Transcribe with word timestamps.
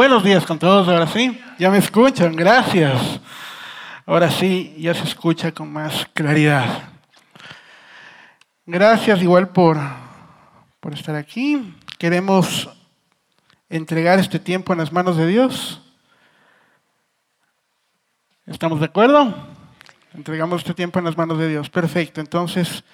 Buenos 0.00 0.24
días 0.24 0.46
con 0.46 0.58
todos, 0.58 0.88
ahora 0.88 1.06
sí. 1.06 1.38
Ya 1.58 1.70
me 1.70 1.76
escuchan, 1.76 2.34
gracias. 2.34 3.20
Ahora 4.06 4.30
sí, 4.30 4.74
ya 4.78 4.94
se 4.94 5.04
escucha 5.04 5.52
con 5.52 5.70
más 5.70 6.08
claridad. 6.14 6.84
Gracias 8.64 9.20
igual 9.20 9.50
por, 9.50 9.78
por 10.80 10.94
estar 10.94 11.14
aquí. 11.16 11.76
Queremos 11.98 12.70
entregar 13.68 14.18
este 14.18 14.38
tiempo 14.38 14.72
en 14.72 14.78
las 14.78 14.90
manos 14.90 15.18
de 15.18 15.26
Dios. 15.26 15.82
¿Estamos 18.46 18.80
de 18.80 18.86
acuerdo? 18.86 19.34
Entregamos 20.14 20.62
este 20.62 20.72
tiempo 20.72 20.98
en 20.98 21.04
las 21.04 21.18
manos 21.18 21.36
de 21.36 21.46
Dios. 21.46 21.68
Perfecto. 21.68 22.22
Entonces, 22.22 22.84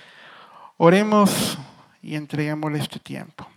oremos 0.76 1.56
y 2.02 2.16
entreguémosle 2.16 2.80
este 2.80 2.98
tiempo. 2.98 3.48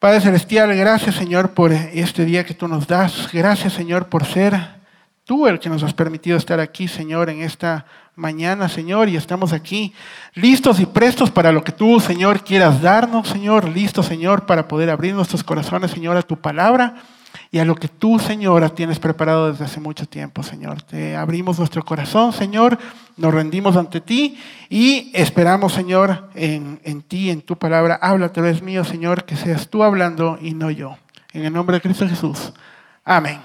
Padre 0.00 0.22
Celestial, 0.22 0.74
gracias 0.74 1.14
Señor 1.14 1.50
por 1.50 1.72
este 1.72 2.24
día 2.24 2.46
que 2.46 2.54
tú 2.54 2.66
nos 2.66 2.86
das. 2.86 3.28
Gracias 3.30 3.74
Señor 3.74 4.06
por 4.06 4.24
ser 4.24 4.58
tú 5.24 5.46
el 5.46 5.58
que 5.58 5.68
nos 5.68 5.82
has 5.82 5.92
permitido 5.92 6.38
estar 6.38 6.58
aquí, 6.58 6.88
Señor, 6.88 7.28
en 7.28 7.42
esta 7.42 7.84
mañana, 8.16 8.70
Señor, 8.70 9.10
y 9.10 9.16
estamos 9.16 9.52
aquí 9.52 9.92
listos 10.32 10.80
y 10.80 10.86
prestos 10.86 11.30
para 11.30 11.52
lo 11.52 11.62
que 11.62 11.72
tú, 11.72 12.00
Señor, 12.00 12.44
quieras 12.44 12.80
darnos, 12.80 13.28
Señor, 13.28 13.68
listos, 13.68 14.06
Señor, 14.06 14.46
para 14.46 14.68
poder 14.68 14.88
abrir 14.88 15.14
nuestros 15.14 15.44
corazones, 15.44 15.90
Señor, 15.90 16.16
a 16.16 16.22
tu 16.22 16.40
palabra 16.40 16.94
y 17.52 17.58
a 17.58 17.64
lo 17.64 17.74
que 17.74 17.88
tú, 17.88 18.20
Señor, 18.20 18.68
tienes 18.70 19.00
preparado 19.00 19.50
desde 19.50 19.64
hace 19.64 19.80
mucho 19.80 20.06
tiempo, 20.06 20.42
Señor. 20.42 20.82
Te 20.82 21.16
abrimos 21.16 21.58
nuestro 21.58 21.84
corazón, 21.84 22.32
Señor, 22.32 22.78
nos 23.16 23.34
rendimos 23.34 23.76
ante 23.76 24.00
ti 24.00 24.38
y 24.68 25.10
esperamos, 25.14 25.72
Señor, 25.72 26.30
en, 26.34 26.80
en 26.84 27.02
ti, 27.02 27.28
en 27.28 27.42
tu 27.42 27.56
palabra. 27.56 27.98
Habla 28.00 28.26
a 28.26 28.32
través 28.32 28.62
mío, 28.62 28.84
Señor, 28.84 29.24
que 29.24 29.34
seas 29.34 29.68
tú 29.68 29.82
hablando 29.82 30.38
y 30.40 30.54
no 30.54 30.70
yo. 30.70 30.96
En 31.32 31.44
el 31.44 31.52
nombre 31.52 31.76
de 31.76 31.80
Cristo 31.80 32.08
Jesús. 32.08 32.52
Amén. 33.04 33.40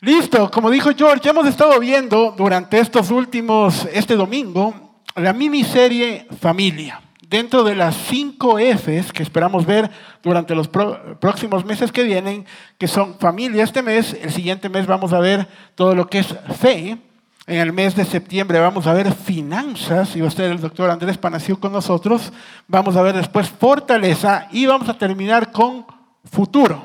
Listo, 0.00 0.50
como 0.50 0.70
dijo 0.70 0.90
George, 0.96 1.28
hemos 1.28 1.46
estado 1.46 1.78
viendo 1.80 2.34
durante 2.36 2.78
estos 2.78 3.10
últimos, 3.10 3.86
este 3.92 4.16
domingo, 4.16 4.94
la 5.14 5.32
miniserie 5.34 6.26
Familia 6.40 7.03
dentro 7.34 7.64
de 7.64 7.74
las 7.74 7.96
cinco 7.96 8.60
Fs 8.60 9.12
que 9.12 9.24
esperamos 9.24 9.66
ver 9.66 9.90
durante 10.22 10.54
los 10.54 10.68
próximos 10.68 11.64
meses 11.64 11.90
que 11.90 12.04
vienen, 12.04 12.46
que 12.78 12.86
son 12.86 13.18
familia 13.18 13.64
este 13.64 13.82
mes, 13.82 14.16
el 14.22 14.30
siguiente 14.30 14.68
mes 14.68 14.86
vamos 14.86 15.12
a 15.12 15.18
ver 15.18 15.48
todo 15.74 15.96
lo 15.96 16.06
que 16.06 16.20
es 16.20 16.28
fe, 16.60 16.96
en 17.48 17.58
el 17.58 17.72
mes 17.72 17.96
de 17.96 18.04
septiembre 18.04 18.60
vamos 18.60 18.86
a 18.86 18.92
ver 18.92 19.12
finanzas, 19.12 20.14
y 20.14 20.20
va 20.20 20.26
a 20.26 20.28
estar 20.28 20.44
el 20.44 20.60
doctor 20.60 20.88
Andrés 20.88 21.18
Panacio 21.18 21.58
con 21.58 21.72
nosotros, 21.72 22.32
vamos 22.68 22.94
a 22.94 23.02
ver 23.02 23.16
después 23.16 23.48
fortaleza 23.48 24.46
y 24.52 24.66
vamos 24.66 24.88
a 24.88 24.96
terminar 24.96 25.50
con 25.50 25.84
futuro. 26.30 26.84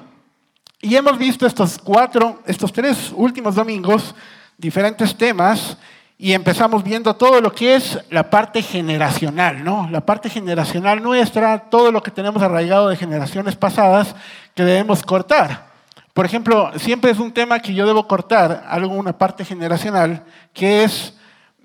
Y 0.81 0.95
hemos 0.95 1.15
visto 1.19 1.45
estos 1.45 1.77
cuatro, 1.77 2.41
estos 2.47 2.73
tres 2.73 3.13
últimos 3.15 3.53
domingos, 3.53 4.15
diferentes 4.57 5.15
temas, 5.15 5.77
y 6.21 6.33
empezamos 6.33 6.83
viendo 6.83 7.15
todo 7.15 7.39
lo 7.39 7.53
que 7.53 7.75
es 7.75 7.97
la 8.09 8.29
parte 8.29 8.61
generacional, 8.61 9.63
¿no? 9.63 9.87
La 9.89 10.01
parte 10.01 10.29
generacional 10.29 11.01
nuestra, 11.01 11.69
todo 11.69 11.93
lo 11.93 12.03
que 12.03 12.11
tenemos 12.11 12.43
arraigado 12.43 12.89
de 12.89 12.97
generaciones 12.97 13.55
pasadas 13.55 14.13
que 14.53 14.65
debemos 14.65 15.01
cortar. 15.01 15.69
Por 16.13 16.25
ejemplo, 16.25 16.71
siempre 16.77 17.11
es 17.11 17.19
un 17.19 17.31
tema 17.31 17.61
que 17.61 17.73
yo 17.73 17.87
debo 17.87 18.05
cortar, 18.05 18.65
algo, 18.67 18.95
una 18.95 19.17
parte 19.17 19.45
generacional, 19.45 20.25
que 20.53 20.83
es, 20.83 21.13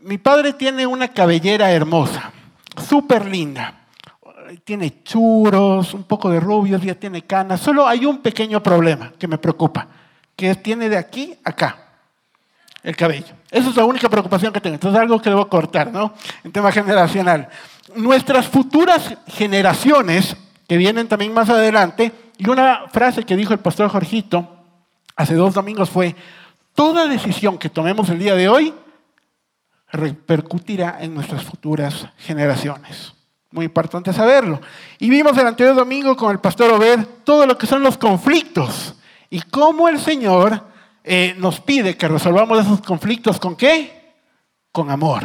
mi 0.01 0.19
padre 0.19 0.53
tiene 0.53 0.87
una 0.87 1.09
cabellera 1.09 1.73
hermosa, 1.73 2.31
súper 2.89 3.27
linda. 3.27 3.81
Tiene 4.63 5.03
churos, 5.03 5.95
un 5.95 6.05
poco 6.05 6.31
de 6.31 6.39
rubios, 6.39 6.81
ya 6.81 6.95
tiene 6.95 7.23
canas. 7.23 7.61
Solo 7.61 7.89
hay 7.89 8.07
un 8.07 8.19
pequeño 8.19 8.63
problema 8.63 9.11
que 9.19 9.27
me 9.27 9.37
preocupa, 9.37 9.89
que 10.37 10.55
tiene 10.55 10.89
de 10.89 10.97
aquí 10.97 11.37
a 11.43 11.51
acá 11.51 11.79
el 12.85 12.95
cabello. 12.95 13.35
Esa 13.55 13.71
es 13.71 13.77
la 13.77 13.85
única 13.85 14.09
preocupación 14.09 14.53
que 14.53 14.61
tengo. 14.61 14.75
Entonces, 14.75 15.01
algo 15.01 15.23
que 15.23 15.31
debo 15.31 15.49
cortar, 15.49 15.93
¿no? 15.93 16.13
En 16.43 16.51
tema 16.51 16.73
generacional. 16.73 17.49
Nuestras 17.95 18.49
futuras 18.49 19.17
generaciones, 19.29 20.37
que 20.67 20.77
vienen 20.77 21.07
también 21.07 21.33
más 21.33 21.49
adelante, 21.49 22.11
y 22.37 22.49
una 22.49 22.89
frase 22.89 23.23
que 23.23 23.37
dijo 23.37 23.53
el 23.53 23.61
pastor 23.61 23.89
Jorgito 23.91 24.49
hace 25.15 25.37
dos 25.37 25.55
domingos 25.55 25.89
fue, 25.89 26.17
toda 26.75 27.07
decisión 27.07 27.57
que 27.57 27.69
tomemos 27.69 28.09
el 28.09 28.19
día 28.19 28.35
de 28.35 28.49
hoy 28.49 28.75
repercutirá 29.93 30.99
en 31.01 31.15
nuestras 31.15 31.45
futuras 31.45 32.09
generaciones. 32.19 33.15
Muy 33.53 33.67
importante 33.67 34.13
saberlo. 34.13 34.61
Y 34.99 35.09
vimos 35.11 35.39
el 35.39 35.47
anterior 35.47 35.77
domingo 35.77 36.17
con 36.17 36.33
el 36.33 36.41
pastor 36.41 36.73
Ober 36.73 37.07
todo 37.23 37.47
lo 37.47 37.57
que 37.57 37.69
son 37.69 37.85
los 37.85 37.97
conflictos 37.97 38.97
y 39.31 39.41
cómo 39.43 39.89
el 39.89 40.01
Señor 40.01 40.74
eh, 41.05 41.35
nos 41.37 41.61
pide 41.61 41.97
que 41.97 42.09
resolvamos 42.09 42.59
esos 42.59 42.81
conflictos 42.81 43.39
con 43.39 43.55
qué? 43.55 44.15
Con 44.73 44.91
amor. 44.91 45.23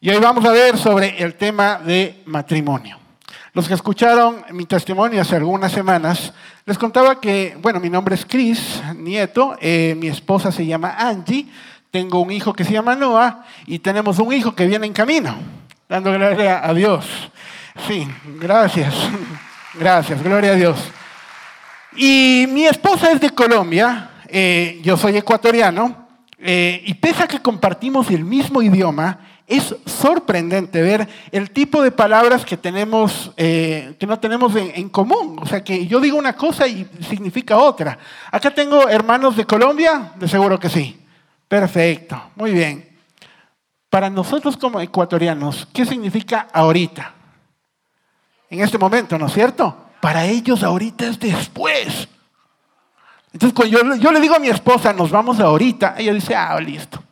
Y 0.00 0.10
hoy 0.10 0.18
vamos 0.18 0.44
a 0.44 0.50
ver 0.50 0.76
sobre 0.76 1.22
el 1.22 1.34
tema 1.36 1.78
de 1.78 2.22
matrimonio. 2.26 2.98
Los 3.52 3.68
que 3.68 3.74
escucharon 3.74 4.44
mi 4.50 4.64
testimonio 4.64 5.22
hace 5.22 5.36
algunas 5.36 5.70
semanas, 5.70 6.32
les 6.66 6.78
contaba 6.78 7.20
que, 7.20 7.56
bueno, 7.60 7.80
mi 7.80 7.90
nombre 7.90 8.14
es 8.14 8.24
Chris 8.24 8.82
Nieto, 8.96 9.56
eh, 9.60 9.94
mi 9.98 10.08
esposa 10.08 10.50
se 10.50 10.66
llama 10.66 10.94
Angie, 10.98 11.46
tengo 11.90 12.20
un 12.20 12.30
hijo 12.30 12.52
que 12.52 12.64
se 12.64 12.72
llama 12.72 12.94
Noah 12.94 13.44
y 13.66 13.80
tenemos 13.80 14.18
un 14.18 14.32
hijo 14.32 14.54
que 14.54 14.66
viene 14.66 14.86
en 14.86 14.92
camino, 14.92 15.34
dando 15.88 16.12
gloria 16.12 16.64
a 16.64 16.72
Dios. 16.74 17.06
Sí, 17.86 18.08
gracias, 18.40 18.94
gracias, 19.74 20.22
gloria 20.22 20.52
a 20.52 20.56
Dios. 20.56 20.78
Y 21.96 22.46
mi 22.48 22.66
esposa 22.66 23.10
es 23.12 23.20
de 23.20 23.30
Colombia, 23.30 24.10
eh, 24.32 24.80
yo 24.82 24.96
soy 24.96 25.16
ecuatoriano, 25.16 26.08
eh, 26.38 26.82
y 26.86 26.94
pese 26.94 27.22
a 27.22 27.28
que 27.28 27.40
compartimos 27.40 28.10
el 28.10 28.24
mismo 28.24 28.62
idioma, 28.62 29.20
es 29.46 29.74
sorprendente 29.84 30.80
ver 30.80 31.08
el 31.32 31.50
tipo 31.50 31.82
de 31.82 31.90
palabras 31.90 32.44
que 32.44 32.56
tenemos, 32.56 33.32
eh, 33.36 33.94
que 33.98 34.06
no 34.06 34.18
tenemos 34.18 34.54
en, 34.56 34.70
en, 34.74 34.88
común. 34.88 35.38
O 35.42 35.46
sea, 35.46 35.62
que 35.62 35.86
yo 35.86 36.00
digo 36.00 36.16
una 36.16 36.34
cosa 36.34 36.66
y 36.66 36.88
significa 37.08 37.58
otra. 37.58 37.98
Acá 38.30 38.54
tengo 38.54 38.88
hermanos 38.88 39.36
de 39.36 39.44
Colombia, 39.44 40.12
de 40.16 40.28
seguro 40.28 40.58
que 40.58 40.68
sí. 40.68 41.00
Perfecto, 41.48 42.30
muy 42.36 42.52
bien. 42.52 42.88
Para 43.90 44.08
nosotros 44.08 44.56
como 44.56 44.80
ecuatorianos, 44.80 45.66
¿qué 45.72 45.84
significa 45.84 46.46
ahorita? 46.52 47.12
En 48.48 48.60
este 48.60 48.78
momento, 48.78 49.18
¿no 49.18 49.26
es 49.26 49.32
cierto? 49.32 49.76
Para 50.00 50.24
ellos 50.26 50.62
ahorita 50.62 51.06
es 51.08 51.18
después. 51.18 52.08
Entonces, 53.32 53.54
cuando 53.54 53.96
yo, 53.96 54.12
le 54.12 54.20
digo 54.20 54.34
a 54.34 54.38
mi 54.38 54.48
esposa, 54.48 54.92
nos 54.92 55.10
vamos 55.10 55.38
ahorita, 55.38 55.94
ella 55.98 56.12
dice, 56.12 56.34
ah, 56.34 56.58
listo. 56.60 57.02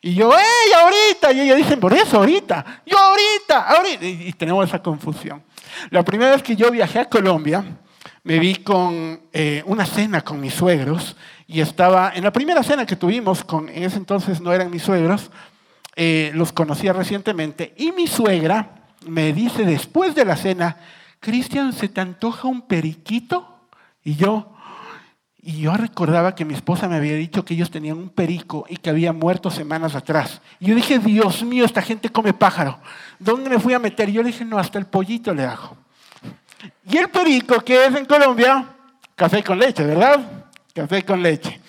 Y 0.00 0.14
yo, 0.14 0.32
¡ey, 0.32 0.72
ahorita! 0.80 1.32
Y 1.32 1.40
ella 1.40 1.54
dice, 1.54 1.76
por 1.76 1.92
eso, 1.94 2.18
ahorita. 2.18 2.82
Yo, 2.84 2.98
ahorita, 2.98 3.68
ahorita. 3.68 4.04
Y, 4.04 4.32
tenemos 4.32 4.68
esa 4.68 4.82
confusión. 4.82 5.42
La 5.90 6.04
primera 6.04 6.32
vez 6.32 6.42
que 6.42 6.56
yo 6.56 6.70
viajé 6.70 6.98
a 6.98 7.08
Colombia, 7.08 7.64
me 8.24 8.38
vi 8.38 8.56
con 8.56 9.20
eh, 9.32 9.62
una 9.66 9.86
cena 9.86 10.22
con 10.22 10.40
mis 10.40 10.54
suegros 10.54 11.16
y 11.46 11.60
estaba, 11.60 12.12
en 12.14 12.24
la 12.24 12.32
primera 12.32 12.62
cena 12.62 12.86
que 12.86 12.96
tuvimos, 12.96 13.44
con, 13.44 13.68
en 13.68 13.84
ese 13.84 13.96
entonces 13.96 14.40
no 14.40 14.52
eran 14.52 14.70
mis 14.70 14.82
suegros, 14.82 15.30
eh, 15.96 16.30
los 16.34 16.52
conocía 16.52 16.92
recientemente, 16.92 17.74
y 17.76 17.92
mi 17.92 18.06
suegra 18.06 18.86
me 19.06 19.32
dice 19.32 19.64
después 19.64 20.14
de 20.14 20.24
la 20.24 20.36
cena, 20.36 20.78
Cristian, 21.20 21.72
¿se 21.72 21.88
te 21.88 22.00
antoja 22.00 22.48
un 22.48 22.62
periquito? 22.62 23.68
Y 24.02 24.16
yo, 24.16 24.51
y 25.44 25.60
yo 25.60 25.74
recordaba 25.74 26.36
que 26.36 26.44
mi 26.44 26.54
esposa 26.54 26.88
me 26.88 26.96
había 26.96 27.14
dicho 27.14 27.44
que 27.44 27.54
ellos 27.54 27.68
tenían 27.68 27.98
un 27.98 28.10
perico 28.10 28.64
y 28.68 28.76
que 28.76 28.90
había 28.90 29.12
muerto 29.12 29.50
semanas 29.50 29.96
atrás. 29.96 30.40
Y 30.60 30.66
yo 30.66 30.76
dije, 30.76 31.00
Dios 31.00 31.42
mío, 31.42 31.64
esta 31.64 31.82
gente 31.82 32.10
come 32.10 32.32
pájaro. 32.32 32.78
¿Dónde 33.18 33.50
me 33.50 33.58
fui 33.58 33.74
a 33.74 33.80
meter? 33.80 34.08
Yo 34.08 34.22
le 34.22 34.28
dije, 34.28 34.44
no, 34.44 34.56
hasta 34.56 34.78
el 34.78 34.86
pollito 34.86 35.34
le 35.34 35.44
hago. 35.44 35.76
Y 36.88 36.96
el 36.96 37.08
perico, 37.08 37.60
que 37.60 37.86
es 37.86 37.92
en 37.92 38.04
Colombia, 38.04 38.64
café 39.16 39.42
con 39.42 39.58
leche, 39.58 39.84
¿verdad? 39.84 40.44
Café 40.72 41.04
con 41.04 41.20
leche. 41.20 41.60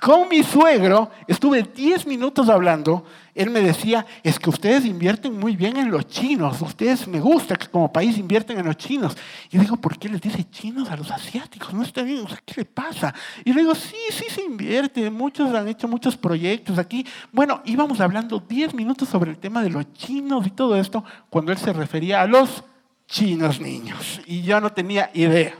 Con 0.00 0.28
mi 0.28 0.42
suegro 0.42 1.10
estuve 1.26 1.62
10 1.64 2.06
minutos 2.06 2.48
hablando. 2.48 3.04
Él 3.38 3.50
me 3.50 3.60
decía, 3.60 4.04
es 4.24 4.36
que 4.36 4.50
ustedes 4.50 4.84
invierten 4.84 5.38
muy 5.38 5.54
bien 5.54 5.76
en 5.76 5.92
los 5.92 6.08
chinos. 6.08 6.60
Ustedes 6.60 7.06
me 7.06 7.20
gusta 7.20 7.54
que 7.54 7.68
como 7.68 7.92
país 7.92 8.18
invierten 8.18 8.58
en 8.58 8.66
los 8.66 8.76
chinos. 8.76 9.16
Y 9.52 9.58
digo, 9.58 9.76
¿por 9.76 9.96
qué 9.96 10.08
les 10.08 10.20
dice 10.20 10.44
chinos 10.50 10.90
a 10.90 10.96
los 10.96 11.08
asiáticos? 11.08 11.72
No 11.72 11.84
está 11.84 12.02
bien, 12.02 12.26
¿qué 12.44 12.54
le 12.56 12.64
pasa? 12.64 13.14
Y 13.44 13.52
le 13.52 13.60
digo, 13.60 13.76
sí, 13.76 13.94
sí 14.10 14.24
se 14.28 14.42
invierte. 14.42 15.08
Muchos 15.08 15.54
han 15.54 15.68
hecho 15.68 15.86
muchos 15.86 16.16
proyectos 16.16 16.78
aquí. 16.78 17.06
Bueno, 17.30 17.62
íbamos 17.64 18.00
hablando 18.00 18.40
10 18.40 18.74
minutos 18.74 19.08
sobre 19.08 19.30
el 19.30 19.38
tema 19.38 19.62
de 19.62 19.70
los 19.70 19.92
chinos 19.92 20.44
y 20.44 20.50
todo 20.50 20.74
esto 20.74 21.04
cuando 21.30 21.52
él 21.52 21.58
se 21.58 21.72
refería 21.72 22.22
a 22.22 22.26
los 22.26 22.64
chinos 23.06 23.60
niños. 23.60 24.20
Y 24.26 24.42
yo 24.42 24.60
no 24.60 24.72
tenía 24.72 25.12
idea. 25.14 25.54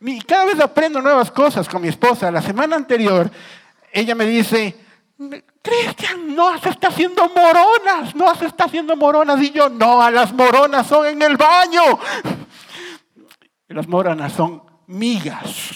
Y 0.00 0.20
cada 0.22 0.46
vez 0.46 0.58
aprendo 0.58 1.00
nuevas 1.00 1.30
cosas 1.30 1.68
con 1.68 1.80
mi 1.80 1.86
esposa. 1.86 2.28
La 2.32 2.42
semana 2.42 2.74
anterior 2.74 3.30
ella 3.92 4.16
me 4.16 4.26
dice, 4.26 4.76
Cristian, 5.64 6.36
no 6.36 6.58
se 6.58 6.68
está 6.68 6.88
haciendo 6.88 7.26
moronas, 7.30 8.14
no 8.14 8.34
se 8.34 8.44
está 8.44 8.64
haciendo 8.64 8.96
moronas. 8.96 9.40
Y 9.40 9.50
yo, 9.50 9.70
no, 9.70 10.02
a 10.02 10.10
las 10.10 10.30
moronas 10.30 10.86
son 10.86 11.06
en 11.06 11.22
el 11.22 11.38
baño. 11.38 11.98
las 13.68 13.88
moronas 13.88 14.34
son 14.34 14.62
migas. 14.86 15.70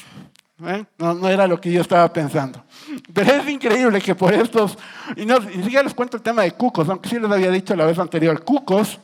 ¿eh? 0.62 0.84
No, 0.98 1.26
era 1.26 1.46
lo 1.46 1.58
que 1.58 1.72
yo 1.72 1.80
estaba 1.80 2.12
pensando. 2.12 2.62
Pero 3.14 3.32
es 3.32 3.48
increíble 3.48 3.98
que 4.02 4.14
por 4.14 4.34
estos, 4.34 4.76
y, 5.16 5.24
no, 5.24 5.38
y 5.38 5.70
ya 5.70 5.82
les 5.82 5.94
cuento 5.94 6.18
el 6.18 6.22
tema 6.22 6.42
de 6.42 6.52
cucos, 6.52 6.86
aunque 6.90 7.08
sí 7.08 7.18
les 7.18 7.30
había 7.30 7.50
dicho 7.50 7.74
la 7.74 7.86
vez 7.86 7.98
anterior, 7.98 8.44
cucos 8.44 9.00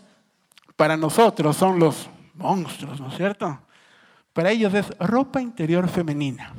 para 0.76 0.98
nosotros 0.98 1.56
son 1.56 1.78
los 1.78 2.10
monstruos, 2.34 3.00
¿no 3.00 3.08
es 3.08 3.16
cierto? 3.16 3.58
Para 4.34 4.50
ellos 4.50 4.74
es 4.74 4.86
ropa 4.98 5.40
interior 5.40 5.88
femenina. 5.88 6.52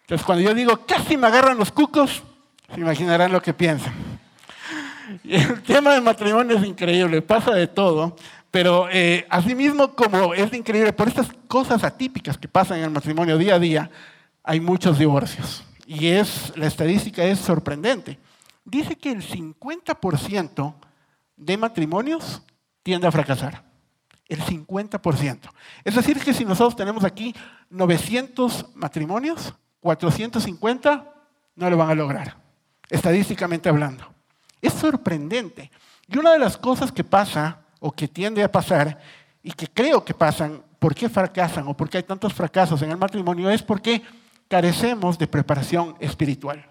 Entonces 0.00 0.24
cuando 0.24 0.42
yo 0.42 0.54
digo 0.54 0.86
casi 0.86 1.18
me 1.18 1.26
agarran 1.26 1.58
los 1.58 1.70
cucos, 1.70 2.22
se 2.74 2.80
imaginarán 2.80 3.32
lo 3.32 3.42
que 3.42 3.52
piensan. 3.52 3.92
El 5.24 5.62
tema 5.62 5.92
del 5.92 6.02
matrimonio 6.02 6.56
es 6.56 6.64
increíble, 6.64 7.20
pasa 7.22 7.52
de 7.52 7.66
todo, 7.66 8.16
pero 8.50 8.88
eh, 8.90 9.26
asimismo 9.28 9.94
como 9.94 10.34
es 10.34 10.52
increíble, 10.52 10.92
por 10.92 11.08
estas 11.08 11.28
cosas 11.48 11.84
atípicas 11.84 12.38
que 12.38 12.48
pasan 12.48 12.78
en 12.78 12.84
el 12.84 12.90
matrimonio 12.90 13.36
día 13.36 13.56
a 13.56 13.58
día, 13.58 13.90
hay 14.42 14.60
muchos 14.60 14.98
divorcios. 14.98 15.64
Y 15.86 16.08
es, 16.08 16.52
la 16.56 16.66
estadística 16.66 17.24
es 17.24 17.38
sorprendente. 17.38 18.18
Dice 18.64 18.96
que 18.96 19.10
el 19.10 19.22
50% 19.22 20.74
de 21.36 21.56
matrimonios 21.56 22.42
tiende 22.82 23.06
a 23.06 23.12
fracasar. 23.12 23.64
El 24.28 24.40
50%. 24.40 25.38
Es 25.84 25.94
decir, 25.94 26.18
que 26.20 26.32
si 26.32 26.44
nosotros 26.44 26.76
tenemos 26.76 27.04
aquí 27.04 27.34
900 27.68 28.66
matrimonios, 28.74 29.54
450 29.80 31.12
no 31.56 31.70
lo 31.70 31.76
van 31.76 31.90
a 31.90 31.94
lograr, 31.94 32.36
estadísticamente 32.92 33.70
hablando. 33.70 34.04
Es 34.60 34.74
sorprendente. 34.74 35.70
Y 36.06 36.18
una 36.18 36.32
de 36.32 36.38
las 36.38 36.58
cosas 36.58 36.92
que 36.92 37.02
pasa 37.02 37.58
o 37.80 37.90
que 37.90 38.06
tiende 38.06 38.42
a 38.42 38.52
pasar 38.52 39.00
y 39.42 39.50
que 39.52 39.66
creo 39.66 40.04
que 40.04 40.12
pasan, 40.12 40.62
¿por 40.78 40.94
qué 40.94 41.08
fracasan 41.08 41.66
o 41.66 41.74
por 41.74 41.88
qué 41.88 41.96
hay 41.96 42.02
tantos 42.02 42.34
fracasos 42.34 42.82
en 42.82 42.90
el 42.90 42.98
matrimonio? 42.98 43.50
Es 43.50 43.62
porque 43.62 44.02
carecemos 44.46 45.18
de 45.18 45.26
preparación 45.26 45.96
espiritual. 46.00 46.64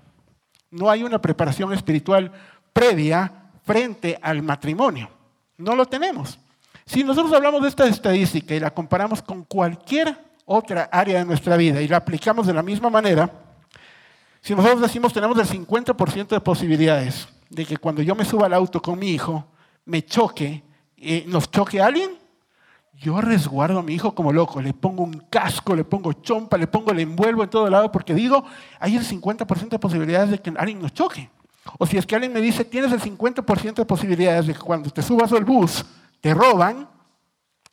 No 0.70 0.90
hay 0.90 1.04
una 1.04 1.20
preparación 1.20 1.74
espiritual 1.74 2.32
previa 2.72 3.50
frente 3.64 4.18
al 4.22 4.44
matrimonio. 4.44 5.10
No 5.58 5.76
lo 5.76 5.88
tenemos. 5.88 6.40
Si 6.86 7.04
nosotros 7.04 7.34
hablamos 7.34 7.64
de 7.64 7.70
esta 7.70 7.88
estadística 7.88 8.54
y 8.54 8.60
la 8.60 8.72
comparamos 8.72 9.24
con 9.24 9.44
cualquier 9.44 10.16
otra 10.46 10.84
área 10.92 11.18
de 11.18 11.26
nuestra 11.26 11.58
vida 11.58 11.82
y 11.82 11.88
la 11.88 11.98
aplicamos 11.98 12.46
de 12.46 12.54
la 12.54 12.62
misma 12.62 12.90
manera, 12.92 13.30
si 14.42 14.56
nosotros 14.56 14.82
decimos 14.82 15.14
tenemos 15.14 15.38
el 15.38 15.48
50% 15.48 16.28
de 16.28 16.40
posibilidades 16.42 17.28
de 17.50 17.66
que 17.66 17.78
cuando 17.78 18.02
yo 18.02 18.16
me 18.16 18.26
suba 18.26 18.48
al 18.48 18.54
auto 18.54 18.82
con 18.82 18.98
mi 18.98 19.10
hijo, 19.10 19.46
me 19.86 20.04
choque 20.04 20.64
nos 21.26 21.50
choque 21.50 21.82
alguien, 21.82 22.12
yo 22.94 23.20
resguardo 23.20 23.80
a 23.80 23.84
mi 23.84 23.96
hijo 23.96 24.14
como 24.14 24.32
loco, 24.32 24.62
le 24.62 24.74
pongo 24.74 25.04
un 25.04 25.26
casco, 25.30 25.76
le 25.76 25.84
pongo 25.84 26.14
chompa, 26.14 26.58
le 26.58 26.68
pongo, 26.68 26.94
le 26.94 27.02
envuelvo 27.02 27.44
en 27.44 27.50
todo 27.50 27.70
lado, 27.70 27.92
porque 27.92 28.14
digo, 28.14 28.46
hay 28.80 28.96
el 28.96 29.04
50% 29.04 29.70
de 29.70 29.80
posibilidades 29.80 30.30
de 30.30 30.40
que 30.40 30.54
alguien 30.56 30.80
nos 30.80 30.94
choque. 30.94 31.30
O 31.80 31.86
si 31.86 31.98
es 31.98 32.06
que 32.06 32.16
alguien 32.16 32.34
me 32.34 32.42
dice, 32.42 32.66
tienes 32.66 32.92
el 32.92 33.02
50% 33.02 33.74
de 33.74 33.86
posibilidades 33.86 34.48
de 34.48 34.54
que 34.54 34.60
cuando 34.60 34.90
te 34.90 35.02
subas 35.02 35.32
al 35.32 35.46
bus 35.46 35.84
te 36.20 36.34
roban, 36.34 36.88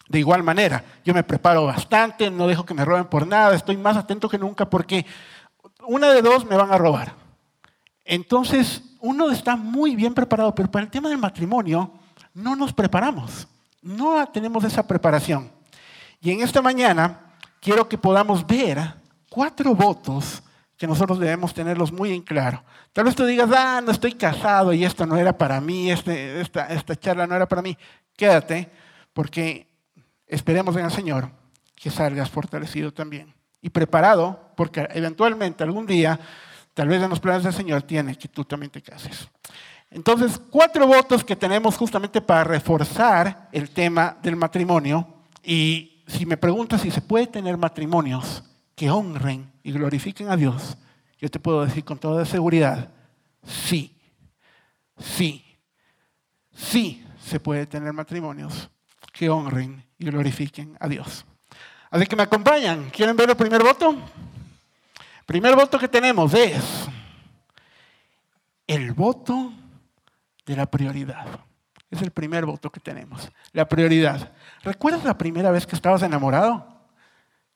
de 0.09 0.19
igual 0.19 0.43
manera, 0.43 0.83
yo 1.05 1.13
me 1.13 1.23
preparo 1.23 1.67
bastante, 1.67 2.31
no 2.31 2.47
dejo 2.47 2.65
que 2.65 2.73
me 2.73 2.85
roben 2.85 3.05
por 3.05 3.27
nada, 3.27 3.55
estoy 3.55 3.77
más 3.77 3.99
atento 3.99 4.31
que 4.31 4.39
nunca 4.39 4.69
porque 4.71 5.05
una 5.89 6.13
de 6.13 6.21
dos 6.21 6.45
me 6.45 6.57
van 6.57 6.71
a 6.71 6.79
robar. 6.79 7.15
Entonces, 8.05 8.83
uno 9.01 9.31
está 9.31 9.57
muy 9.57 9.97
bien 9.97 10.13
preparado, 10.13 10.55
pero 10.55 10.71
para 10.71 10.85
el 10.85 10.91
tema 10.91 11.09
del 11.09 11.19
matrimonio, 11.19 11.93
no 12.35 12.55
nos 12.55 12.73
preparamos, 12.75 13.49
no 13.81 14.25
tenemos 14.29 14.65
esa 14.65 14.87
preparación. 14.87 15.51
Y 16.21 16.31
en 16.31 16.43
esta 16.43 16.61
mañana 16.61 17.35
quiero 17.61 17.89
que 17.89 17.97
podamos 17.97 18.47
ver 18.47 18.79
cuatro 19.31 19.75
votos 19.75 20.43
que 20.77 20.87
nosotros 20.87 21.19
debemos 21.19 21.55
tenerlos 21.55 21.91
muy 21.91 22.13
en 22.13 22.23
claro. 22.23 22.63
Tal 22.93 23.05
vez 23.05 23.17
tú 23.17 23.25
digas, 23.25 23.49
ah, 23.57 23.81
no 23.83 23.91
estoy 23.91 24.13
casado 24.13 24.75
y 24.75 24.85
esto 24.85 25.07
no 25.07 25.17
era 25.17 25.37
para 25.37 25.61
mí, 25.61 25.91
este, 25.91 26.41
esta, 26.41 26.67
esta 26.67 26.97
charla 26.97 27.27
no 27.27 27.35
era 27.35 27.49
para 27.49 27.63
mí. 27.63 27.77
Quédate, 28.15 28.71
porque 29.15 29.67
esperemos 30.27 30.77
en 30.77 30.85
el 30.85 30.93
Señor 30.93 31.31
que 31.75 31.91
salgas 31.91 32.29
fortalecido 32.29 32.93
también 32.93 33.38
y 33.61 33.71
preparado, 33.71 34.53
porque 34.57 34.89
eventualmente 34.93 35.65
algún 35.65 35.87
día, 35.87 36.19
tal 36.75 36.89
vez 36.89 37.03
en 37.03 37.11
los 37.11 37.21
planes 37.21 37.45
del 37.45 37.53
Señor, 37.53 37.83
tiene 37.83 38.17
que 38.17 38.29
tú 38.29 38.45
también 38.45 38.71
te 38.71 38.83
cases. 38.83 39.29
Entonces, 39.91 40.41
cuatro 40.51 40.87
votos 40.87 41.25
que 41.25 41.37
tenemos 41.37 41.77
justamente 41.77 42.21
para 42.21 42.45
reforzar 42.45 43.49
el 43.53 43.71
tema 43.71 44.17
del 44.23 44.37
matrimonio. 44.37 45.07
Y 45.43 46.03
si 46.07 46.27
me 46.27 46.37
preguntas 46.37 46.83
si 46.83 46.91
se 46.91 47.01
puede 47.01 47.27
tener 47.27 47.57
matrimonios 47.57 48.45
que 48.75 48.91
honren 48.91 49.51
y 49.63 49.73
glorifiquen 49.73 50.31
a 50.31 50.37
Dios, 50.37 50.77
yo 51.19 51.31
te 51.31 51.41
puedo 51.41 51.65
decir 51.65 51.85
con 51.85 51.99
toda 51.99 52.25
seguridad, 52.25 52.91
sí, 53.45 53.97
sí, 54.99 55.45
sí 56.55 57.05
se 57.21 57.41
puede 57.41 57.67
tener 57.67 57.93
matrimonios 57.93 58.71
que 59.13 59.31
honren 59.31 59.85
y 59.99 60.05
glorifiquen 60.07 60.77
a 60.79 60.87
Dios. 60.87 61.25
Así 61.91 62.07
que 62.07 62.17
me 62.17 62.23
acompañan. 62.23 62.91
¿Quieren 62.91 63.17
ver 63.17 63.31
el 63.31 63.37
primer 63.37 63.63
voto? 63.63 63.97
Primer 65.27 65.55
voto 65.55 65.79
que 65.79 65.89
tenemos 65.89 66.33
es 66.35 66.89
el 68.67 68.93
voto 68.93 69.53
de 70.47 70.57
la 70.57 70.67
prioridad. 70.67 71.27
Es 71.91 72.03
el 72.03 72.11
primer 72.11 72.45
voto 72.45 72.71
que 72.71 72.81
tenemos, 72.81 73.31
la 73.53 73.67
prioridad. 73.67 74.33
¿Recuerdas 74.63 75.05
la 75.05 75.17
primera 75.17 75.51
vez 75.51 75.67
que 75.67 75.75
estabas 75.75 76.03
enamorado? 76.03 76.67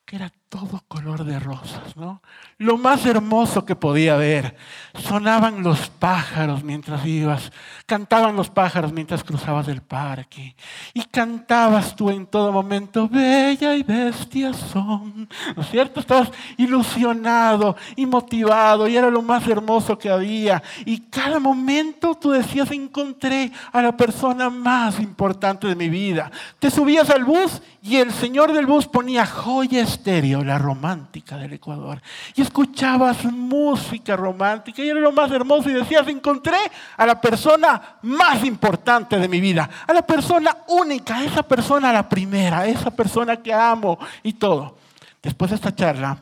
Que 0.06 0.17
era 0.17 0.32
todo 0.52 0.82
color 0.87 1.25
de 1.25 1.40
rosas, 1.40 1.96
¿no? 1.96 2.20
Lo 2.58 2.76
más 2.76 3.06
hermoso 3.06 3.64
que 3.64 3.75
podía 3.75 4.14
haber. 4.14 4.54
Sonaban 4.93 5.62
los 5.62 5.88
pájaros 5.88 6.62
mientras 6.62 7.06
ibas, 7.06 7.50
cantaban 7.87 8.37
los 8.37 8.50
pájaros 8.50 8.93
mientras 8.93 9.25
cruzabas 9.25 9.66
el 9.69 9.81
parque. 9.81 10.54
Y 10.93 11.04
cantabas 11.04 11.96
tú 11.96 12.10
en 12.10 12.26
todo 12.26 12.52
momento, 12.52 13.08
bella 13.08 13.75
y 13.75 13.82
bestia 13.82 14.52
son. 14.52 15.26
¿No 15.56 15.62
es 15.62 15.70
cierto? 15.70 16.00
Estabas 16.00 16.31
ilusionado 16.58 17.75
y 17.96 18.04
motivado 18.04 18.87
y 18.87 18.99
era 18.99 19.08
lo 19.08 19.22
más 19.22 19.49
hermoso 19.49 19.96
que 19.96 20.10
había. 20.10 20.62
Y 20.84 21.00
cada 21.00 21.40
momento 21.40 22.14
tú 22.14 22.31
decías, 22.31 22.70
encontré 22.72 23.50
a 23.72 23.81
la 23.81 23.96
persona 23.96 24.50
más 24.50 25.00
importante 25.00 25.66
de 25.66 25.76
mi 25.76 25.88
vida. 25.88 26.30
Te 26.59 26.71
subías 26.71 27.09
al 27.09 27.25
bus 27.25 27.62
y 27.82 27.97
el 27.97 28.12
señor 28.12 28.52
del 28.52 28.66
bus 28.66 28.87
ponía 28.87 29.26
joya 29.26 29.82
estéreo, 29.82 30.41
la 30.44 30.58
romántica 30.58 31.37
del 31.37 31.54
Ecuador. 31.54 32.00
Y 32.34 32.42
escuchabas 32.42 33.25
música 33.25 34.16
romántica 34.16 34.82
y 34.82 34.88
era 34.88 35.00
lo 35.00 35.12
más 35.12 35.30
hermoso 35.30 35.70
y 35.70 35.75
decías, 35.75 36.06
encontré 36.08 36.56
a 36.96 37.06
la 37.06 37.20
persona 37.20 37.99
más 38.02 38.44
importante 38.44 39.18
de 39.18 39.28
mi 39.28 39.40
vida, 39.40 39.68
a 39.87 39.92
la 39.92 40.02
persona 40.02 40.56
única, 40.68 41.25
esa 41.25 41.42
persona 41.42 41.92
la 41.92 42.08
primera, 42.08 42.66
esa 42.66 42.90
persona 42.90 43.37
que 43.37 43.52
amo 43.52 43.99
y 44.22 44.34
todo. 44.34 44.76
Después 45.22 45.50
de 45.50 45.56
esta 45.56 45.75
charla, 45.75 46.18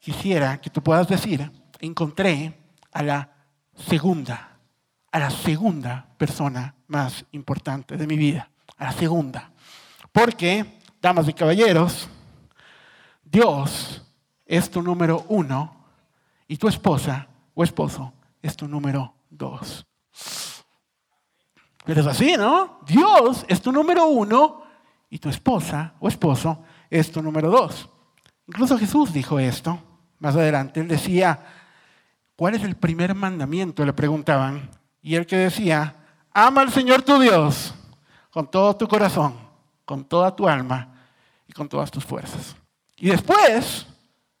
quisiera 0.00 0.60
que 0.60 0.70
tú 0.70 0.82
puedas 0.82 1.08
decir, 1.08 1.50
encontré 1.80 2.58
a 2.92 3.02
la 3.02 3.28
segunda, 3.88 4.56
a 5.10 5.18
la 5.18 5.30
segunda 5.30 6.06
persona 6.16 6.74
más 6.86 7.24
importante 7.32 7.96
de 7.96 8.06
mi 8.06 8.16
vida, 8.16 8.50
a 8.76 8.84
la 8.84 8.92
segunda. 8.92 9.50
Porque, 10.12 10.80
damas 11.00 11.28
y 11.28 11.32
caballeros, 11.32 12.08
Dios 13.30 14.02
es 14.46 14.70
tu 14.70 14.82
número 14.82 15.24
uno 15.28 15.84
y 16.46 16.56
tu 16.56 16.68
esposa 16.68 17.28
o 17.54 17.62
esposo 17.62 18.12
es 18.40 18.56
tu 18.56 18.66
número 18.66 19.14
dos. 19.28 19.86
Pero 21.84 22.00
es 22.00 22.06
así, 22.06 22.36
¿no? 22.36 22.80
Dios 22.86 23.44
es 23.48 23.60
tu 23.60 23.72
número 23.72 24.06
uno 24.06 24.62
y 25.10 25.18
tu 25.18 25.28
esposa 25.28 25.94
o 26.00 26.08
esposo 26.08 26.62
es 26.90 27.10
tu 27.12 27.22
número 27.22 27.50
dos. 27.50 27.88
Incluso 28.46 28.78
Jesús 28.78 29.12
dijo 29.12 29.38
esto 29.38 29.78
más 30.18 30.34
adelante. 30.34 30.80
Él 30.80 30.88
decía, 30.88 31.38
¿cuál 32.36 32.54
es 32.54 32.62
el 32.62 32.76
primer 32.76 33.14
mandamiento? 33.14 33.84
Le 33.84 33.92
preguntaban. 33.92 34.70
Y 35.02 35.14
él 35.14 35.26
que 35.26 35.36
decía, 35.36 35.94
ama 36.32 36.62
al 36.62 36.72
Señor 36.72 37.02
tu 37.02 37.18
Dios 37.18 37.74
con 38.30 38.50
todo 38.50 38.74
tu 38.76 38.88
corazón, 38.88 39.34
con 39.84 40.04
toda 40.04 40.34
tu 40.34 40.48
alma 40.48 40.94
y 41.46 41.52
con 41.52 41.68
todas 41.68 41.90
tus 41.90 42.04
fuerzas. 42.04 42.56
Y 42.98 43.10
después 43.10 43.86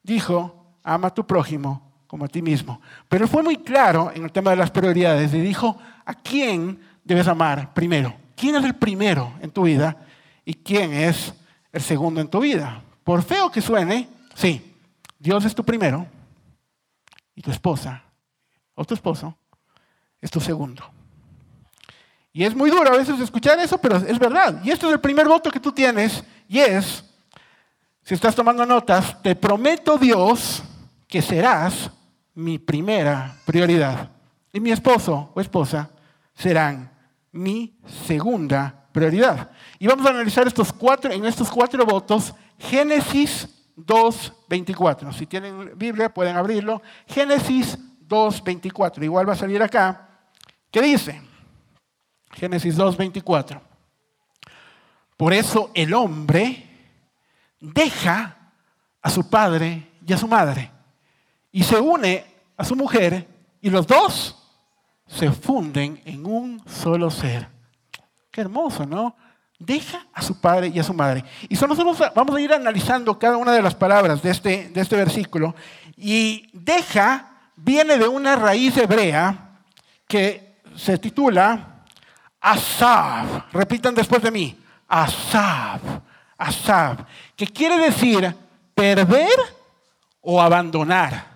dijo, 0.02 0.74
ama 0.82 1.08
a 1.08 1.14
tu 1.14 1.26
prójimo 1.26 2.02
como 2.06 2.24
a 2.24 2.28
ti 2.28 2.42
mismo. 2.42 2.80
Pero 3.08 3.28
fue 3.28 3.42
muy 3.42 3.58
claro 3.58 4.10
en 4.14 4.24
el 4.24 4.32
tema 4.32 4.50
de 4.50 4.56
las 4.56 4.70
prioridades 4.70 5.32
y 5.32 5.40
dijo, 5.40 5.78
¿a 6.04 6.14
quién 6.14 6.80
debes 7.04 7.28
amar 7.28 7.72
primero? 7.74 8.14
¿Quién 8.34 8.56
es 8.56 8.64
el 8.64 8.74
primero 8.74 9.34
en 9.40 9.50
tu 9.50 9.62
vida 9.62 9.96
y 10.44 10.54
quién 10.54 10.92
es 10.92 11.34
el 11.72 11.82
segundo 11.82 12.20
en 12.20 12.28
tu 12.28 12.40
vida? 12.40 12.82
Por 13.04 13.22
feo 13.22 13.50
que 13.50 13.60
suene, 13.60 14.08
sí, 14.34 14.74
Dios 15.18 15.44
es 15.44 15.54
tu 15.54 15.64
primero 15.64 16.06
y 17.34 17.42
tu 17.42 17.50
esposa 17.50 18.02
o 18.74 18.84
tu 18.84 18.94
esposo 18.94 19.36
es 20.20 20.30
tu 20.30 20.40
segundo. 20.40 20.82
Y 22.32 22.44
es 22.44 22.54
muy 22.54 22.70
duro 22.70 22.92
a 22.92 22.96
veces 22.96 23.18
escuchar 23.20 23.58
eso, 23.58 23.78
pero 23.78 23.96
es 23.96 24.18
verdad. 24.18 24.60
Y 24.62 24.70
este 24.70 24.86
es 24.86 24.92
el 24.92 25.00
primer 25.00 25.26
voto 25.26 25.50
que 25.50 25.60
tú 25.60 25.72
tienes 25.72 26.22
y 26.48 26.60
es 26.60 27.04
Si 28.08 28.14
estás 28.14 28.34
tomando 28.34 28.64
notas, 28.64 29.20
te 29.20 29.36
prometo 29.36 29.98
Dios 29.98 30.62
que 31.06 31.20
serás 31.20 31.90
mi 32.34 32.58
primera 32.58 33.36
prioridad. 33.44 34.08
Y 34.50 34.60
mi 34.60 34.70
esposo 34.70 35.30
o 35.34 35.40
esposa 35.42 35.90
serán 36.32 36.90
mi 37.32 37.78
segunda 38.06 38.88
prioridad. 38.92 39.50
Y 39.78 39.86
vamos 39.86 40.06
a 40.06 40.08
analizar 40.08 40.46
estos 40.46 40.72
cuatro, 40.72 41.12
en 41.12 41.26
estos 41.26 41.50
cuatro 41.50 41.84
votos 41.84 42.34
Génesis 42.58 43.46
2.24. 43.76 45.12
Si 45.12 45.26
tienen 45.26 45.76
Biblia 45.76 46.08
pueden 46.08 46.34
abrirlo. 46.34 46.80
Génesis 47.06 47.76
2.24. 48.08 49.04
Igual 49.04 49.28
va 49.28 49.34
a 49.34 49.36
salir 49.36 49.62
acá. 49.62 50.08
¿Qué 50.70 50.80
dice? 50.80 51.20
Génesis 52.30 52.74
2.24. 52.74 53.60
Por 55.14 55.34
eso 55.34 55.70
el 55.74 55.92
hombre 55.92 56.67
deja 57.60 58.52
a 59.02 59.10
su 59.10 59.28
padre 59.28 59.88
y 60.06 60.12
a 60.12 60.18
su 60.18 60.28
madre 60.28 60.70
y 61.52 61.62
se 61.62 61.80
une 61.80 62.24
a 62.56 62.64
su 62.64 62.76
mujer 62.76 63.26
y 63.60 63.70
los 63.70 63.86
dos 63.86 64.36
se 65.06 65.30
funden 65.32 66.00
en 66.04 66.26
un 66.26 66.62
solo 66.66 67.10
ser. 67.10 67.48
Qué 68.30 68.42
hermoso, 68.42 68.84
¿no? 68.84 69.16
Deja 69.58 70.06
a 70.12 70.22
su 70.22 70.40
padre 70.40 70.68
y 70.68 70.78
a 70.78 70.84
su 70.84 70.94
madre. 70.94 71.24
Y 71.48 71.54
nosotros 71.54 72.12
vamos 72.14 72.36
a 72.36 72.40
ir 72.40 72.52
analizando 72.52 73.18
cada 73.18 73.36
una 73.36 73.52
de 73.52 73.62
las 73.62 73.74
palabras 73.74 74.22
de 74.22 74.30
este, 74.30 74.68
de 74.68 74.80
este 74.80 74.96
versículo. 74.96 75.54
Y 75.96 76.48
deja 76.52 77.28
viene 77.56 77.98
de 77.98 78.06
una 78.06 78.36
raíz 78.36 78.76
hebrea 78.76 79.60
que 80.06 80.60
se 80.76 80.98
titula 80.98 81.84
Asab. 82.40 83.50
Repitan 83.52 83.94
después 83.94 84.22
de 84.22 84.30
mí. 84.30 84.56
Asab. 84.86 85.97
Asab. 86.38 87.04
Que 87.36 87.46
quiere 87.46 87.76
decir 87.76 88.34
perder 88.74 89.28
o 90.20 90.40
abandonar. 90.40 91.26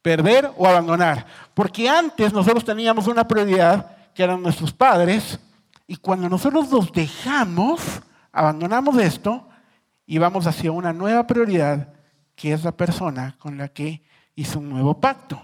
Perder 0.00 0.50
o 0.56 0.66
abandonar. 0.66 1.26
Porque 1.52 1.88
antes 1.88 2.32
nosotros 2.32 2.64
teníamos 2.64 3.08
una 3.08 3.26
prioridad 3.26 3.90
que 4.14 4.22
eran 4.22 4.42
nuestros 4.42 4.72
padres 4.72 5.38
y 5.86 5.96
cuando 5.96 6.28
nosotros 6.28 6.70
los 6.70 6.92
dejamos, 6.92 7.80
abandonamos 8.32 8.96
esto 8.98 9.48
y 10.06 10.18
vamos 10.18 10.46
hacia 10.46 10.72
una 10.72 10.92
nueva 10.92 11.26
prioridad, 11.26 11.92
que 12.34 12.52
es 12.52 12.64
la 12.64 12.72
persona 12.72 13.36
con 13.38 13.58
la 13.58 13.68
que 13.68 14.02
hizo 14.34 14.58
un 14.58 14.68
nuevo 14.68 15.00
pacto. 15.00 15.40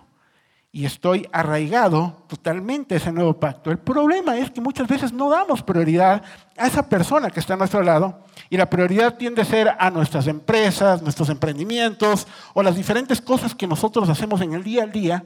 Y 0.74 0.86
estoy 0.86 1.28
arraigado 1.32 2.24
totalmente 2.28 2.94
a 2.94 2.96
ese 2.96 3.12
nuevo 3.12 3.38
pacto. 3.38 3.70
El 3.70 3.78
problema 3.78 4.38
es 4.38 4.50
que 4.50 4.62
muchas 4.62 4.88
veces 4.88 5.12
no 5.12 5.28
damos 5.28 5.62
prioridad 5.62 6.22
a 6.56 6.66
esa 6.66 6.88
persona 6.88 7.30
que 7.30 7.40
está 7.40 7.54
a 7.54 7.58
nuestro 7.58 7.82
lado 7.82 8.24
y 8.48 8.56
la 8.56 8.70
prioridad 8.70 9.18
tiende 9.18 9.42
a 9.42 9.44
ser 9.44 9.76
a 9.78 9.90
nuestras 9.90 10.26
empresas, 10.28 11.02
nuestros 11.02 11.28
emprendimientos 11.28 12.26
o 12.54 12.62
las 12.62 12.74
diferentes 12.74 13.20
cosas 13.20 13.54
que 13.54 13.66
nosotros 13.66 14.08
hacemos 14.08 14.40
en 14.40 14.54
el 14.54 14.64
día 14.64 14.84
a 14.84 14.86
día 14.86 15.24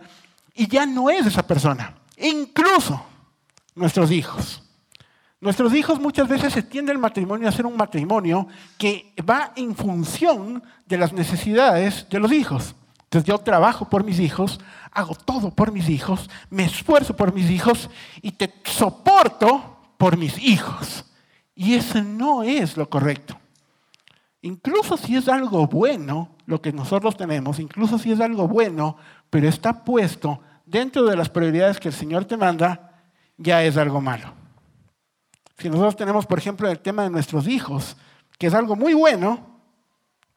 y 0.52 0.66
ya 0.66 0.84
no 0.84 1.10
es 1.10 1.26
esa 1.26 1.46
persona. 1.46 1.94
Incluso 2.16 3.00
nuestros 3.76 4.10
hijos. 4.10 4.62
Nuestros 5.40 5.74
hijos 5.74 6.00
muchas 6.00 6.26
veces 6.26 6.52
se 6.52 6.62
tiende 6.62 6.90
el 6.90 6.98
matrimonio 6.98 7.48
a 7.48 7.52
ser 7.52 7.66
un 7.66 7.76
matrimonio 7.76 8.48
que 8.78 9.12
va 9.28 9.52
en 9.54 9.76
función 9.76 10.62
de 10.86 10.98
las 10.98 11.12
necesidades 11.12 12.08
de 12.08 12.18
los 12.18 12.32
hijos. 12.32 12.74
Yo 13.24 13.38
trabajo 13.38 13.88
por 13.88 14.04
mis 14.04 14.20
hijos, 14.20 14.60
hago 14.92 15.14
todo 15.14 15.50
por 15.50 15.72
mis 15.72 15.88
hijos, 15.88 16.28
me 16.50 16.64
esfuerzo 16.64 17.16
por 17.16 17.32
mis 17.32 17.50
hijos 17.50 17.90
y 18.22 18.32
te 18.32 18.52
soporto 18.64 19.78
por 19.96 20.16
mis 20.16 20.38
hijos. 20.38 21.04
Y 21.54 21.74
eso 21.74 22.02
no 22.02 22.42
es 22.42 22.76
lo 22.76 22.88
correcto. 22.88 23.38
Incluso 24.42 24.96
si 24.96 25.16
es 25.16 25.28
algo 25.28 25.66
bueno 25.66 26.36
lo 26.46 26.60
que 26.60 26.72
nosotros 26.72 27.16
tenemos, 27.16 27.58
incluso 27.58 27.98
si 27.98 28.12
es 28.12 28.20
algo 28.20 28.46
bueno, 28.46 28.96
pero 29.30 29.48
está 29.48 29.84
puesto 29.84 30.40
dentro 30.64 31.04
de 31.04 31.16
las 31.16 31.28
prioridades 31.28 31.80
que 31.80 31.88
el 31.88 31.94
Señor 31.94 32.24
te 32.26 32.36
manda, 32.36 32.92
ya 33.36 33.62
es 33.64 33.76
algo 33.76 34.00
malo. 34.00 34.32
Si 35.58 35.68
nosotros 35.68 35.96
tenemos, 35.96 36.26
por 36.26 36.38
ejemplo, 36.38 36.68
el 36.68 36.80
tema 36.80 37.02
de 37.02 37.10
nuestros 37.10 37.48
hijos, 37.48 37.96
que 38.38 38.48
es 38.48 38.54
algo 38.54 38.76
muy 38.76 38.94
bueno, 38.94 39.55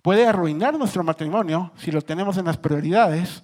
puede 0.10 0.26
arruinar 0.26 0.76
nuestro 0.76 1.04
matrimonio 1.04 1.72
si 1.78 1.92
lo 1.92 2.02
tenemos 2.02 2.36
en 2.38 2.46
las 2.46 2.58
prioridades, 2.58 3.44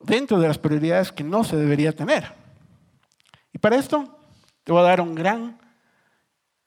dentro 0.00 0.38
de 0.38 0.46
las 0.46 0.58
prioridades 0.58 1.10
que 1.10 1.24
no 1.24 1.44
se 1.44 1.56
debería 1.56 1.96
tener. 1.96 2.30
Y 3.54 3.56
para 3.58 3.76
esto 3.76 4.20
te 4.64 4.70
voy 4.70 4.82
a 4.82 4.88
dar 4.88 5.00
un 5.00 5.14
gran, 5.14 5.58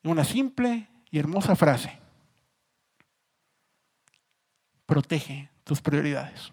una 0.04 0.24
simple 0.24 0.90
y 1.12 1.20
hermosa 1.20 1.56
frase. 1.56 2.00
Protege 4.88 5.52
tus 5.64 5.84
prioridades. 5.84 6.52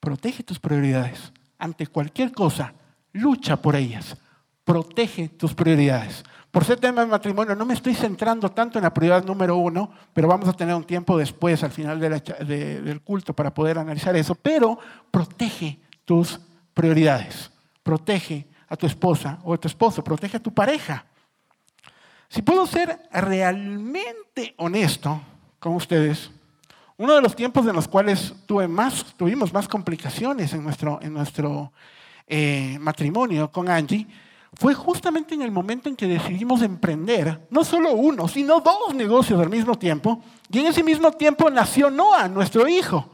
Protege 0.00 0.42
tus 0.42 0.58
prioridades. 0.58 1.32
Ante 1.58 1.86
cualquier 1.86 2.32
cosa, 2.32 2.74
lucha 3.12 3.54
por 3.62 3.76
ellas. 3.76 4.16
Protege 4.66 5.28
tus 5.28 5.54
prioridades. 5.54 6.24
Por 6.50 6.64
ser 6.64 6.80
tema 6.80 7.02
de 7.02 7.06
matrimonio, 7.06 7.54
no 7.54 7.64
me 7.64 7.74
estoy 7.74 7.94
centrando 7.94 8.50
tanto 8.50 8.80
en 8.80 8.82
la 8.82 8.92
prioridad 8.92 9.24
número 9.24 9.56
uno, 9.56 9.92
pero 10.12 10.26
vamos 10.26 10.48
a 10.48 10.54
tener 10.54 10.74
un 10.74 10.82
tiempo 10.82 11.16
después, 11.16 11.62
al 11.62 11.70
final 11.70 12.00
del 12.00 13.00
culto, 13.02 13.32
para 13.32 13.54
poder 13.54 13.78
analizar 13.78 14.16
eso. 14.16 14.34
Pero 14.34 14.76
protege 15.12 15.78
tus 16.04 16.40
prioridades. 16.74 17.52
Protege 17.84 18.48
a 18.68 18.74
tu 18.74 18.86
esposa 18.86 19.38
o 19.44 19.54
a 19.54 19.56
tu 19.56 19.68
esposo, 19.68 20.02
protege 20.02 20.38
a 20.38 20.42
tu 20.42 20.52
pareja. 20.52 21.06
Si 22.28 22.42
puedo 22.42 22.66
ser 22.66 23.08
realmente 23.12 24.52
honesto 24.58 25.20
con 25.60 25.76
ustedes, 25.76 26.32
uno 26.96 27.14
de 27.14 27.22
los 27.22 27.36
tiempos 27.36 27.64
en 27.68 27.76
los 27.76 27.86
cuales 27.86 28.34
tuve 28.46 28.66
más, 28.66 29.14
tuvimos 29.16 29.52
más 29.52 29.68
complicaciones 29.68 30.52
en 30.54 30.64
nuestro, 30.64 31.72
eh, 32.26 32.78
matrimonio 32.80 33.52
con 33.52 33.68
Angie 33.68 34.08
fue 34.54 34.74
justamente 34.74 35.34
en 35.34 35.42
el 35.42 35.50
momento 35.50 35.88
en 35.88 35.96
que 35.96 36.06
decidimos 36.06 36.62
emprender, 36.62 37.46
no 37.50 37.64
solo 37.64 37.92
uno, 37.92 38.28
sino 38.28 38.60
dos 38.60 38.94
negocios 38.94 39.40
al 39.40 39.50
mismo 39.50 39.76
tiempo. 39.76 40.22
Y 40.50 40.60
en 40.60 40.66
ese 40.66 40.82
mismo 40.82 41.12
tiempo 41.12 41.50
nació 41.50 41.90
Noah, 41.90 42.28
nuestro 42.28 42.66
hijo. 42.66 43.10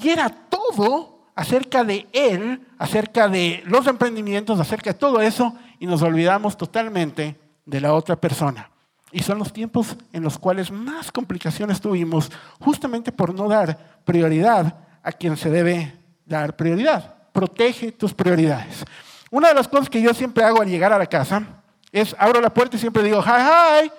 Y 0.00 0.08
era 0.08 0.28
todo 0.28 1.28
acerca 1.34 1.84
de 1.84 2.08
él, 2.12 2.66
acerca 2.78 3.28
de 3.28 3.62
los 3.66 3.86
emprendimientos, 3.86 4.58
acerca 4.58 4.92
de 4.92 4.98
todo 4.98 5.20
eso, 5.20 5.54
y 5.78 5.86
nos 5.86 6.02
olvidamos 6.02 6.56
totalmente 6.56 7.38
de 7.64 7.80
la 7.80 7.94
otra 7.94 8.16
persona. 8.16 8.70
Y 9.12 9.22
son 9.22 9.38
los 9.38 9.52
tiempos 9.52 9.96
en 10.12 10.22
los 10.22 10.38
cuales 10.38 10.70
más 10.70 11.12
complicaciones 11.12 11.80
tuvimos, 11.80 12.30
justamente 12.58 13.12
por 13.12 13.34
no 13.34 13.48
dar 13.48 14.00
prioridad 14.04 14.74
a 15.02 15.12
quien 15.12 15.36
se 15.36 15.50
debe 15.50 15.94
dar 16.24 16.56
prioridad. 16.56 17.14
Protege 17.32 17.92
tus 17.92 18.14
prioridades. 18.14 18.84
Una 19.32 19.48
de 19.48 19.54
las 19.54 19.66
cosas 19.66 19.88
que 19.88 20.02
yo 20.02 20.12
siempre 20.12 20.44
hago 20.44 20.60
al 20.60 20.68
llegar 20.68 20.92
a 20.92 20.98
la 20.98 21.06
casa 21.06 21.42
es 21.90 22.14
abro 22.18 22.38
la 22.38 22.52
puerta 22.52 22.76
y 22.76 22.78
siempre 22.78 23.02
digo, 23.02 23.24
hi, 23.24 23.86
hi, 23.86 23.90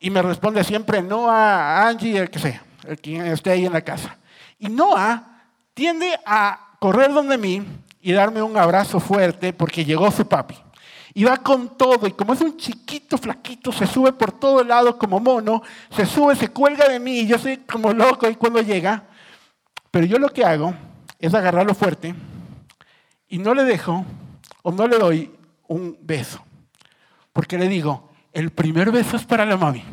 y 0.00 0.10
me 0.10 0.20
responde 0.20 0.64
siempre 0.64 1.00
Noah, 1.00 1.86
Angie, 1.86 2.18
el 2.18 2.28
que 2.28 2.40
sea, 2.40 2.64
el 2.88 2.98
que 2.98 3.30
esté 3.30 3.52
ahí 3.52 3.64
en 3.64 3.72
la 3.72 3.82
casa. 3.82 4.18
Y 4.58 4.68
Noah 4.68 5.44
tiende 5.72 6.18
a 6.26 6.74
correr 6.80 7.12
donde 7.12 7.38
mí 7.38 7.64
y 8.00 8.12
darme 8.12 8.42
un 8.42 8.56
abrazo 8.56 8.98
fuerte 8.98 9.52
porque 9.52 9.84
llegó 9.84 10.10
su 10.10 10.26
papi. 10.26 10.56
Y 11.14 11.22
va 11.22 11.36
con 11.36 11.78
todo, 11.78 12.04
y 12.08 12.10
como 12.10 12.32
es 12.32 12.40
un 12.40 12.56
chiquito 12.56 13.16
flaquito, 13.18 13.70
se 13.70 13.86
sube 13.86 14.12
por 14.12 14.32
todo 14.32 14.62
el 14.62 14.68
lado 14.68 14.98
como 14.98 15.20
mono, 15.20 15.62
se 15.94 16.06
sube, 16.06 16.34
se 16.34 16.48
cuelga 16.48 16.88
de 16.88 16.98
mí, 16.98 17.20
y 17.20 17.28
yo 17.28 17.38
soy 17.38 17.58
como 17.58 17.92
loco 17.92 18.28
y 18.28 18.34
cuando 18.34 18.60
llega. 18.60 19.04
Pero 19.92 20.06
yo 20.06 20.18
lo 20.18 20.30
que 20.30 20.44
hago 20.44 20.74
es 21.20 21.32
agarrarlo 21.34 21.72
fuerte 21.72 22.16
y 23.28 23.38
no 23.38 23.54
le 23.54 23.62
dejo 23.62 24.04
o 24.62 24.72
no 24.72 24.86
le 24.86 24.98
doy 24.98 25.30
un 25.68 25.96
beso. 26.00 26.42
Porque 27.32 27.58
le 27.58 27.68
digo, 27.68 28.10
el 28.32 28.50
primer 28.50 28.90
beso 28.90 29.16
es 29.16 29.24
para 29.24 29.44
la 29.44 29.56
mami. 29.56 29.84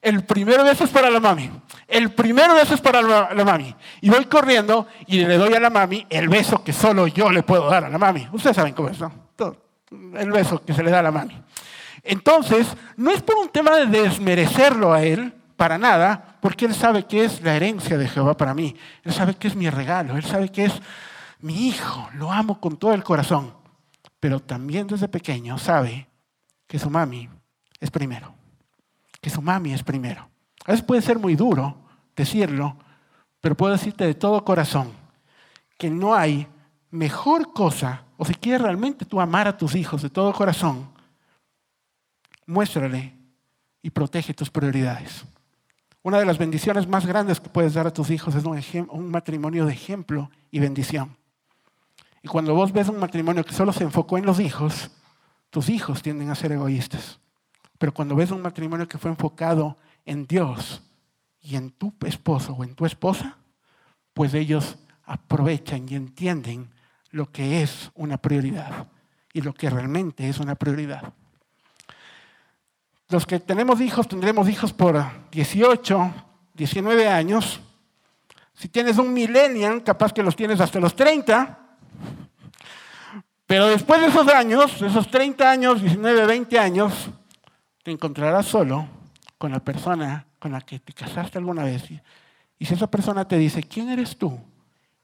El 0.00 0.24
primer 0.24 0.62
beso 0.62 0.84
es 0.84 0.90
para 0.90 1.10
la 1.10 1.20
mami. 1.20 1.50
El 1.86 2.12
primer 2.12 2.50
beso 2.52 2.74
es 2.74 2.80
para 2.80 3.02
la, 3.02 3.44
mami. 3.44 3.74
Y 4.00 4.10
voy 4.10 4.24
corriendo 4.26 4.86
y 5.06 5.24
le 5.24 5.36
doy 5.36 5.54
a 5.54 5.60
la 5.60 5.70
mami 5.70 6.06
el 6.08 6.28
beso 6.28 6.62
que 6.62 6.72
solo 6.72 7.06
yo 7.06 7.30
le 7.30 7.42
puedo 7.42 7.68
dar 7.68 7.84
a 7.84 7.88
la 7.88 7.98
mami. 7.98 8.28
Ustedes 8.32 8.56
saben 8.56 8.74
cómo 8.74 8.88
es, 8.88 9.00
¿no? 9.00 9.12
el 10.16 10.30
beso 10.30 10.64
que 10.64 10.72
se 10.72 10.84
le 10.84 10.90
da 10.90 11.00
a 11.00 11.02
la 11.02 11.10
mami. 11.10 11.36
Entonces, 12.04 12.66
no 12.96 13.10
es 13.10 13.22
por 13.22 13.36
un 13.36 13.48
tema 13.48 13.76
de 13.76 13.86
desmerecerlo 13.86 14.92
a 14.92 15.02
él, 15.02 15.34
para 15.56 15.76
nada, 15.76 16.38
porque 16.40 16.64
él 16.64 16.74
sabe 16.74 17.04
que 17.04 17.24
es 17.24 17.42
la 17.42 17.54
herencia 17.54 17.98
de 17.98 18.08
Jehová 18.08 18.34
para 18.36 18.54
mí. 18.54 18.74
Él 19.04 19.12
sabe 19.12 19.34
que 19.34 19.48
es 19.48 19.56
mi 19.56 19.68
regalo. 19.68 20.16
Él 20.16 20.24
sabe 20.24 20.48
que 20.48 20.64
es 20.64 20.72
mi 21.40 21.68
hijo. 21.68 22.08
Lo 22.14 22.32
amo 22.32 22.60
con 22.60 22.78
todo 22.78 22.94
el 22.94 23.04
corazón 23.04 23.59
pero 24.20 24.40
también 24.40 24.86
desde 24.86 25.08
pequeño 25.08 25.58
sabe 25.58 26.06
que 26.66 26.78
su 26.78 26.90
mami 26.90 27.28
es 27.80 27.90
primero, 27.90 28.34
que 29.20 29.30
su 29.30 29.42
mami 29.42 29.72
es 29.72 29.82
primero. 29.82 30.28
A 30.66 30.72
veces 30.72 30.84
puede 30.84 31.02
ser 31.02 31.18
muy 31.18 31.34
duro 31.34 31.88
decirlo, 32.14 32.76
pero 33.40 33.56
puedo 33.56 33.72
decirte 33.72 34.04
de 34.04 34.14
todo 34.14 34.44
corazón 34.44 34.92
que 35.78 35.90
no 35.90 36.14
hay 36.14 36.46
mejor 36.90 37.52
cosa, 37.54 38.04
o 38.18 38.24
si 38.24 38.34
quieres 38.34 38.60
realmente 38.60 39.06
tú 39.06 39.20
amar 39.20 39.48
a 39.48 39.56
tus 39.56 39.74
hijos 39.74 40.02
de 40.02 40.10
todo 40.10 40.32
corazón, 40.32 40.90
muéstrale 42.46 43.16
y 43.82 43.90
protege 43.90 44.34
tus 44.34 44.50
prioridades. 44.50 45.24
Una 46.02 46.18
de 46.18 46.26
las 46.26 46.38
bendiciones 46.38 46.86
más 46.86 47.06
grandes 47.06 47.40
que 47.40 47.48
puedes 47.48 47.74
dar 47.74 47.86
a 47.86 47.92
tus 47.92 48.10
hijos 48.10 48.34
es 48.34 48.44
un, 48.44 49.10
matrimonio 49.10 49.66
de 49.66 49.72
ejemplo 49.72 50.30
y 50.50 50.58
bendición. 50.58 51.16
Y 52.22 52.28
cuando 52.28 52.54
vos 52.54 52.72
ves 52.72 52.88
un 52.88 52.98
matrimonio 52.98 53.44
que 53.44 53.54
solo 53.54 53.72
se 53.72 53.84
enfocó 53.84 54.18
en 54.18 54.26
los 54.26 54.40
hijos, 54.40 54.90
tus 55.50 55.68
hijos 55.68 56.02
tienden 56.02 56.30
a 56.30 56.34
ser 56.34 56.52
egoístas. 56.52 57.18
Pero 57.78 57.94
cuando 57.94 58.14
ves 58.14 58.30
un 58.30 58.42
matrimonio 58.42 58.86
que 58.86 58.98
fue 58.98 59.10
enfocado 59.10 59.78
en 60.04 60.26
Dios 60.26 60.82
y 61.40 61.56
en 61.56 61.70
tu 61.70 61.94
esposo 62.04 62.52
o 62.52 62.64
en 62.64 62.74
tu 62.74 62.84
esposa, 62.84 63.38
pues 64.12 64.34
ellos 64.34 64.76
aprovechan 65.04 65.88
y 65.88 65.94
entienden 65.94 66.70
lo 67.10 67.30
que 67.32 67.62
es 67.62 67.90
una 67.94 68.18
prioridad 68.18 68.88
y 69.32 69.40
lo 69.40 69.54
que 69.54 69.70
realmente 69.70 70.28
es 70.28 70.38
una 70.38 70.54
prioridad. 70.54 71.14
Los 73.08 73.26
que 73.26 73.40
tenemos 73.40 73.80
hijos, 73.80 74.06
tendremos 74.06 74.48
hijos 74.48 74.72
por 74.72 75.02
18, 75.32 76.14
19 76.54 77.08
años. 77.08 77.60
Si 78.54 78.68
tienes 78.68 78.98
un 78.98 79.12
millennial, 79.12 79.82
capaz 79.82 80.12
que 80.12 80.22
los 80.22 80.36
tienes 80.36 80.60
hasta 80.60 80.78
los 80.78 80.94
30. 80.94 81.58
Pero 83.50 83.66
después 83.66 84.00
de 84.00 84.06
esos 84.06 84.28
años, 84.28 84.80
esos 84.80 85.10
30 85.10 85.50
años, 85.50 85.82
19, 85.82 86.24
20 86.24 86.56
años, 86.56 87.10
te 87.82 87.90
encontrarás 87.90 88.46
solo 88.46 88.86
con 89.38 89.50
la 89.50 89.58
persona 89.58 90.24
con 90.38 90.52
la 90.52 90.60
que 90.60 90.78
te 90.78 90.92
casaste 90.92 91.38
alguna 91.38 91.64
vez. 91.64 91.82
Y 92.60 92.64
si 92.64 92.74
esa 92.74 92.88
persona 92.88 93.26
te 93.26 93.36
dice, 93.38 93.64
¿quién 93.64 93.88
eres 93.88 94.16
tú? 94.16 94.40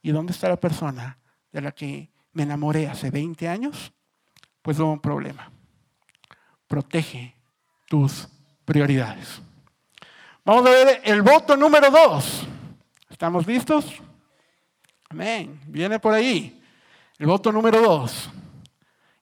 ¿Y 0.01 0.13
dónde 0.13 0.31
está 0.31 0.49
la 0.49 0.61
persona 0.61 1.19
de 1.51 1.61
la 1.61 1.73
que 1.73 2.09
me 2.35 2.45
enamoré 2.45 2.87
hace 2.87 3.11
20 3.11 3.49
años? 3.49 3.93
Pues 4.63 4.79
hubo 4.79 4.93
un 4.93 5.01
problema. 5.01 5.51
Protege 6.69 7.35
tus 7.89 8.29
prioridades. 8.65 9.43
Vamos 10.45 10.65
a 10.67 10.71
ver 10.71 11.01
el 11.03 11.21
voto 11.21 11.57
número 11.57 11.91
dos. 11.91 12.47
¿Estamos 13.11 13.45
listos? 13.45 14.01
Amén. 15.09 15.59
Viene 15.67 15.99
por 15.99 16.15
ahí. 16.15 16.56
El 17.19 17.27
voto 17.27 17.51
número 17.53 17.81
dos. 17.81 18.31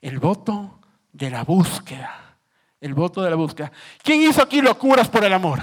El 0.01 0.19
voto 0.19 0.81
de 1.13 1.31
la 1.31 1.45
búsqueda. 1.45 2.37
El 2.81 2.95
voto 2.95 3.23
de 3.23 3.31
la 3.31 3.37
búsqueda. 3.37 3.73
¿Quién 4.03 4.23
hizo 4.23 4.43
aquí 4.43 4.61
locuras 4.61 5.09
por 5.09 5.25
el 5.25 5.33
amor? 5.33 5.63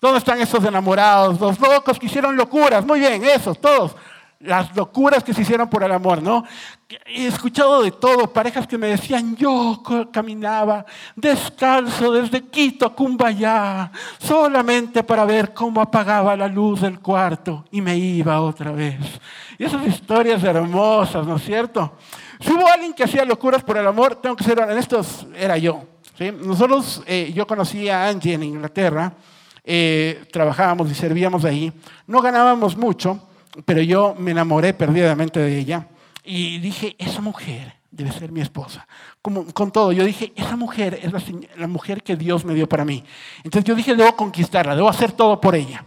¿Dónde 0.00 0.18
están 0.18 0.40
esos 0.40 0.64
enamorados? 0.64 1.40
Los 1.40 1.58
locos 1.58 1.98
que 1.98 2.06
hicieron 2.06 2.36
locuras. 2.36 2.84
Muy 2.84 3.00
bien, 3.00 3.24
esos, 3.24 3.60
todos 3.60 3.96
las 4.40 4.74
locuras 4.76 5.24
que 5.24 5.32
se 5.32 5.42
hicieron 5.42 5.68
por 5.68 5.82
el 5.82 5.92
amor, 5.92 6.22
¿no? 6.22 6.44
He 7.06 7.26
escuchado 7.26 7.82
de 7.82 7.90
todo, 7.90 8.32
parejas 8.32 8.66
que 8.66 8.78
me 8.78 8.88
decían, 8.88 9.34
yo 9.36 9.82
caminaba 10.12 10.84
descalzo 11.16 12.12
desde 12.12 12.42
Quito 12.42 12.86
a 12.86 12.94
Cumbayá, 12.94 13.90
solamente 14.18 15.02
para 15.02 15.24
ver 15.24 15.52
cómo 15.52 15.80
apagaba 15.80 16.36
la 16.36 16.46
luz 16.46 16.82
del 16.82 17.00
cuarto 17.00 17.64
y 17.70 17.80
me 17.80 17.96
iba 17.96 18.40
otra 18.40 18.70
vez. 18.70 18.98
Y 19.58 19.64
esas 19.64 19.86
historias 19.86 20.42
hermosas, 20.44 21.26
¿no 21.26 21.36
es 21.36 21.44
cierto? 21.44 21.96
Si 22.40 22.52
hubo 22.52 22.68
alguien 22.68 22.92
que 22.92 23.04
hacía 23.04 23.24
locuras 23.24 23.62
por 23.62 23.76
el 23.76 23.86
amor, 23.86 24.16
tengo 24.16 24.36
que 24.36 24.44
ser 24.44 24.60
honesto, 24.60 25.00
era 25.34 25.56
yo. 25.58 25.82
¿sí? 26.16 26.30
Nosotros, 26.30 27.02
eh, 27.06 27.32
yo 27.34 27.46
conocí 27.46 27.88
a 27.88 28.08
Angie 28.08 28.34
en 28.34 28.42
Inglaterra, 28.44 29.12
eh, 29.64 30.24
trabajábamos 30.30 30.90
y 30.90 30.94
servíamos 30.94 31.44
ahí, 31.44 31.72
no 32.06 32.20
ganábamos 32.20 32.76
mucho, 32.76 33.20
pero 33.64 33.80
yo 33.80 34.14
me 34.18 34.32
enamoré 34.32 34.74
perdidamente 34.74 35.40
de 35.40 35.58
ella 35.58 35.88
y 36.24 36.58
dije, 36.58 36.96
esa 36.98 37.20
mujer 37.20 37.74
debe 37.90 38.10
ser 38.10 38.32
mi 38.32 38.40
esposa. 38.40 38.86
Como, 39.22 39.44
con 39.52 39.70
todo, 39.70 39.92
yo 39.92 40.04
dije, 40.04 40.32
esa 40.36 40.56
mujer 40.56 40.98
es 41.02 41.12
la, 41.56 41.66
mujer 41.68 42.02
que 42.02 42.16
Dios 42.16 42.44
me 42.44 42.54
dio 42.54 42.68
para 42.68 42.84
mí. 42.84 43.04
Entonces 43.44 43.64
yo 43.64 43.74
dije, 43.74 43.94
debo 43.94 44.16
conquistarla, 44.16 44.74
debo 44.74 44.88
hacer 44.88 45.12
todo 45.12 45.40
por 45.40 45.54
ella. 45.54 45.84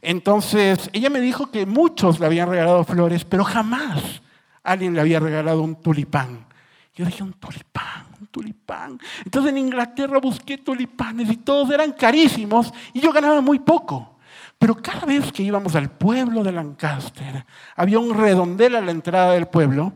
Entonces 0.00 0.88
ella 0.92 1.10
me 1.10 1.20
dijo 1.20 1.50
que 1.50 1.66
muchos 1.66 2.20
le 2.20 2.26
habían 2.26 2.48
regalado 2.48 2.84
flores, 2.84 3.24
pero 3.24 3.44
jamás 3.44 4.22
alguien 4.62 4.94
le 4.94 5.00
había 5.00 5.20
regalado 5.20 5.62
un 5.62 5.74
tulipán. 5.76 6.46
Yo 6.94 7.04
dije, 7.04 7.22
un 7.22 7.32
tulipán, 7.34 8.06
un 8.20 8.26
tulipán. 8.28 8.98
Entonces 9.24 9.50
en 9.50 9.58
Inglaterra 9.58 10.18
busqué 10.18 10.58
tulipanes 10.58 11.30
y 11.30 11.36
todos 11.38 11.70
eran 11.70 11.92
carísimos 11.92 12.72
y 12.92 13.00
yo 13.00 13.12
ganaba 13.12 13.40
muy 13.40 13.58
poco. 13.58 14.19
Pero 14.60 14.76
cada 14.76 15.06
vez 15.06 15.32
que 15.32 15.42
íbamos 15.42 15.74
al 15.74 15.90
pueblo 15.90 16.44
de 16.44 16.52
Lancaster, 16.52 17.46
había 17.74 17.98
un 17.98 18.14
redondel 18.14 18.76
a 18.76 18.82
la 18.82 18.90
entrada 18.90 19.32
del 19.32 19.46
pueblo, 19.46 19.94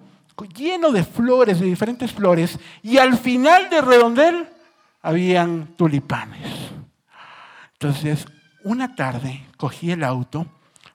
lleno 0.56 0.90
de 0.90 1.04
flores, 1.04 1.60
de 1.60 1.66
diferentes 1.66 2.10
flores, 2.14 2.58
y 2.82 2.96
al 2.96 3.18
final 3.18 3.68
del 3.68 3.84
redondel 3.84 4.48
habían 5.02 5.66
tulipanes. 5.76 6.48
Entonces, 7.74 8.24
una 8.62 8.94
tarde 8.94 9.44
cogí 9.58 9.90
el 9.90 10.02
auto, 10.02 10.46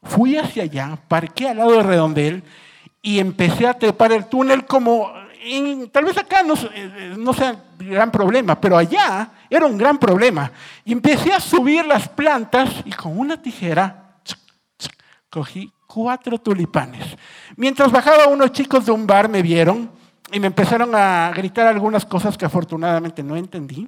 fui 0.02 0.36
hacia 0.36 0.64
allá, 0.64 0.98
parqué 1.08 1.50
al 1.50 1.58
lado 1.58 1.74
del 1.74 1.84
redondel 1.84 2.44
y 3.04 3.20
empecé 3.20 3.68
a 3.68 3.78
trepar 3.78 4.12
el 4.14 4.26
túnel 4.26 4.66
como 4.66 5.14
tal 5.92 6.06
vez 6.06 6.18
acá 6.18 6.44
no, 6.44 6.54
eh, 6.74 7.16
no 7.18 7.34
sea 7.34 7.56
gran 7.78 8.12
problema, 8.12 8.60
pero 8.60 8.78
allá 8.78 9.32
era 9.50 9.66
un 9.66 9.78
gran 9.78 9.98
problema. 9.98 10.52
Y 10.84 10.94
empecé 10.94 11.34
a 11.34 11.40
subir 11.40 11.86
las 11.86 12.08
plantas 12.10 12.70
y 12.86 12.92
con 12.92 13.18
una 13.18 13.42
tijera 13.42 14.18
cogí 15.30 15.72
cuatro 15.88 16.38
tulipanes. 16.40 17.16
Mientras 17.56 17.92
bajaba 17.92 18.28
unos 18.28 18.52
chicos 18.52 18.86
de 18.86 18.92
un 18.92 19.08
bar 19.08 19.30
me 19.30 19.42
vieron 19.42 19.90
y 20.32 20.40
me 20.40 20.48
empezaron 20.48 20.94
a 20.94 21.32
gritar 21.36 21.68
algunas 21.68 22.06
cosas 22.06 22.38
que 22.38 22.46
afortunadamente 22.46 23.24
no 23.24 23.36
entendí. 23.36 23.88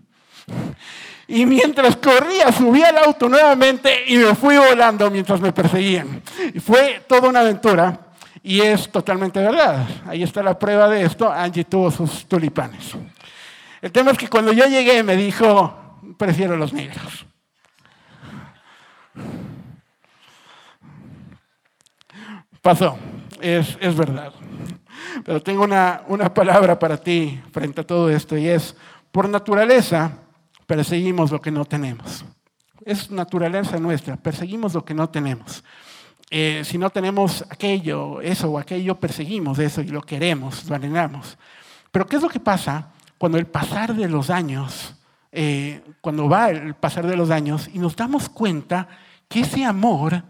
Y 1.27 1.45
mientras 1.45 1.95
corría, 1.95 2.51
subí 2.51 2.83
al 2.83 2.97
auto 2.97 3.29
nuevamente 3.29 4.03
y 4.07 4.17
me 4.17 4.35
fui 4.35 4.57
volando 4.57 5.09
mientras 5.09 5.39
me 5.39 5.53
perseguían. 5.53 6.21
Fue 6.63 7.03
toda 7.07 7.29
una 7.29 7.41
aventura. 7.41 8.10
Y 8.43 8.61
es 8.61 8.89
totalmente 8.89 9.39
verdad. 9.39 9.87
Ahí 10.07 10.23
está 10.23 10.41
la 10.41 10.57
prueba 10.57 10.87
de 10.89 11.03
esto. 11.03 11.31
Angie 11.31 11.63
tuvo 11.63 11.91
sus 11.91 12.25
tulipanes. 12.25 12.95
El 13.81 13.91
tema 13.91 14.11
es 14.11 14.17
que 14.17 14.27
cuando 14.27 14.51
yo 14.51 14.65
llegué 14.65 15.03
me 15.03 15.15
dijo, 15.15 15.99
prefiero 16.17 16.55
los 16.55 16.73
negros. 16.73 17.25
Pasó, 22.61 22.97
es, 23.39 23.77
es 23.79 23.95
verdad. 23.95 24.33
Pero 25.25 25.41
tengo 25.41 25.63
una, 25.63 26.03
una 26.07 26.31
palabra 26.33 26.77
para 26.77 26.97
ti 26.97 27.41
frente 27.51 27.81
a 27.81 27.87
todo 27.87 28.09
esto 28.09 28.37
y 28.37 28.47
es, 28.47 28.75
por 29.11 29.27
naturaleza, 29.27 30.11
perseguimos 30.67 31.31
lo 31.31 31.41
que 31.41 31.51
no 31.51 31.65
tenemos. 31.65 32.23
Es 32.85 33.09
naturaleza 33.11 33.79
nuestra, 33.79 34.15
perseguimos 34.15 34.73
lo 34.73 34.85
que 34.85 34.93
no 34.93 35.09
tenemos. 35.09 35.63
Eh, 36.33 36.63
si 36.63 36.77
no 36.77 36.89
tenemos 36.89 37.43
aquello, 37.49 38.21
eso 38.21 38.49
o 38.49 38.57
aquello, 38.57 38.97
perseguimos 38.97 39.59
eso 39.59 39.81
y 39.81 39.87
lo 39.87 40.01
queremos, 40.01 40.63
lo 40.69 40.75
anhelamos. 40.75 41.37
Pero 41.91 42.07
¿qué 42.07 42.15
es 42.15 42.21
lo 42.21 42.29
que 42.29 42.39
pasa 42.39 42.93
cuando 43.17 43.37
el 43.37 43.47
pasar 43.47 43.93
de 43.93 44.07
los 44.07 44.29
años, 44.29 44.95
eh, 45.33 45.81
cuando 45.99 46.29
va 46.29 46.49
el 46.49 46.73
pasar 46.73 47.05
de 47.05 47.17
los 47.17 47.31
años 47.31 47.69
y 47.73 47.79
nos 47.79 47.97
damos 47.97 48.29
cuenta 48.29 48.87
que 49.27 49.41
ese 49.41 49.65
amor, 49.65 50.23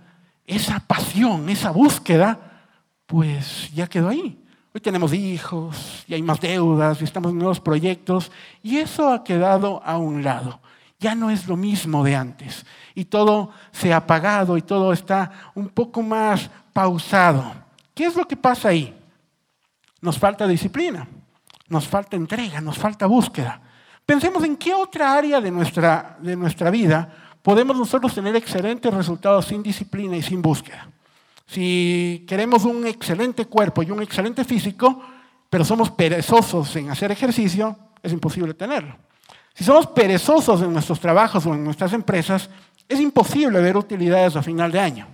esa 0.47 0.79
pasión, 0.79 1.47
esa 1.49 1.69
búsqueda, 1.69 2.63
pues 3.05 3.71
ya 3.71 3.85
quedó 3.85 4.09
ahí. 4.09 4.43
Hoy 4.73 4.81
tenemos 4.81 5.13
hijos 5.13 6.03
y 6.07 6.15
hay 6.15 6.23
más 6.23 6.41
deudas 6.41 6.99
y 6.99 7.03
estamos 7.03 7.31
en 7.31 7.37
nuevos 7.37 7.59
proyectos 7.59 8.31
y 8.63 8.77
eso 8.77 9.13
ha 9.13 9.23
quedado 9.23 9.83
a 9.85 9.99
un 9.99 10.23
lado 10.23 10.61
ya 11.01 11.15
no 11.15 11.31
es 11.31 11.47
lo 11.47 11.57
mismo 11.57 12.03
de 12.03 12.15
antes. 12.15 12.63
Y 12.93 13.05
todo 13.05 13.51
se 13.71 13.91
ha 13.91 13.97
apagado 13.97 14.55
y 14.55 14.61
todo 14.61 14.93
está 14.93 15.31
un 15.55 15.67
poco 15.69 16.03
más 16.03 16.49
pausado. 16.71 17.53
¿Qué 17.93 18.05
es 18.05 18.15
lo 18.15 18.27
que 18.27 18.37
pasa 18.37 18.69
ahí? 18.69 18.95
Nos 19.99 20.17
falta 20.17 20.47
disciplina, 20.47 21.07
nos 21.67 21.87
falta 21.87 22.15
entrega, 22.15 22.61
nos 22.61 22.77
falta 22.77 23.07
búsqueda. 23.07 23.59
Pensemos 24.05 24.43
en 24.43 24.55
qué 24.55 24.73
otra 24.73 25.13
área 25.13 25.41
de 25.41 25.49
nuestra, 25.49 26.17
de 26.21 26.35
nuestra 26.35 26.69
vida 26.69 27.11
podemos 27.41 27.75
nosotros 27.75 28.13
tener 28.13 28.35
excelentes 28.35 28.93
resultados 28.93 29.45
sin 29.45 29.63
disciplina 29.63 30.15
y 30.15 30.21
sin 30.21 30.41
búsqueda. 30.41 30.87
Si 31.47 32.25
queremos 32.27 32.63
un 32.63 32.85
excelente 32.85 33.45
cuerpo 33.45 33.81
y 33.81 33.89
un 33.89 34.03
excelente 34.03 34.45
físico, 34.45 35.01
pero 35.49 35.65
somos 35.65 35.89
perezosos 35.89 36.75
en 36.75 36.91
hacer 36.91 37.11
ejercicio, 37.11 37.75
es 38.03 38.13
imposible 38.13 38.53
tenerlo. 38.53 38.95
Si 39.53 39.63
somos 39.63 39.87
perezosos 39.87 40.61
en 40.61 40.73
nuestros 40.73 40.99
trabajos 40.99 41.45
o 41.45 41.53
en 41.53 41.63
nuestras 41.63 41.93
empresas, 41.93 42.49
es 42.87 42.99
imposible 42.99 43.59
ver 43.61 43.77
utilidades 43.77 44.35
a 44.35 44.43
final 44.43 44.71
de 44.71 44.79
año. 44.79 45.07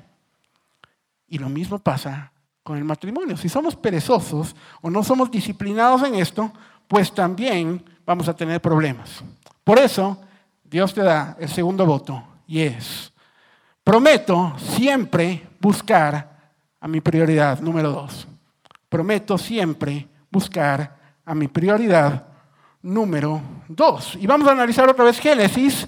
Y 1.27 1.37
lo 1.37 1.49
mismo 1.49 1.79
pasa 1.79 2.31
con 2.63 2.77
el 2.77 2.83
matrimonio. 2.83 3.37
Si 3.37 3.49
somos 3.49 3.75
perezosos 3.75 4.55
o 4.81 4.89
no 4.89 5.03
somos 5.03 5.31
disciplinados 5.31 6.03
en 6.03 6.15
esto, 6.15 6.51
pues 6.87 7.13
también 7.13 7.83
vamos 8.05 8.27
a 8.27 8.35
tener 8.35 8.61
problemas. 8.61 9.23
Por 9.63 9.79
eso, 9.79 10.17
Dios 10.63 10.93
te 10.93 11.01
da 11.01 11.35
el 11.39 11.49
segundo 11.49 11.85
voto 11.85 12.23
y 12.47 12.61
es, 12.61 13.11
prometo 13.83 14.53
siempre 14.57 15.47
buscar 15.59 16.51
a 16.79 16.87
mi 16.87 17.01
prioridad 17.01 17.59
número 17.59 17.91
dos. 17.91 18.27
Prometo 18.89 19.37
siempre 19.37 20.07
buscar 20.31 20.95
a 21.25 21.35
mi 21.35 21.47
prioridad 21.47 22.25
número 22.81 23.41
2. 23.67 24.17
Y 24.21 24.27
vamos 24.27 24.47
a 24.47 24.51
analizar 24.51 24.89
otra 24.89 25.05
vez 25.05 25.19
Génesis 25.19 25.87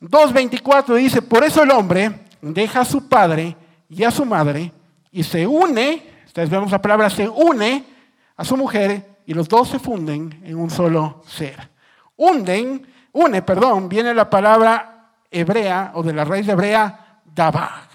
2.24. 0.00 0.94
Dice, 0.94 1.22
por 1.22 1.44
eso 1.44 1.62
el 1.62 1.70
hombre 1.70 2.26
deja 2.40 2.80
a 2.80 2.84
su 2.84 3.08
padre 3.08 3.56
y 3.88 4.04
a 4.04 4.10
su 4.10 4.24
madre 4.24 4.72
y 5.10 5.22
se 5.22 5.46
une, 5.46 6.02
ustedes 6.26 6.50
vemos 6.50 6.70
la 6.70 6.80
palabra, 6.80 7.10
se 7.10 7.28
une 7.28 7.84
a 8.36 8.44
su 8.44 8.56
mujer 8.56 9.18
y 9.26 9.34
los 9.34 9.48
dos 9.48 9.68
se 9.68 9.78
funden 9.78 10.40
en 10.44 10.56
un 10.56 10.70
solo 10.70 11.22
ser. 11.26 11.70
Unden, 12.16 12.86
une, 13.12 13.42
perdón, 13.42 13.88
viene 13.88 14.14
la 14.14 14.28
palabra 14.28 15.12
hebrea 15.30 15.92
o 15.94 16.02
de 16.02 16.12
la 16.12 16.24
raíz 16.24 16.48
hebrea 16.48 17.20
dabak, 17.24 17.90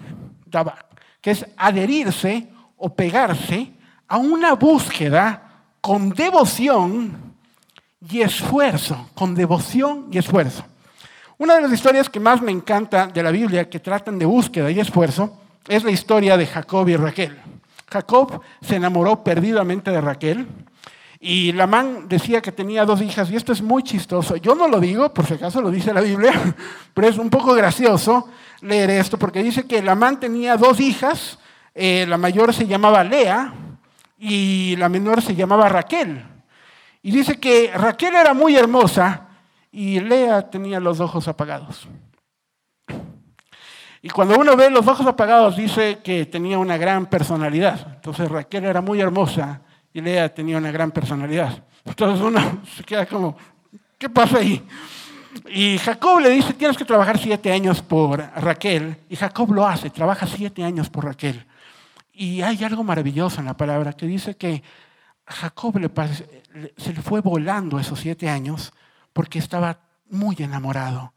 dabak, 0.46 0.86
que 1.20 1.32
es 1.32 1.46
adherirse 1.56 2.48
o 2.76 2.94
pegarse 2.94 3.72
a 4.08 4.18
una 4.18 4.54
búsqueda 4.54 5.42
con 5.80 6.10
devoción 6.10 7.33
y 8.10 8.20
esfuerzo, 8.20 9.08
con 9.14 9.34
devoción 9.34 10.08
y 10.10 10.18
esfuerzo. 10.18 10.64
Una 11.38 11.56
de 11.56 11.62
las 11.62 11.72
historias 11.72 12.08
que 12.08 12.20
más 12.20 12.40
me 12.40 12.52
encanta 12.52 13.06
de 13.06 13.22
la 13.22 13.30
Biblia 13.30 13.68
que 13.68 13.80
tratan 13.80 14.18
de 14.18 14.26
búsqueda 14.26 14.70
y 14.70 14.78
esfuerzo 14.78 15.40
es 15.66 15.82
la 15.82 15.90
historia 15.90 16.36
de 16.36 16.46
Jacob 16.46 16.88
y 16.88 16.96
Raquel. 16.96 17.36
Jacob 17.90 18.40
se 18.60 18.76
enamoró 18.76 19.24
perdidamente 19.24 19.90
de 19.90 20.00
Raquel 20.00 20.46
y 21.20 21.52
Lamán 21.52 22.08
decía 22.08 22.42
que 22.42 22.52
tenía 22.52 22.84
dos 22.84 23.00
hijas 23.00 23.30
y 23.30 23.36
esto 23.36 23.52
es 23.52 23.62
muy 23.62 23.82
chistoso. 23.82 24.36
Yo 24.36 24.54
no 24.54 24.68
lo 24.68 24.78
digo, 24.78 25.12
por 25.12 25.26
si 25.26 25.34
acaso 25.34 25.60
lo 25.60 25.70
dice 25.70 25.94
la 25.94 26.00
Biblia, 26.00 26.32
pero 26.94 27.08
es 27.08 27.18
un 27.18 27.30
poco 27.30 27.54
gracioso 27.54 28.28
leer 28.60 28.90
esto 28.90 29.18
porque 29.18 29.42
dice 29.42 29.66
que 29.66 29.82
Lamán 29.82 30.20
tenía 30.20 30.56
dos 30.56 30.80
hijas, 30.80 31.38
eh, 31.74 32.04
la 32.08 32.18
mayor 32.18 32.52
se 32.52 32.66
llamaba 32.66 33.02
Lea 33.02 33.52
y 34.18 34.76
la 34.76 34.88
menor 34.88 35.22
se 35.22 35.34
llamaba 35.34 35.68
Raquel. 35.68 36.33
Y 37.04 37.10
dice 37.10 37.38
que 37.38 37.70
Raquel 37.74 38.16
era 38.16 38.32
muy 38.32 38.56
hermosa 38.56 39.28
y 39.70 40.00
Lea 40.00 40.48
tenía 40.48 40.80
los 40.80 41.00
ojos 41.00 41.28
apagados. 41.28 41.86
Y 44.00 44.08
cuando 44.08 44.38
uno 44.38 44.56
ve 44.56 44.70
los 44.70 44.86
ojos 44.86 45.06
apagados 45.06 45.54
dice 45.54 45.98
que 46.02 46.24
tenía 46.24 46.58
una 46.58 46.78
gran 46.78 47.04
personalidad. 47.04 47.94
Entonces 47.96 48.26
Raquel 48.30 48.64
era 48.64 48.80
muy 48.80 49.02
hermosa 49.02 49.60
y 49.92 50.00
Lea 50.00 50.32
tenía 50.32 50.56
una 50.56 50.70
gran 50.70 50.92
personalidad. 50.92 51.62
Entonces 51.84 52.24
uno 52.24 52.62
se 52.74 52.82
queda 52.84 53.04
como, 53.04 53.36
¿qué 53.98 54.08
pasa 54.08 54.38
ahí? 54.38 54.66
Y 55.50 55.76
Jacob 55.76 56.20
le 56.20 56.30
dice, 56.30 56.54
tienes 56.54 56.78
que 56.78 56.86
trabajar 56.86 57.18
siete 57.18 57.52
años 57.52 57.82
por 57.82 58.18
Raquel. 58.18 58.96
Y 59.10 59.16
Jacob 59.16 59.52
lo 59.52 59.66
hace, 59.66 59.90
trabaja 59.90 60.26
siete 60.26 60.64
años 60.64 60.88
por 60.88 61.04
Raquel. 61.04 61.44
Y 62.14 62.40
hay 62.40 62.64
algo 62.64 62.82
maravilloso 62.82 63.40
en 63.40 63.46
la 63.46 63.56
palabra 63.58 63.92
que 63.92 64.06
dice 64.06 64.38
que 64.38 64.62
Jacob 65.26 65.74
se 66.76 66.92
le 66.92 67.02
fue 67.02 67.20
volando 67.20 67.78
esos 67.78 68.00
siete 68.00 68.28
años 68.28 68.72
porque 69.12 69.38
estaba 69.38 69.78
muy 70.10 70.36
enamorado 70.38 71.12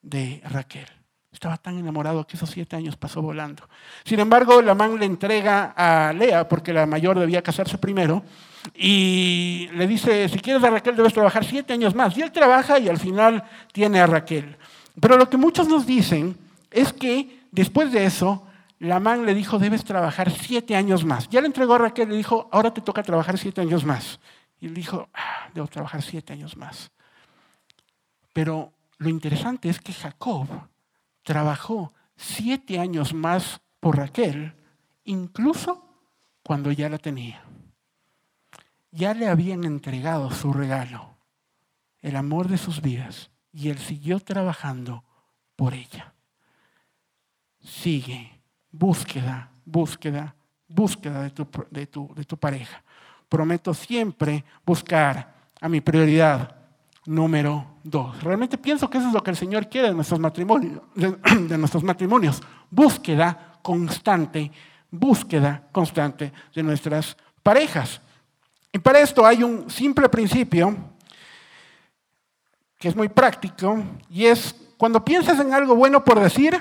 de 0.00 0.42
Raquel. 0.44 0.86
Estaba 1.30 1.56
tan 1.56 1.78
enamorado 1.78 2.26
que 2.26 2.36
esos 2.36 2.50
siete 2.50 2.76
años 2.76 2.96
pasó 2.96 3.22
volando. 3.22 3.66
Sin 4.04 4.20
embargo, 4.20 4.60
Lamán 4.60 4.98
le 4.98 5.06
entrega 5.06 5.72
a 5.76 6.12
Lea, 6.12 6.46
porque 6.46 6.74
la 6.74 6.84
mayor 6.84 7.18
debía 7.18 7.42
casarse 7.42 7.78
primero, 7.78 8.22
y 8.74 9.68
le 9.72 9.86
dice, 9.86 10.28
si 10.28 10.38
quieres 10.38 10.62
a 10.62 10.70
Raquel 10.70 10.94
debes 10.94 11.14
trabajar 11.14 11.44
siete 11.44 11.72
años 11.72 11.94
más. 11.94 12.16
Y 12.16 12.22
él 12.22 12.30
trabaja 12.32 12.78
y 12.78 12.88
al 12.88 12.98
final 12.98 13.42
tiene 13.72 14.00
a 14.00 14.06
Raquel. 14.06 14.56
Pero 15.00 15.16
lo 15.16 15.30
que 15.30 15.38
muchos 15.38 15.68
nos 15.68 15.86
dicen 15.86 16.36
es 16.70 16.92
que 16.92 17.46
después 17.50 17.90
de 17.92 18.04
eso, 18.04 18.46
Lamán 18.82 19.24
le 19.24 19.32
dijo, 19.32 19.60
debes 19.60 19.84
trabajar 19.84 20.32
siete 20.32 20.74
años 20.74 21.04
más. 21.04 21.28
Ya 21.28 21.40
le 21.40 21.46
entregó 21.46 21.74
a 21.74 21.78
Raquel, 21.78 22.08
le 22.08 22.16
dijo, 22.16 22.48
ahora 22.50 22.74
te 22.74 22.80
toca 22.80 23.04
trabajar 23.04 23.38
siete 23.38 23.60
años 23.60 23.84
más. 23.84 24.18
Y 24.58 24.66
él 24.66 24.74
dijo, 24.74 25.08
ah, 25.14 25.48
debo 25.54 25.68
trabajar 25.68 26.02
siete 26.02 26.32
años 26.32 26.56
más. 26.56 26.90
Pero 28.32 28.72
lo 28.98 29.08
interesante 29.08 29.68
es 29.68 29.78
que 29.78 29.92
Jacob 29.92 30.48
trabajó 31.22 31.92
siete 32.16 32.80
años 32.80 33.14
más 33.14 33.60
por 33.78 33.98
Raquel, 33.98 34.52
incluso 35.04 35.84
cuando 36.42 36.72
ya 36.72 36.88
la 36.88 36.98
tenía. 36.98 37.44
Ya 38.90 39.14
le 39.14 39.28
habían 39.28 39.62
entregado 39.62 40.32
su 40.32 40.52
regalo, 40.52 41.14
el 42.00 42.16
amor 42.16 42.48
de 42.48 42.58
sus 42.58 42.82
vidas, 42.82 43.30
y 43.52 43.68
él 43.68 43.78
siguió 43.78 44.18
trabajando 44.18 45.04
por 45.54 45.72
ella. 45.72 46.14
Sigue, 47.60 48.41
búsqueda, 48.72 49.50
búsqueda, 49.64 50.34
búsqueda 50.66 51.22
de 51.22 51.30
tu, 51.30 51.46
de 51.70 51.86
tu, 51.86 52.12
de 52.14 52.24
tu 52.24 52.36
pareja. 52.36 52.82
Prometo 53.28 53.72
siempre 53.72 54.44
buscar 54.64 55.34
a 55.60 55.68
mi 55.68 55.80
prioridad, 55.80 56.56
número 57.06 57.78
dos. 57.82 58.22
Realmente 58.22 58.58
pienso 58.58 58.88
que 58.88 58.98
eso 58.98 59.08
es 59.08 59.14
lo 59.14 59.22
que 59.22 59.30
el 59.30 59.36
Señor 59.36 59.68
quiere 59.68 59.88
de 59.88 59.94
nuestros 59.94 60.20
matrimonios, 60.20 60.80
de, 60.94 61.16
nuestros 61.58 61.82
matrimonios. 61.82 62.40
Búsqueda 62.70 63.58
constante, 63.62 64.50
búsqueda 64.90 65.68
constante 65.72 66.32
de 66.54 66.62
nuestras 66.62 67.16
parejas. 67.42 68.00
Y 68.72 68.78
para 68.78 69.00
esto 69.00 69.24
hay 69.26 69.42
un 69.42 69.68
simple 69.68 70.08
principio 70.08 70.74
que 72.78 72.88
es 72.88 72.96
muy 72.96 73.08
práctico 73.08 73.82
y 74.10 74.24
es 74.24 74.54
cuando 74.76 75.04
piensas 75.04 75.38
en 75.38 75.52
algo 75.52 75.76
bueno 75.76 76.02
por 76.04 76.18
decir, 76.18 76.58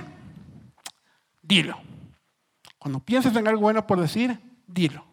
dilo. 1.42 1.91
Cuando 2.82 3.00
piensas 3.00 3.36
en 3.36 3.48
algo 3.48 3.62
bueno 3.62 3.86
por 3.86 4.02
decir, 4.02 4.40
dilo. 4.66 5.06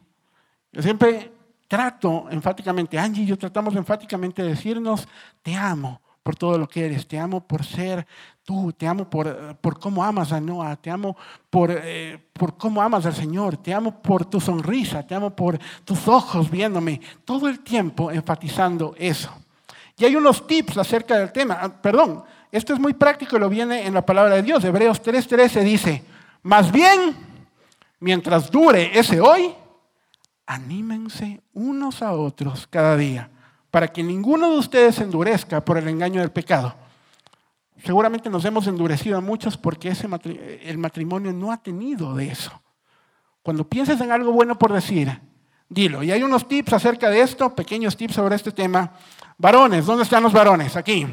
Yo 0.72 0.80
siempre 0.80 1.30
trato 1.68 2.26
enfáticamente, 2.30 2.98
Angie 2.98 3.24
y 3.24 3.26
yo 3.26 3.36
tratamos 3.36 3.76
enfáticamente 3.76 4.42
de 4.42 4.48
decirnos, 4.48 5.06
te 5.42 5.54
amo 5.54 6.00
por 6.22 6.34
todo 6.34 6.56
lo 6.56 6.66
que 6.66 6.86
eres, 6.86 7.06
te 7.06 7.18
amo 7.18 7.46
por 7.46 7.62
ser 7.66 8.06
tú, 8.42 8.72
te 8.72 8.86
amo 8.86 9.10
por, 9.10 9.54
por 9.56 9.78
cómo 9.78 10.02
amas 10.02 10.32
a 10.32 10.40
Noah, 10.40 10.76
te 10.76 10.90
amo 10.90 11.14
por, 11.50 11.70
eh, 11.70 12.18
por 12.32 12.56
cómo 12.56 12.80
amas 12.80 13.04
al 13.04 13.14
Señor, 13.14 13.58
te 13.58 13.74
amo 13.74 14.00
por 14.00 14.24
tu 14.24 14.40
sonrisa, 14.40 15.06
te 15.06 15.14
amo 15.14 15.36
por 15.36 15.58
tus 15.84 16.08
ojos 16.08 16.50
viéndome, 16.50 17.02
todo 17.26 17.48
el 17.48 17.60
tiempo 17.60 18.10
enfatizando 18.10 18.94
eso. 18.96 19.30
Y 19.98 20.06
hay 20.06 20.16
unos 20.16 20.46
tips 20.46 20.78
acerca 20.78 21.18
del 21.18 21.32
tema, 21.32 21.58
ah, 21.60 21.68
perdón, 21.68 22.24
esto 22.50 22.72
es 22.72 22.80
muy 22.80 22.94
práctico 22.94 23.36
y 23.36 23.40
lo 23.40 23.50
viene 23.50 23.86
en 23.86 23.92
la 23.92 24.06
palabra 24.06 24.36
de 24.36 24.42
Dios, 24.42 24.64
Hebreos 24.64 25.02
3:13 25.02 25.62
dice, 25.62 26.02
más 26.44 26.72
bien, 26.72 27.27
mientras 28.00 28.50
dure 28.50 28.98
ese 28.98 29.20
hoy, 29.20 29.54
anímense 30.46 31.42
unos 31.52 32.02
a 32.02 32.12
otros 32.12 32.66
cada 32.66 32.96
día, 32.96 33.30
para 33.70 33.88
que 33.88 34.02
ninguno 34.02 34.50
de 34.50 34.58
ustedes 34.58 34.96
se 34.96 35.04
endurezca 35.04 35.64
por 35.64 35.78
el 35.78 35.88
engaño 35.88 36.20
del 36.20 36.30
pecado. 36.30 36.74
Seguramente 37.84 38.28
nos 38.30 38.44
hemos 38.44 38.66
endurecido 38.66 39.18
a 39.18 39.20
muchos 39.20 39.56
porque 39.56 39.88
ese 39.88 40.08
el 40.64 40.78
matrimonio 40.78 41.32
no 41.32 41.52
ha 41.52 41.58
tenido 41.58 42.14
de 42.14 42.28
eso. 42.28 42.60
Cuando 43.42 43.68
pienses 43.68 44.00
en 44.00 44.10
algo 44.10 44.32
bueno 44.32 44.58
por 44.58 44.72
decir, 44.72 45.20
dilo. 45.68 46.02
Y 46.02 46.10
hay 46.10 46.22
unos 46.22 46.48
tips 46.48 46.72
acerca 46.72 47.08
de 47.08 47.20
esto, 47.20 47.54
pequeños 47.54 47.96
tips 47.96 48.14
sobre 48.14 48.34
este 48.34 48.52
tema. 48.52 48.92
Varones, 49.36 49.86
¿dónde 49.86 50.02
están 50.02 50.22
los 50.22 50.32
varones? 50.32 50.76
Aquí. 50.76 51.06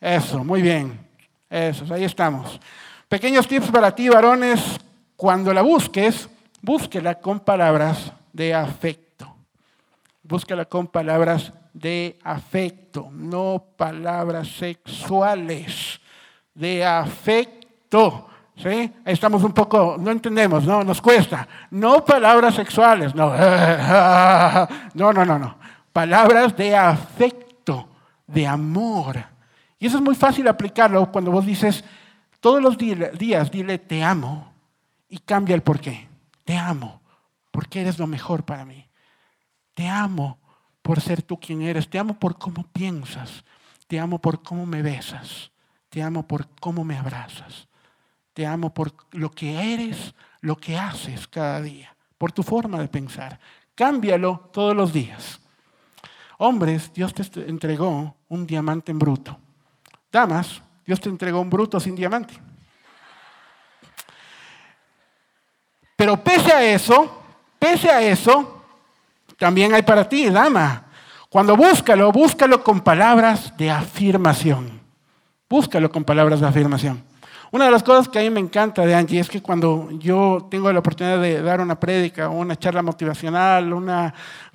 Eso, 0.00 0.44
muy 0.44 0.60
bien. 0.60 1.00
Eso, 1.48 1.92
ahí 1.92 2.04
estamos. 2.04 2.60
Pequeños 3.08 3.46
tips 3.46 3.70
para 3.70 3.94
ti, 3.94 4.08
varones. 4.08 4.60
Cuando 5.22 5.54
la 5.54 5.62
busques, 5.62 6.28
búsquela 6.62 7.14
con 7.14 7.38
palabras 7.38 8.12
de 8.32 8.52
afecto. 8.52 9.32
Búscala 10.20 10.64
con 10.64 10.88
palabras 10.88 11.52
de 11.72 12.18
afecto, 12.24 13.08
no 13.12 13.64
palabras 13.76 14.48
sexuales, 14.48 16.00
de 16.52 16.84
afecto. 16.84 18.26
¿Sí? 18.56 18.92
Estamos 19.04 19.44
un 19.44 19.52
poco, 19.52 19.94
no 19.96 20.10
entendemos, 20.10 20.64
no, 20.64 20.82
nos 20.82 21.00
cuesta. 21.00 21.46
No 21.70 22.04
palabras 22.04 22.56
sexuales, 22.56 23.14
no. 23.14 23.28
No, 24.94 25.12
no, 25.12 25.24
no, 25.24 25.38
no. 25.38 25.56
Palabras 25.92 26.56
de 26.56 26.74
afecto, 26.74 27.88
de 28.26 28.44
amor. 28.44 29.24
Y 29.78 29.86
eso 29.86 29.98
es 29.98 30.02
muy 30.02 30.16
fácil 30.16 30.48
aplicarlo 30.48 31.12
cuando 31.12 31.30
vos 31.30 31.46
dices, 31.46 31.84
todos 32.40 32.60
los 32.60 32.76
días 32.76 33.52
dile 33.52 33.78
te 33.78 34.02
amo 34.02 34.51
y 35.12 35.18
cambia 35.18 35.54
el 35.54 35.62
porqué. 35.62 36.08
Te 36.42 36.56
amo 36.56 37.02
porque 37.50 37.82
eres 37.82 37.98
lo 37.98 38.06
mejor 38.06 38.46
para 38.46 38.64
mí. 38.64 38.88
Te 39.74 39.86
amo 39.86 40.38
por 40.80 41.02
ser 41.02 41.20
tú 41.20 41.38
quien 41.38 41.60
eres. 41.60 41.90
Te 41.90 41.98
amo 41.98 42.18
por 42.18 42.38
cómo 42.38 42.66
piensas. 42.72 43.44
Te 43.86 44.00
amo 44.00 44.18
por 44.18 44.42
cómo 44.42 44.64
me 44.64 44.80
besas. 44.80 45.52
Te 45.90 46.02
amo 46.02 46.26
por 46.26 46.48
cómo 46.58 46.82
me 46.82 46.96
abrazas. 46.96 47.68
Te 48.32 48.46
amo 48.46 48.72
por 48.72 48.94
lo 49.10 49.30
que 49.30 49.74
eres, 49.74 50.14
lo 50.40 50.56
que 50.56 50.78
haces 50.78 51.28
cada 51.28 51.60
día, 51.60 51.94
por 52.16 52.32
tu 52.32 52.42
forma 52.42 52.80
de 52.80 52.88
pensar. 52.88 53.38
Cámbialo 53.74 54.48
todos 54.50 54.74
los 54.74 54.94
días. 54.94 55.38
Hombres, 56.38 56.90
Dios 56.94 57.12
te 57.12 57.50
entregó 57.50 58.16
un 58.28 58.46
diamante 58.46 58.90
en 58.90 58.98
bruto. 58.98 59.38
Damas, 60.10 60.62
Dios 60.86 61.02
te 61.02 61.10
entregó 61.10 61.42
un 61.42 61.50
bruto 61.50 61.78
sin 61.78 61.94
diamante. 61.94 62.51
Pero 65.96 66.16
pese 66.22 66.52
a 66.52 66.64
eso, 66.64 67.22
Pese 67.62 67.88
a 67.88 68.02
eso, 68.02 68.60
también 69.38 69.72
hay 69.72 69.82
para 69.82 70.08
ti, 70.08 70.28
dama. 70.28 70.86
Cuando 71.28 71.56
búscalo, 71.56 72.10
búscalo 72.10 72.64
con 72.64 72.80
palabras 72.80 73.56
de 73.56 73.70
afirmación. 73.70 74.80
Búscalo 75.48 75.88
con 75.88 76.02
palabras 76.02 76.40
de 76.40 76.48
afirmación. 76.48 77.04
Una 77.52 77.66
de 77.66 77.70
las 77.70 77.84
cosas 77.84 78.08
que 78.08 78.18
a 78.18 78.22
mí 78.22 78.30
me 78.30 78.40
encanta 78.40 78.84
de 78.84 78.96
Angie 78.96 79.20
es 79.20 79.30
que 79.30 79.40
cuando 79.40 79.90
yo 79.92 80.48
tengo 80.50 80.72
la 80.72 80.80
oportunidad 80.80 81.22
de 81.22 81.40
dar 81.40 81.60
una 81.60 81.78
prédica 81.78 82.28
una 82.30 82.56
charla 82.56 82.82
motivacional, 82.82 83.72
una, 83.72 84.12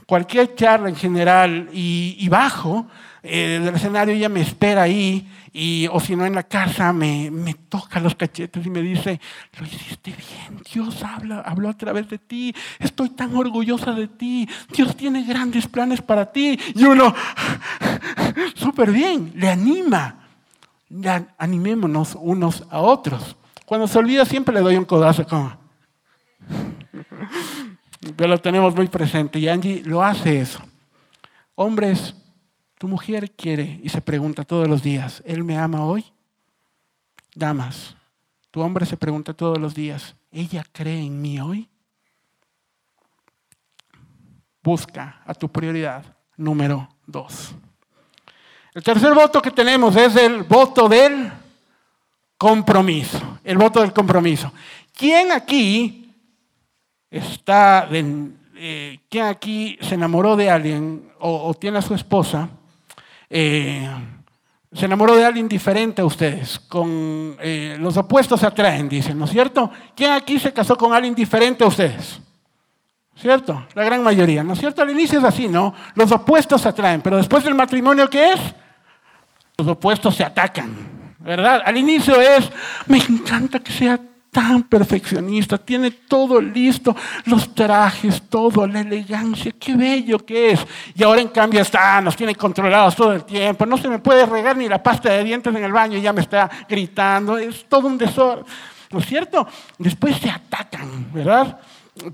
cualquier 0.08 0.56
charla 0.56 0.90
en 0.90 0.96
general 0.96 1.70
y, 1.74 2.28
bajo 2.30 2.88
eh, 3.22 3.60
del 3.62 3.76
escenario, 3.76 4.16
ella 4.16 4.30
me 4.30 4.42
espera 4.42 4.84
ahí 4.84 5.30
y, 5.52 5.88
o 5.92 6.00
si 6.00 6.16
no 6.16 6.26
en 6.26 6.34
la 6.34 6.44
casa 6.44 6.94
me, 6.94 7.30
me, 7.30 7.54
toca 7.56 8.00
los 8.00 8.16
cachetes 8.16 8.66
y 8.66 8.70
me 8.70 8.82
dice, 8.82 9.20
lo 9.60 9.66
hiciste 9.66 10.12
bien, 10.12 10.64
Dios 10.72 11.04
habla, 11.04 11.42
habló 11.42 11.70
a 11.70 11.74
través 11.74 12.08
de 12.10 12.20
ti, 12.20 12.56
estoy 12.80 13.10
tan 13.10 13.36
orgullosa 13.36 13.92
de 13.92 14.08
ti, 14.08 14.48
Dios 14.74 14.96
tiene 14.96 15.24
grandes 15.24 15.68
planes 15.68 16.02
para 16.02 16.32
ti. 16.32 16.58
Y 16.74 16.86
uno, 16.86 17.14
súper 18.56 18.92
bien, 18.92 19.34
le 19.36 19.50
anima, 19.50 20.16
animémonos 21.38 22.16
unos 22.20 22.64
a 22.70 22.80
otros. 22.80 23.36
Cuando 23.66 23.88
se 23.88 24.00
olvida 24.00 24.24
siempre 24.24 24.56
le 24.56 24.62
doy 24.62 24.78
un 24.78 24.86
codazo 24.86 25.26
como... 25.28 25.58
Pero 28.16 28.30
lo 28.30 28.38
tenemos 28.40 28.76
muy 28.76 28.88
presente 28.88 29.40
y 29.40 29.48
Angie 29.48 29.82
lo 29.84 30.04
hace 30.04 30.40
eso. 30.40 30.60
Hombres, 31.56 32.16
tu 32.78 32.88
mujer 32.88 33.32
quiere 33.32 33.80
y 33.84 33.90
se 33.90 34.02
pregunta 34.02 34.44
todos 34.44 34.68
los 34.68 34.84
días, 34.84 35.24
¿él 35.26 35.44
me 35.44 35.58
ama 35.58 35.84
hoy? 35.84 36.06
Damas, 37.34 37.96
tu 38.52 38.62
hombre 38.62 38.86
se 38.86 38.98
pregunta 38.98 39.34
todos 39.34 39.58
los 39.58 39.74
días, 39.74 40.16
¿ella 40.32 40.64
cree 40.72 41.02
en 41.02 41.22
mí 41.22 41.40
hoy? 41.40 41.68
Busca 44.62 45.22
a 45.26 45.34
tu 45.34 45.50
prioridad 45.50 46.04
número 46.36 46.88
dos. 47.06 47.56
El 48.74 48.84
tercer 48.84 49.14
voto 49.16 49.42
que 49.42 49.50
tenemos 49.50 49.96
es 49.96 50.16
el 50.16 50.44
voto 50.44 50.88
del 50.88 51.32
compromiso. 52.38 53.40
El 53.44 53.58
voto 53.58 53.82
del 53.82 53.92
compromiso. 53.92 54.54
¿Quién 54.94 55.32
aquí 55.32 56.07
está, 57.10 57.88
eh, 57.92 59.00
¿quién 59.10 59.26
aquí 59.26 59.78
se 59.82 59.96
enamoró 59.96 60.36
de 60.36 60.50
alguien 60.50 61.12
o, 61.20 61.54
tiene 61.54 61.80
a 61.80 61.82
su 61.82 61.94
esposa? 61.94 62.50
Eh, 63.30 63.88
se 64.72 64.86
enamoró 64.86 65.16
de 65.16 65.26
alguien 65.26 65.48
diferente 65.48 66.02
a 66.02 66.06
ustedes, 66.06 66.60
con 66.60 67.38
eh, 67.40 67.78
los 67.80 67.96
opuestos 67.98 68.40
se 68.40 68.46
atraen, 68.46 68.90
dicen, 68.90 69.18
¿no 69.18 69.26
es 69.26 69.32
cierto? 69.32 69.72
¿Quién 69.96 70.12
aquí 70.12 70.40
se 70.40 70.54
casó 70.54 70.78
con 70.78 70.94
alguien 70.94 71.16
diferente 71.16 71.64
a 71.64 71.68
ustedes? 71.68 72.20
¿Cierto? 73.16 73.66
La 73.74 73.84
gran 73.84 74.04
mayoría, 74.04 74.44
¿no 74.44 74.54
es 74.54 74.60
cierto? 74.60 74.82
Al 74.84 74.92
inicio 74.92 75.18
es 75.18 75.26
así, 75.26 75.48
¿no? 75.48 75.74
Los 75.96 76.12
opuestos 76.12 76.62
se 76.62 76.70
atraen, 76.70 77.02
pero 77.02 77.18
después 77.18 77.44
del 77.44 77.56
matrimonio, 77.56 78.10
¿qué 78.10 78.34
es? 78.34 78.40
Los 79.58 79.68
opuestos 79.68 80.16
se 80.16 80.24
atacan, 80.24 81.16
¿verdad? 81.20 81.62
Al 81.66 81.78
inicio 81.78 82.22
es, 82.22 82.52
me 82.86 83.00
encanta 83.00 83.60
que 83.60 83.72
sea 83.72 84.00
tan 84.38 84.62
perfeccionista, 84.62 85.58
tiene 85.58 85.90
todo 85.90 86.40
listo, 86.40 86.96
los 87.26 87.56
trajes, 87.56 88.22
todo, 88.30 88.68
la 88.68 88.82
elegancia, 88.82 89.52
qué 89.60 89.76
bello 89.76 90.24
que 90.24 90.52
es. 90.52 90.60
Y 90.94 91.02
ahora 91.02 91.22
en 91.22 91.30
cambio 91.30 91.60
está, 91.60 92.00
nos 92.02 92.16
tiene 92.16 92.36
controlados 92.36 92.96
todo 92.96 93.14
el 93.14 93.24
tiempo, 93.24 93.66
no 93.66 93.78
se 93.78 93.90
me 93.90 93.98
puede 93.98 94.28
regar 94.28 94.56
ni 94.56 94.70
la 94.70 94.84
pasta 94.84 95.10
de 95.10 95.24
dientes 95.24 95.56
en 95.56 95.64
el 95.64 95.72
baño 95.72 95.98
y 95.98 96.04
ya 96.04 96.14
me 96.14 96.22
está 96.22 96.48
gritando, 96.70 97.36
es 97.40 97.66
todo 97.68 97.88
un 97.88 97.98
desorden. 97.98 98.46
¿No 98.92 99.00
es 99.00 99.08
cierto? 99.08 99.48
Después 99.80 100.18
se 100.18 100.30
atacan, 100.30 101.12
¿verdad? 101.12 101.60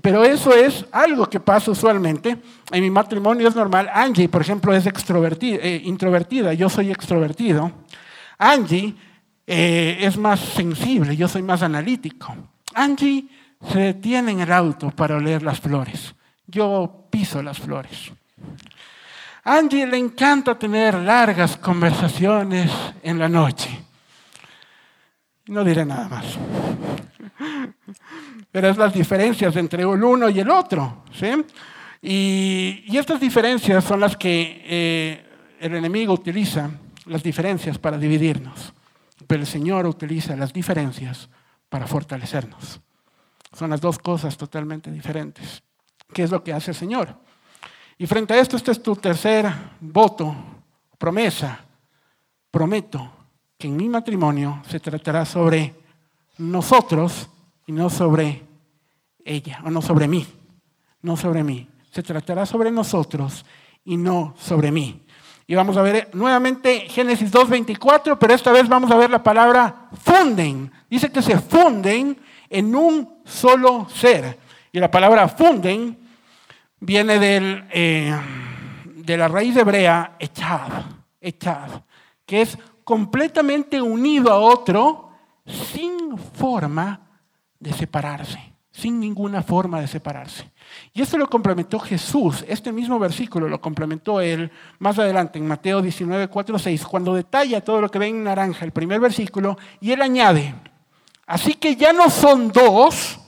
Pero 0.00 0.24
eso 0.24 0.54
es 0.54 0.86
algo 0.92 1.28
que 1.28 1.40
pasa 1.40 1.72
usualmente. 1.72 2.38
En 2.72 2.82
mi 2.82 2.90
matrimonio 2.90 3.48
es 3.48 3.54
normal. 3.54 3.90
Angie, 3.92 4.30
por 4.30 4.40
ejemplo, 4.40 4.74
es 4.74 4.86
extrovertida, 4.86 5.58
eh, 5.60 5.82
introvertida, 5.84 6.54
yo 6.54 6.70
soy 6.70 6.90
extrovertido. 6.90 7.70
Angie 8.38 8.94
eh, 9.46 9.98
es 10.00 10.16
más 10.16 10.40
sensible, 10.40 11.16
yo 11.16 11.28
soy 11.28 11.42
más 11.42 11.62
analítico. 11.62 12.34
Angie 12.74 13.28
se 13.70 13.78
detiene 13.78 14.32
en 14.32 14.40
el 14.40 14.52
auto 14.52 14.90
para 14.90 15.16
oler 15.16 15.42
las 15.42 15.60
flores. 15.60 16.14
Yo 16.46 17.06
piso 17.10 17.42
las 17.42 17.58
flores. 17.58 18.12
Angie 19.44 19.86
le 19.86 19.98
encanta 19.98 20.58
tener 20.58 20.94
largas 20.94 21.56
conversaciones 21.56 22.70
en 23.02 23.18
la 23.18 23.28
noche. 23.28 23.68
No 25.46 25.62
diré 25.62 25.84
nada 25.84 26.08
más. 26.08 26.24
Pero 28.50 28.68
es 28.68 28.76
las 28.78 28.94
diferencias 28.94 29.54
entre 29.56 29.82
el 29.82 30.02
uno 30.02 30.30
y 30.30 30.40
el 30.40 30.48
otro. 30.48 31.04
¿sí? 31.12 31.26
Y, 32.00 32.96
estas 32.96 33.20
diferencias 33.20 33.84
son 33.84 34.00
las 34.00 34.16
que 34.16 34.62
eh, 34.64 35.26
el 35.60 35.74
enemigo 35.74 36.14
utiliza, 36.14 36.70
las 37.06 37.22
diferencias 37.22 37.78
para 37.78 37.98
dividirnos. 37.98 38.72
Pero 39.26 39.40
el 39.40 39.46
Señor 39.46 39.86
utiliza 39.86 40.36
las 40.36 40.52
diferencias 40.52 41.28
para 41.68 41.86
fortalecernos. 41.86 42.80
Son 43.52 43.70
las 43.70 43.80
dos 43.80 43.98
cosas 43.98 44.36
totalmente 44.36 44.90
diferentes. 44.90 45.62
¿Qué 46.12 46.24
es 46.24 46.30
lo 46.30 46.42
que 46.42 46.52
hace 46.52 46.72
el 46.72 46.76
Señor? 46.76 47.16
Y 47.98 48.06
frente 48.06 48.34
a 48.34 48.40
esto, 48.40 48.56
este 48.56 48.72
es 48.72 48.82
tu 48.82 48.96
tercer 48.96 49.46
voto, 49.80 50.34
promesa. 50.98 51.64
Prometo 52.50 53.12
que 53.56 53.68
en 53.68 53.76
mi 53.76 53.88
matrimonio 53.88 54.62
se 54.68 54.80
tratará 54.80 55.24
sobre 55.24 55.74
nosotros 56.38 57.28
y 57.66 57.72
no 57.72 57.88
sobre 57.88 58.42
ella, 59.24 59.62
o 59.64 59.70
no 59.70 59.80
sobre 59.80 60.08
mí, 60.08 60.26
no 61.02 61.16
sobre 61.16 61.44
mí. 61.44 61.68
Se 61.90 62.02
tratará 62.02 62.44
sobre 62.46 62.70
nosotros 62.70 63.44
y 63.84 63.96
no 63.96 64.34
sobre 64.38 64.70
mí. 64.72 65.03
Y 65.46 65.54
vamos 65.54 65.76
a 65.76 65.82
ver 65.82 66.10
nuevamente 66.14 66.80
Génesis 66.88 67.32
2.24, 67.32 68.16
pero 68.18 68.34
esta 68.34 68.52
vez 68.52 68.68
vamos 68.68 68.90
a 68.90 68.96
ver 68.96 69.10
la 69.10 69.22
palabra 69.22 69.88
funden. 70.02 70.72
Dice 70.88 71.10
que 71.10 71.22
se 71.22 71.38
funden 71.38 72.18
en 72.48 72.74
un 72.74 73.20
solo 73.24 73.86
ser. 73.88 74.38
Y 74.72 74.80
la 74.80 74.90
palabra 74.90 75.28
funden 75.28 75.98
viene 76.80 77.18
del, 77.18 77.64
eh, 77.72 78.16
de 78.84 79.16
la 79.16 79.28
raíz 79.28 79.56
hebrea 79.56 80.16
echad, 80.18 80.72
que 82.26 82.42
es 82.42 82.58
completamente 82.82 83.80
unido 83.80 84.32
a 84.32 84.38
otro 84.38 85.10
sin 85.46 86.16
forma 86.18 87.00
de 87.58 87.72
separarse 87.72 88.54
sin 88.74 88.98
ninguna 88.98 89.42
forma 89.42 89.80
de 89.80 89.86
separarse. 89.86 90.50
Y 90.92 91.02
esto 91.02 91.18
lo 91.18 91.28
complementó 91.28 91.78
Jesús, 91.78 92.44
este 92.48 92.72
mismo 92.72 92.98
versículo 92.98 93.48
lo 93.48 93.60
complementó 93.60 94.20
él 94.20 94.50
más 94.78 94.98
adelante 94.98 95.38
en 95.38 95.46
Mateo 95.46 95.82
19, 95.82 96.28
4, 96.28 96.58
6, 96.58 96.84
cuando 96.86 97.14
detalla 97.14 97.60
todo 97.60 97.80
lo 97.80 97.90
que 97.90 97.98
ve 97.98 98.08
en 98.08 98.24
naranja, 98.24 98.64
el 98.64 98.72
primer 98.72 99.00
versículo, 99.00 99.58
y 99.80 99.92
él 99.92 100.02
añade, 100.02 100.54
así 101.26 101.54
que 101.54 101.76
ya 101.76 101.92
no 101.92 102.10
son 102.10 102.52
dos, 102.52 103.18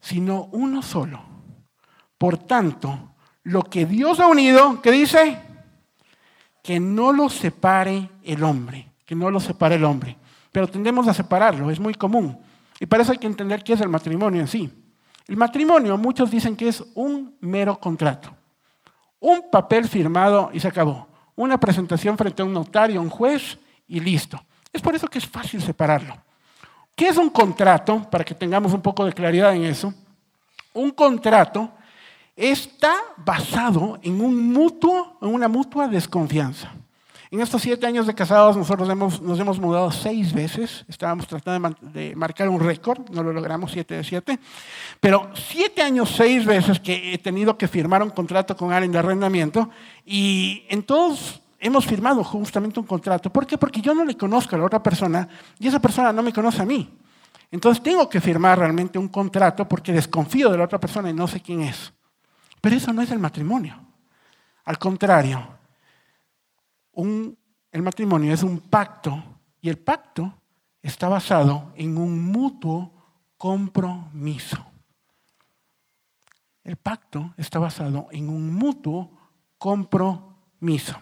sino 0.00 0.48
uno 0.52 0.82
solo. 0.82 1.20
Por 2.16 2.38
tanto, 2.38 3.14
lo 3.44 3.62
que 3.62 3.86
Dios 3.86 4.20
ha 4.20 4.26
unido, 4.26 4.80
¿qué 4.82 4.90
dice? 4.90 5.40
Que 6.62 6.80
no 6.80 7.12
lo 7.12 7.28
separe 7.28 8.10
el 8.22 8.42
hombre, 8.42 8.92
que 9.06 9.14
no 9.14 9.30
lo 9.30 9.40
separe 9.40 9.76
el 9.76 9.84
hombre. 9.84 10.16
Pero 10.52 10.68
tendemos 10.68 11.08
a 11.08 11.14
separarlo, 11.14 11.70
es 11.70 11.80
muy 11.80 11.94
común. 11.94 12.38
Y 12.78 12.86
para 12.86 13.02
eso 13.02 13.12
hay 13.12 13.18
que 13.18 13.26
entender 13.26 13.62
qué 13.62 13.74
es 13.74 13.80
el 13.80 13.88
matrimonio 13.88 14.40
en 14.40 14.48
sí. 14.48 14.70
El 15.26 15.36
matrimonio, 15.36 15.96
muchos 15.96 16.30
dicen 16.30 16.56
que 16.56 16.68
es 16.68 16.82
un 16.94 17.36
mero 17.40 17.78
contrato. 17.78 18.34
Un 19.20 19.50
papel 19.50 19.88
firmado 19.88 20.50
y 20.52 20.60
se 20.60 20.68
acabó. 20.68 21.08
Una 21.36 21.58
presentación 21.58 22.18
frente 22.18 22.42
a 22.42 22.44
un 22.44 22.52
notario, 22.52 23.00
un 23.00 23.10
juez 23.10 23.58
y 23.86 24.00
listo. 24.00 24.42
Es 24.72 24.80
por 24.80 24.94
eso 24.94 25.08
que 25.08 25.18
es 25.18 25.26
fácil 25.26 25.62
separarlo. 25.62 26.16
¿Qué 26.94 27.08
es 27.08 27.16
un 27.16 27.30
contrato? 27.30 28.08
Para 28.10 28.24
que 28.24 28.34
tengamos 28.34 28.72
un 28.72 28.82
poco 28.82 29.04
de 29.04 29.12
claridad 29.12 29.54
en 29.54 29.64
eso. 29.64 29.92
Un 30.74 30.90
contrato 30.90 31.70
está 32.36 32.94
basado 33.16 33.98
en 34.02 34.20
un 34.20 34.52
mutuo, 34.52 35.18
en 35.20 35.28
una 35.28 35.48
mutua 35.48 35.88
desconfianza. 35.88 36.72
En 37.32 37.40
estos 37.40 37.62
siete 37.62 37.86
años 37.86 38.08
de 38.08 38.14
casados 38.14 38.56
nosotros 38.56 38.88
nos 38.88 39.38
hemos 39.38 39.60
mudado 39.60 39.92
seis 39.92 40.32
veces. 40.32 40.84
Estábamos 40.88 41.28
tratando 41.28 41.76
de, 41.80 42.16
marcar 42.16 42.48
un 42.48 42.58
récord, 42.58 43.08
no 43.10 43.22
lo 43.22 43.32
logramos, 43.32 43.70
siete 43.70 43.94
de 43.94 44.02
siete. 44.02 44.40
Pero 44.98 45.30
siete 45.34 45.80
años, 45.80 46.12
seis 46.16 46.44
veces 46.44 46.80
que 46.80 47.14
he 47.14 47.18
tenido 47.18 47.56
que 47.56 47.68
firmar 47.68 48.02
un 48.02 48.10
contrato 48.10 48.56
con 48.56 48.72
alguien 48.72 48.90
de 48.90 48.98
arrendamiento 48.98 49.70
y 50.04 50.64
en 50.68 50.82
todos 50.82 51.40
hemos 51.60 51.86
firmado 51.86 52.24
justamente 52.24 52.80
un 52.80 52.86
contrato. 52.86 53.30
¿Por 53.30 53.46
qué? 53.46 53.56
Porque 53.56 53.80
yo 53.80 53.94
no 53.94 54.04
le 54.04 54.16
conozco 54.16 54.56
a 54.56 54.58
la 54.58 54.64
otra 54.64 54.82
persona 54.82 55.28
y 55.60 55.68
esa 55.68 55.80
persona 55.80 56.12
no 56.12 56.24
me 56.24 56.32
conoce 56.32 56.62
a 56.62 56.66
mí. 56.66 56.90
Entonces 57.52 57.80
tengo 57.80 58.08
que 58.08 58.20
firmar 58.20 58.58
realmente 58.58 58.98
un 58.98 59.06
contrato 59.06 59.68
porque 59.68 59.92
desconfío 59.92 60.50
de 60.50 60.58
la 60.58 60.64
otra 60.64 60.80
persona 60.80 61.10
y 61.10 61.14
no 61.14 61.28
sé 61.28 61.40
quién 61.40 61.60
es. 61.60 61.92
Pero 62.60 62.74
eso 62.74 62.92
no 62.92 63.02
es 63.02 63.10
el 63.12 63.20
matrimonio. 63.20 63.76
Al 64.64 64.78
contrario, 64.78 65.59
el 67.72 67.82
matrimonio 67.82 68.32
es 68.32 68.42
un 68.42 68.60
pacto 68.60 69.22
y 69.60 69.68
el 69.68 69.78
pacto 69.78 70.34
está 70.82 71.08
basado 71.08 71.72
en 71.76 71.96
un 71.98 72.22
mutuo 72.22 72.92
compromiso. 73.36 74.64
El 76.64 76.76
pacto 76.76 77.34
está 77.36 77.58
basado 77.58 78.08
en 78.10 78.28
un 78.28 78.54
mutuo 78.54 79.10
compromiso. 79.58 81.00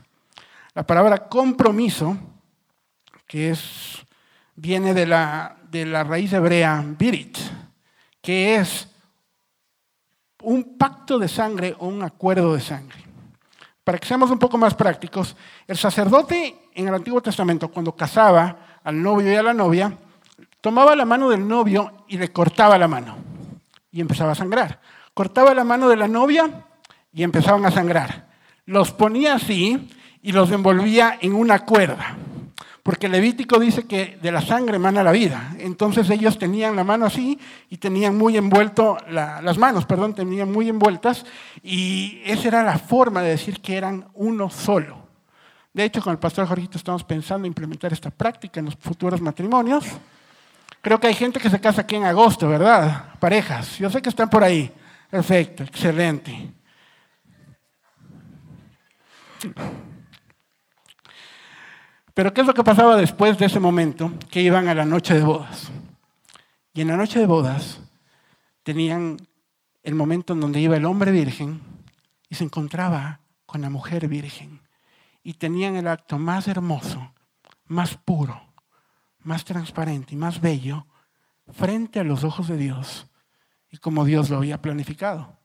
La 0.74 0.87
palabra 0.87 1.28
compromiso, 1.28 2.16
que 3.26 3.50
es 3.50 4.06
viene 4.54 4.94
de 4.94 5.06
la, 5.06 5.56
de 5.70 5.87
la 5.87 6.04
raíz 6.04 6.32
hebrea 6.32 6.84
birit, 6.98 7.38
que 8.20 8.56
es 8.56 8.88
un 10.42 10.76
pacto 10.76 11.18
de 11.18 11.28
sangre 11.28 11.74
o 11.78 11.88
un 11.88 12.02
acuerdo 12.02 12.54
de 12.54 12.61
sangre. 12.61 13.07
Para 13.88 13.96
que 13.96 14.07
seamos 14.07 14.31
un 14.31 14.38
poco 14.38 14.59
más 14.59 14.74
prácticos, 14.74 15.35
el 15.66 15.79
sacerdote 15.79 16.68
en 16.74 16.88
el 16.88 16.94
Antiguo 16.94 17.22
Testamento, 17.22 17.68
cuando 17.68 17.96
casaba 17.96 18.81
al 18.85 19.03
novio 19.03 19.33
y 19.33 19.35
a 19.35 19.42
la 19.42 19.55
novia, 19.55 19.96
tomaba 20.61 20.94
la 20.94 21.07
mano 21.07 21.31
del 21.31 21.48
novio 21.48 22.05
y 22.07 22.18
le 22.18 22.31
cortaba 22.31 22.77
la 22.77 22.87
mano 22.87 23.16
y 23.90 24.03
empezaba 24.03 24.33
a 24.33 24.35
sangrar. 24.35 24.79
Cortaba 25.14 25.55
la 25.55 25.64
mano 25.64 25.88
de 25.88 25.96
la 25.96 26.07
novia 26.07 26.66
y 27.14 27.22
empezaban 27.22 27.64
a 27.64 27.70
sangrar. 27.70 28.29
Los 28.66 28.92
ponía 28.92 29.37
así 29.37 29.88
y 30.20 30.33
los 30.33 30.51
envolvía 30.51 31.16
en 31.22 31.35
una 31.35 31.61
cuerda. 31.64 32.14
Porque 32.88 33.07
Levítico 33.07 33.59
dice 33.59 33.87
que 33.87 34.18
de 34.22 34.33
la 34.33 34.40
sangre 34.40 34.77
emana 34.77 35.03
la 35.03 35.12
vida. 35.12 35.55
Entonces 35.59 36.09
ellos 36.09 36.38
tenían 36.38 36.74
la 36.74 36.85
mano 36.85 37.05
así 37.05 37.38
y 37.68 37.77
tenían 37.77 38.16
muy 38.16 38.38
envuelto, 38.38 38.96
las 39.11 39.59
manos, 39.59 39.85
perdón, 39.85 40.14
tenían 40.14 40.51
muy 40.51 40.70
envueltas 40.70 41.27
y 41.62 42.22
esa 42.24 42.48
era 42.48 42.62
la 42.62 42.79
forma 42.79 43.20
de 43.20 43.29
decir 43.29 43.61
que 43.61 43.77
eran 43.77 44.09
uno 44.14 44.48
solo. 44.48 45.07
De 45.70 45.85
hecho, 45.85 46.01
con 46.01 46.12
el 46.12 46.18
pastor 46.18 46.46
Jorgito 46.46 46.79
estamos 46.79 47.05
pensando 47.05 47.44
en 47.44 47.51
implementar 47.51 47.92
esta 47.92 48.09
práctica 48.09 48.59
en 48.59 48.64
los 48.64 48.77
futuros 48.77 49.20
matrimonios. 49.20 49.85
Creo 50.81 50.98
que 50.98 51.09
hay 51.09 51.14
gente 51.14 51.40
que 51.40 51.51
se 51.51 51.61
casa 51.61 51.83
aquí 51.83 51.96
en 51.96 52.05
agosto, 52.05 52.48
¿verdad? 52.48 53.11
Parejas. 53.20 53.77
Yo 53.77 53.90
sé 53.90 54.01
que 54.01 54.09
están 54.09 54.31
por 54.31 54.42
ahí. 54.42 54.72
Perfecto, 55.11 55.62
excelente. 55.62 56.55
Pero 62.18 62.35
¿qué 62.35 62.40
es 62.40 62.48
lo 62.48 62.52
que 62.52 62.64
pasaba 62.64 62.96
después 62.96 63.38
de 63.38 63.46
ese 63.46 63.61
momento? 63.61 64.12
Que 64.28 64.42
iban 64.42 64.66
a 64.66 64.74
la 64.74 64.85
noche 64.85 65.14
de 65.14 65.22
bodas. 65.22 65.70
Y 66.74 66.81
en 66.81 66.88
la 66.88 66.96
noche 66.96 67.20
de 67.20 67.26
bodas 67.26 67.81
tenían 68.64 69.18
el 69.85 69.94
momento 69.94 70.33
en 70.33 70.40
donde 70.40 70.59
iba 70.59 70.76
el 70.76 70.85
hombre 70.85 71.12
virgen 71.12 71.61
y 72.28 72.35
se 72.35 72.42
encontraba 72.42 73.20
con 73.46 73.61
la 73.61 73.70
mujer 73.70 74.09
virgen. 74.09 74.61
Y 75.22 75.35
tenían 75.35 75.76
el 75.76 75.87
acto 75.87 76.18
más 76.18 76.48
hermoso, 76.48 77.12
más 77.66 77.96
puro, 77.96 78.42
más 79.20 79.44
transparente 79.44 80.14
y 80.14 80.18
más 80.18 80.40
bello 80.40 80.88
frente 81.52 82.00
a 82.00 82.04
los 82.04 82.24
ojos 82.24 82.48
de 82.48 82.57
Dios 82.57 83.07
y 83.70 83.76
como 83.76 84.04
Dios 84.04 84.28
lo 84.28 84.38
había 84.38 84.61
planificado. 84.61 85.38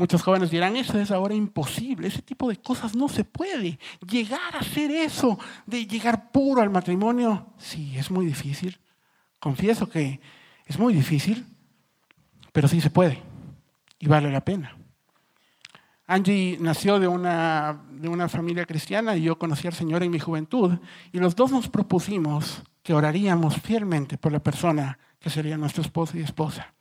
Muchos 0.00 0.22
jóvenes 0.22 0.50
dirán, 0.50 0.76
eso 0.76 0.98
es 0.98 1.10
ahora 1.10 1.34
imposible, 1.34 2.08
ese 2.08 2.22
tipo 2.22 2.48
de 2.48 2.56
cosas 2.56 2.96
no 2.96 3.06
se 3.06 3.22
puede. 3.22 3.78
Llegar 4.08 4.56
a 4.56 4.60
hacer 4.60 4.90
eso, 4.90 5.38
de 5.66 5.86
llegar 5.86 6.32
puro 6.32 6.62
al 6.62 6.70
matrimonio, 6.70 7.48
sí, 7.58 7.92
es 7.98 8.10
muy 8.10 8.24
difícil. 8.24 8.80
Confieso 9.38 9.90
que 9.90 10.18
es 10.64 10.78
muy 10.78 10.94
difícil, 10.94 11.44
pero 12.50 12.66
sí 12.66 12.80
se 12.80 12.88
puede 12.88 13.22
y 13.98 14.08
vale 14.08 14.32
la 14.32 14.42
pena. 14.42 14.74
Angie 16.06 16.56
nació 16.58 16.98
de 16.98 17.06
una, 17.06 17.82
de 17.90 18.08
una 18.08 18.30
familia 18.30 18.64
cristiana 18.64 19.14
y 19.18 19.24
yo 19.24 19.38
conocí 19.38 19.66
al 19.66 19.74
Señor 19.74 20.02
en 20.02 20.12
mi 20.12 20.18
juventud 20.18 20.78
y 21.12 21.18
los 21.18 21.36
dos 21.36 21.50
nos 21.52 21.68
propusimos 21.68 22.62
que 22.82 22.94
oraríamos 22.94 23.60
fielmente 23.60 24.16
por 24.16 24.32
la 24.32 24.40
persona 24.40 24.98
que 25.18 25.28
sería 25.28 25.58
nuestro 25.58 25.82
esposo 25.82 26.16
y 26.16 26.22
esposa 26.22 26.72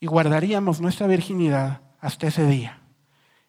y 0.00 0.06
guardaríamos 0.06 0.80
nuestra 0.80 1.06
virginidad 1.06 1.82
hasta 2.00 2.28
ese 2.28 2.46
día. 2.46 2.80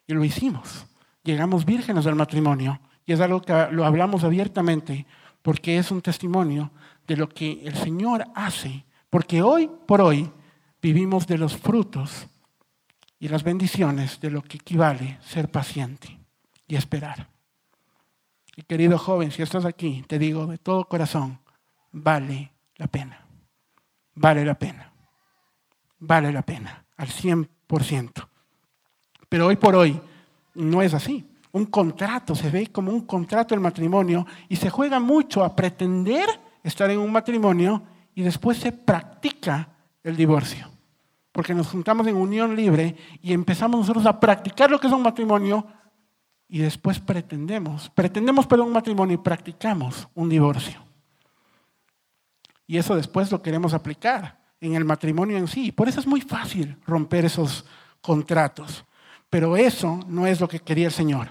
Y 0.07 0.13
lo 0.13 0.23
hicimos. 0.23 0.85
Llegamos 1.23 1.65
vírgenes 1.65 2.05
del 2.05 2.15
matrimonio 2.15 2.79
y 3.05 3.13
es 3.13 3.19
algo 3.19 3.41
que 3.41 3.67
lo 3.71 3.85
hablamos 3.85 4.23
abiertamente 4.23 5.05
porque 5.41 5.77
es 5.77 5.91
un 5.91 6.01
testimonio 6.01 6.71
de 7.07 7.17
lo 7.17 7.29
que 7.29 7.61
el 7.63 7.75
Señor 7.75 8.25
hace, 8.35 8.85
porque 9.09 9.41
hoy 9.41 9.69
por 9.87 10.01
hoy 10.01 10.31
vivimos 10.81 11.27
de 11.27 11.37
los 11.37 11.57
frutos 11.57 12.27
y 13.19 13.27
las 13.27 13.43
bendiciones 13.43 14.19
de 14.19 14.31
lo 14.31 14.41
que 14.41 14.57
equivale 14.57 15.19
ser 15.21 15.49
paciente 15.49 16.19
y 16.67 16.75
esperar. 16.75 17.27
Y 18.55 18.63
querido 18.63 18.97
joven, 18.97 19.31
si 19.31 19.41
estás 19.41 19.65
aquí, 19.65 20.03
te 20.07 20.19
digo 20.19 20.47
de 20.47 20.57
todo 20.57 20.85
corazón, 20.85 21.39
vale 21.91 22.51
la 22.75 22.87
pena. 22.87 23.25
Vale 24.15 24.43
la 24.43 24.55
pena. 24.55 24.91
Vale 25.99 26.31
la 26.31 26.41
pena, 26.41 26.83
al 26.97 27.07
100%. 27.07 28.27
Pero 29.31 29.47
hoy 29.47 29.55
por 29.55 29.73
hoy 29.77 29.97
no 30.55 30.81
es 30.81 30.93
así. 30.93 31.25
Un 31.53 31.67
contrato 31.67 32.35
se 32.35 32.49
ve 32.49 32.67
como 32.67 32.91
un 32.91 33.05
contrato 33.05 33.55
del 33.55 33.61
matrimonio 33.61 34.27
y 34.49 34.57
se 34.57 34.69
juega 34.69 34.99
mucho 34.99 35.41
a 35.41 35.55
pretender 35.55 36.27
estar 36.61 36.91
en 36.91 36.99
un 36.99 37.13
matrimonio 37.13 37.81
y 38.13 38.23
después 38.23 38.57
se 38.57 38.73
practica 38.73 39.69
el 40.03 40.17
divorcio. 40.17 40.69
Porque 41.31 41.53
nos 41.53 41.69
juntamos 41.69 42.05
en 42.07 42.17
unión 42.17 42.57
libre 42.57 42.97
y 43.21 43.31
empezamos 43.31 43.79
nosotros 43.79 44.05
a 44.05 44.19
practicar 44.19 44.69
lo 44.69 44.81
que 44.81 44.87
es 44.87 44.93
un 44.93 45.01
matrimonio 45.01 45.65
y 46.49 46.57
después 46.59 46.99
pretendemos, 46.99 47.89
pretendemos 47.89 48.45
un 48.51 48.73
matrimonio 48.73 49.13
y 49.13 49.23
practicamos 49.23 50.09
un 50.13 50.27
divorcio. 50.27 50.83
Y 52.67 52.75
eso 52.75 52.97
después 52.97 53.31
lo 53.31 53.41
queremos 53.41 53.73
aplicar 53.73 54.41
en 54.59 54.75
el 54.75 54.83
matrimonio 54.83 55.37
en 55.37 55.47
sí. 55.47 55.71
Por 55.71 55.87
eso 55.87 56.01
es 56.01 56.07
muy 56.07 56.19
fácil 56.19 56.75
romper 56.85 57.23
esos 57.23 57.63
contratos. 58.01 58.83
Pero 59.31 59.55
eso 59.55 59.97
no 60.07 60.27
es 60.27 60.41
lo 60.41 60.49
que 60.49 60.59
quería 60.59 60.87
el 60.87 60.91
Señor. 60.91 61.29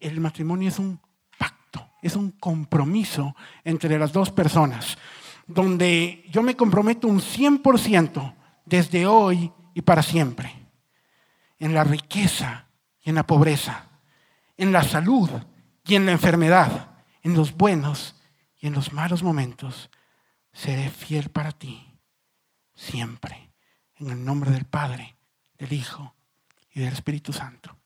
El, 0.00 0.18
matrimonio 0.18 0.70
es 0.70 0.78
un 0.78 0.98
pacto, 1.38 1.90
es 2.00 2.16
un 2.16 2.30
compromiso 2.30 3.36
entre 3.64 3.98
las 3.98 4.14
dos 4.14 4.30
personas, 4.30 4.96
donde 5.46 6.24
yo 6.30 6.42
me 6.42 6.56
comprometo 6.56 7.06
un 7.06 7.20
100% 7.20 8.34
desde 8.64 9.06
hoy 9.06 9.52
y 9.74 9.82
para 9.82 10.02
siempre, 10.02 10.54
en 11.58 11.74
la 11.74 11.84
riqueza 11.84 12.68
y 13.04 13.10
en 13.10 13.16
la 13.16 13.26
pobreza, 13.26 13.88
en 14.56 14.72
la 14.72 14.82
salud 14.82 15.28
y 15.84 15.96
en 15.96 16.06
la 16.06 16.12
enfermedad, 16.12 16.92
en 17.22 17.34
los 17.34 17.54
buenos 17.54 18.22
y 18.58 18.68
en 18.68 18.72
los 18.72 18.94
malos 18.94 19.22
momentos. 19.22 19.90
Seré 20.50 20.88
fiel 20.88 21.28
para 21.28 21.52
ti, 21.52 21.94
siempre, 22.74 23.52
en 23.96 24.08
el 24.08 24.24
nombre 24.24 24.50
del 24.50 24.64
Padre, 24.64 25.18
del 25.58 25.74
Hijo 25.74 26.14
y 26.74 26.80
del 26.80 26.92
Espíritu 26.92 27.32
Santo. 27.32 27.78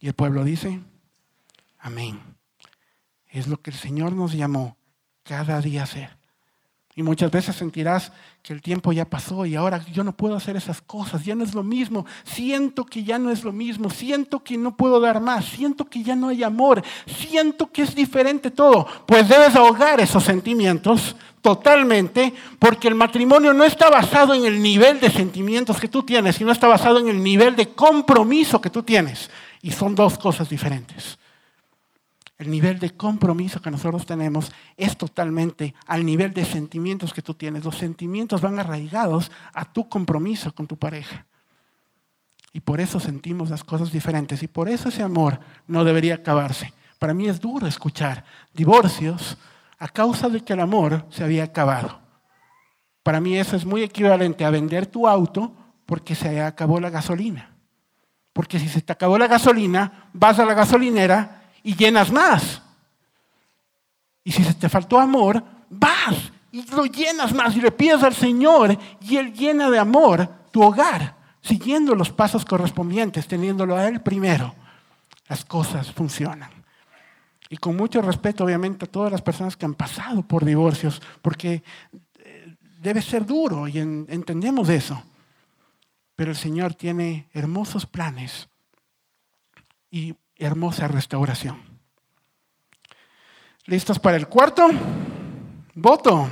Y 0.00 0.08
el 0.08 0.14
pueblo 0.14 0.44
dice, 0.44 0.80
amén. 1.78 2.20
Es 3.26 3.46
lo 3.46 3.60
que 3.62 3.70
el 3.70 3.76
Señor 3.76 4.12
nos 4.12 4.32
llamó 4.32 4.76
cada 5.22 5.60
día 5.60 5.82
a 5.82 5.84
hacer. 5.84 6.21
Y 6.94 7.02
muchas 7.02 7.30
veces 7.30 7.56
sentirás 7.56 8.12
que 8.42 8.52
el 8.52 8.60
tiempo 8.60 8.92
ya 8.92 9.06
pasó 9.06 9.46
y 9.46 9.56
ahora 9.56 9.82
yo 9.92 10.04
no 10.04 10.12
puedo 10.12 10.36
hacer 10.36 10.56
esas 10.56 10.82
cosas, 10.82 11.24
ya 11.24 11.34
no 11.34 11.42
es 11.42 11.54
lo 11.54 11.62
mismo, 11.62 12.04
siento 12.22 12.84
que 12.84 13.02
ya 13.02 13.18
no 13.18 13.30
es 13.30 13.44
lo 13.44 13.52
mismo, 13.52 13.88
siento 13.88 14.44
que 14.44 14.58
no 14.58 14.76
puedo 14.76 15.00
dar 15.00 15.18
más, 15.18 15.46
siento 15.46 15.86
que 15.86 16.02
ya 16.02 16.14
no 16.14 16.28
hay 16.28 16.42
amor, 16.42 16.82
siento 17.06 17.72
que 17.72 17.80
es 17.80 17.94
diferente 17.94 18.50
todo. 18.50 18.86
Pues 19.06 19.26
debes 19.26 19.56
ahogar 19.56 20.00
esos 20.00 20.22
sentimientos 20.22 21.16
totalmente 21.40 22.34
porque 22.58 22.88
el 22.88 22.94
matrimonio 22.94 23.54
no 23.54 23.64
está 23.64 23.88
basado 23.88 24.34
en 24.34 24.44
el 24.44 24.62
nivel 24.62 25.00
de 25.00 25.08
sentimientos 25.08 25.80
que 25.80 25.88
tú 25.88 26.02
tienes, 26.02 26.36
sino 26.36 26.52
está 26.52 26.68
basado 26.68 26.98
en 26.98 27.08
el 27.08 27.22
nivel 27.22 27.56
de 27.56 27.70
compromiso 27.70 28.60
que 28.60 28.68
tú 28.68 28.82
tienes. 28.82 29.30
Y 29.62 29.70
son 29.70 29.94
dos 29.94 30.18
cosas 30.18 30.46
diferentes. 30.50 31.18
El 32.42 32.50
nivel 32.50 32.80
de 32.80 32.90
compromiso 32.96 33.62
que 33.62 33.70
nosotros 33.70 34.04
tenemos 34.04 34.50
es 34.76 34.96
totalmente 34.96 35.76
al 35.86 36.04
nivel 36.04 36.34
de 36.34 36.44
sentimientos 36.44 37.14
que 37.14 37.22
tú 37.22 37.34
tienes. 37.34 37.64
Los 37.64 37.76
sentimientos 37.76 38.40
van 38.40 38.58
arraigados 38.58 39.30
a 39.54 39.64
tu 39.64 39.88
compromiso 39.88 40.52
con 40.52 40.66
tu 40.66 40.76
pareja. 40.76 41.24
Y 42.52 42.58
por 42.58 42.80
eso 42.80 42.98
sentimos 42.98 43.48
las 43.48 43.62
cosas 43.62 43.92
diferentes. 43.92 44.42
Y 44.42 44.48
por 44.48 44.68
eso 44.68 44.88
ese 44.88 45.04
amor 45.04 45.38
no 45.68 45.84
debería 45.84 46.16
acabarse. 46.16 46.74
Para 46.98 47.14
mí 47.14 47.28
es 47.28 47.40
duro 47.40 47.68
escuchar 47.68 48.24
divorcios 48.52 49.38
a 49.78 49.86
causa 49.86 50.28
de 50.28 50.40
que 50.40 50.54
el 50.54 50.60
amor 50.60 51.06
se 51.10 51.22
había 51.22 51.44
acabado. 51.44 52.00
Para 53.04 53.20
mí 53.20 53.36
eso 53.36 53.54
es 53.54 53.64
muy 53.64 53.84
equivalente 53.84 54.44
a 54.44 54.50
vender 54.50 54.86
tu 54.86 55.06
auto 55.06 55.54
porque 55.86 56.16
se 56.16 56.40
acabó 56.40 56.80
la 56.80 56.90
gasolina. 56.90 57.54
Porque 58.32 58.58
si 58.58 58.68
se 58.68 58.80
te 58.80 58.92
acabó 58.92 59.16
la 59.16 59.28
gasolina, 59.28 60.10
vas 60.12 60.40
a 60.40 60.44
la 60.44 60.54
gasolinera 60.54 61.41
y 61.62 61.74
llenas 61.74 62.10
más. 62.10 62.62
Y 64.24 64.32
si 64.32 64.44
se 64.44 64.54
te 64.54 64.68
faltó 64.68 64.98
amor, 64.98 65.42
vas 65.68 66.32
y 66.52 66.62
lo 66.70 66.84
llenas 66.84 67.32
más 67.32 67.56
y 67.56 67.60
le 67.60 67.72
pides 67.72 68.02
al 68.02 68.14
Señor 68.14 68.78
y 69.00 69.16
Él 69.16 69.32
llena 69.32 69.70
de 69.70 69.78
amor 69.78 70.28
tu 70.50 70.62
hogar, 70.62 71.16
siguiendo 71.40 71.94
los 71.94 72.10
pasos 72.10 72.44
correspondientes, 72.44 73.26
teniéndolo 73.26 73.74
a 73.74 73.88
Él 73.88 74.02
primero. 74.02 74.54
Las 75.28 75.44
cosas 75.46 75.90
funcionan. 75.90 76.50
Y 77.48 77.56
con 77.56 77.74
mucho 77.74 78.02
respeto, 78.02 78.44
obviamente, 78.44 78.84
a 78.84 78.90
todas 78.90 79.10
las 79.10 79.22
personas 79.22 79.56
que 79.56 79.64
han 79.64 79.74
pasado 79.74 80.22
por 80.22 80.44
divorcios, 80.44 81.00
porque 81.22 81.62
eh, 82.18 82.56
debe 82.80 83.00
ser 83.00 83.24
duro 83.24 83.66
y 83.66 83.78
entendemos 83.78 84.68
eso. 84.68 85.02
Pero 86.14 86.30
el 86.30 86.36
Señor 86.36 86.74
tiene 86.74 87.28
hermosos 87.32 87.86
planes 87.86 88.48
y 89.90 90.14
hermosa 90.44 90.88
restauración. 90.88 91.60
¿Listos 93.66 93.98
para 93.98 94.16
el 94.16 94.28
cuarto? 94.28 94.68
Voto. 95.74 96.28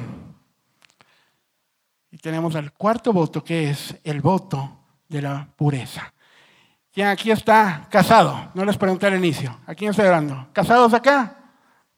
Y 2.10 2.18
tenemos 2.18 2.54
el 2.56 2.72
cuarto 2.72 3.12
voto, 3.12 3.44
que 3.44 3.70
es 3.70 3.94
el 4.02 4.20
voto 4.20 4.78
de 5.08 5.22
la 5.22 5.48
pureza. 5.56 6.12
¿Quién 6.92 7.06
aquí 7.06 7.30
está 7.30 7.86
casado? 7.88 8.50
No 8.54 8.64
les 8.64 8.76
pregunté 8.76 9.06
al 9.06 9.16
inicio. 9.16 9.60
¿A 9.66 9.74
quién 9.74 9.90
estoy 9.90 10.06
hablando? 10.06 10.48
¿Casados 10.52 10.92
acá? 10.92 11.36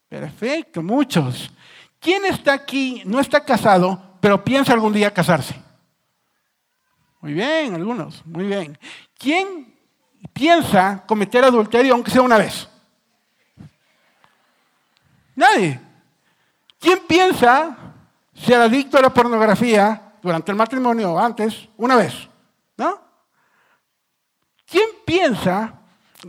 Perfecto, 0.06 0.82
muchos. 0.82 1.50
¿Quién 1.98 2.26
está 2.26 2.52
aquí, 2.52 3.02
no 3.06 3.18
está 3.20 3.42
casado, 3.42 4.18
pero 4.20 4.44
piensa 4.44 4.74
algún 4.74 4.92
día 4.92 5.14
casarse? 5.14 5.54
Muy 7.22 7.32
bien, 7.32 7.74
algunos, 7.74 8.26
muy 8.26 8.44
bien. 8.44 8.76
¿Quién 9.16 9.71
piensa 10.28 11.04
cometer 11.06 11.44
adulterio 11.44 11.94
aunque 11.94 12.10
sea 12.10 12.22
una 12.22 12.38
vez? 12.38 12.68
Nadie. 15.34 15.80
¿Quién 16.78 17.00
piensa 17.06 17.76
ser 18.34 18.60
adicto 18.60 18.98
a 18.98 19.02
la 19.02 19.14
pornografía 19.14 20.14
durante 20.22 20.50
el 20.50 20.56
matrimonio 20.56 21.12
o 21.12 21.18
antes 21.18 21.68
una 21.76 21.96
vez? 21.96 22.28
¿No? 22.76 23.00
¿Quién 24.66 24.88
piensa 25.04 25.74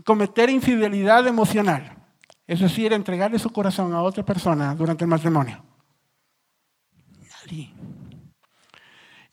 cometer 0.05 0.49
infidelidad 0.49 1.27
emocional? 1.27 1.97
Es 2.45 2.59
decir, 2.59 2.91
entregarle 2.93 3.39
su 3.39 3.49
corazón 3.51 3.93
a 3.93 4.01
otra 4.01 4.23
persona 4.23 4.75
durante 4.75 5.05
el 5.05 5.09
matrimonio. 5.09 5.63
Nadie. 7.19 7.73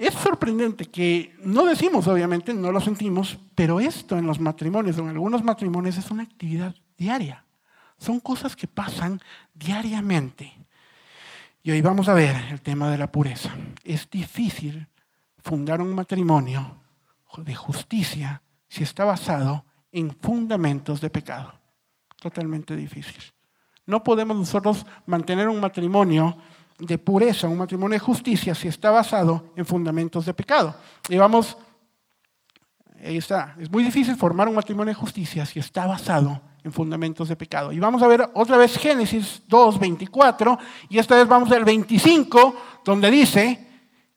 Es 0.01 0.14
sorprendente 0.14 0.86
que 0.86 1.36
no 1.44 1.66
decimos, 1.66 2.07
obviamente, 2.07 2.55
no 2.55 2.72
lo 2.72 2.80
sentimos, 2.80 3.38
pero 3.55 3.80
esto 3.80 4.16
en 4.16 4.26
los 4.26 4.40
matrimonios, 4.40 4.96
en 4.96 5.09
algunos 5.09 5.44
matrimonios, 5.44 5.98
es 5.98 6.11
una 6.11 6.22
actividad 6.22 6.74
diaria. 6.96 7.44
Son 7.98 8.18
cosas 8.18 8.57
que 8.57 8.66
pasan 8.66 9.20
diariamente. 9.53 10.57
Y 11.62 11.72
hoy 11.72 11.82
vamos 11.82 12.09
a 12.09 12.14
ver 12.14 12.34
el 12.51 12.62
tema 12.62 12.90
de 12.90 12.96
la 12.96 13.12
pureza. 13.12 13.55
Es 13.84 14.09
difícil 14.09 14.88
fundar 15.36 15.82
un 15.82 15.94
matrimonio 15.94 16.78
de 17.36 17.55
justicia 17.55 18.40
si 18.68 18.84
está 18.84 19.05
basado 19.05 19.66
en 19.92 20.16
fundamentos 20.18 21.03
de 21.03 21.11
pecado. 21.11 21.53
Totalmente 22.18 22.74
difícil. 22.74 23.22
No 23.84 24.03
podemos 24.03 24.34
nosotros 24.34 24.86
mantener 25.05 25.51
un 25.51 25.61
matrimonio 25.61 26.38
de 26.81 26.99
pureza, 26.99 27.49
un 27.49 27.59
matrimonio 27.59 27.95
de 27.95 28.01
justicia, 28.01 28.55
si 28.55 28.68
está 28.68 28.91
basado 28.91 29.53
en 29.57 29.66
fundamentos 29.66 30.26
de 30.26 30.35
pecado. 30.35 30.74
Y 31.09 31.16
vamos, 31.16 31.57
ahí 33.05 33.16
está, 33.16 33.55
es 33.59 33.70
muy 33.70 33.85
difícil 33.85 34.16
formar 34.16 34.49
un 34.49 34.55
matrimonio 34.55 34.95
de 34.95 35.01
justicia 35.01 35.45
si 35.47 35.59
está 35.59 35.87
basado 35.87 36.41
en 36.64 36.72
fundamentos 36.72 37.28
de 37.28 37.37
pecado. 37.37 37.72
Y 37.72 37.78
vamos 37.78 38.03
a 38.03 38.09
ver 38.09 38.31
otra 38.35 38.57
vez 38.57 38.76
Génesis 38.78 39.43
2, 39.49 39.78
24, 39.78 40.59
y 40.89 40.99
esta 40.99 41.16
vez 41.16 41.28
vamos 41.28 41.51
al 41.53 41.64
25, 41.64 42.57
donde 42.85 43.11
dice 43.11 43.66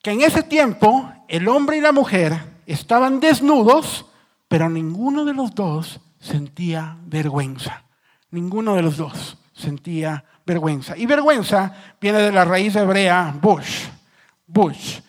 que 0.01 0.11
en 0.11 0.22
ese 0.22 0.43
tiempo 0.43 1.11
el 1.28 1.47
hombre 1.47 1.78
y 1.78 1.82
la 1.82 1.91
mujer 1.91 2.38
estaban 2.66 3.20
desnudos 3.20 4.05
pero 4.53 4.70
ninguno 4.70 5.26
de 5.26 5.34
los 5.34 5.55
dos 5.55 5.99
sentía 6.20 6.99
vergüenza. 7.07 7.86
Ninguno 8.30 8.76
de 8.76 8.84
los 8.84 8.97
dos 8.97 9.39
sentía 9.51 10.26
vergüenza. 10.46 10.98
Y 10.98 11.06
vergüenza 11.06 11.74
viene 12.00 12.20
de 12.20 12.32
la 12.32 12.46
raíz 12.46 12.76
hebrea 12.76 13.36
bush, 13.41 13.88
bush, 14.46 15.00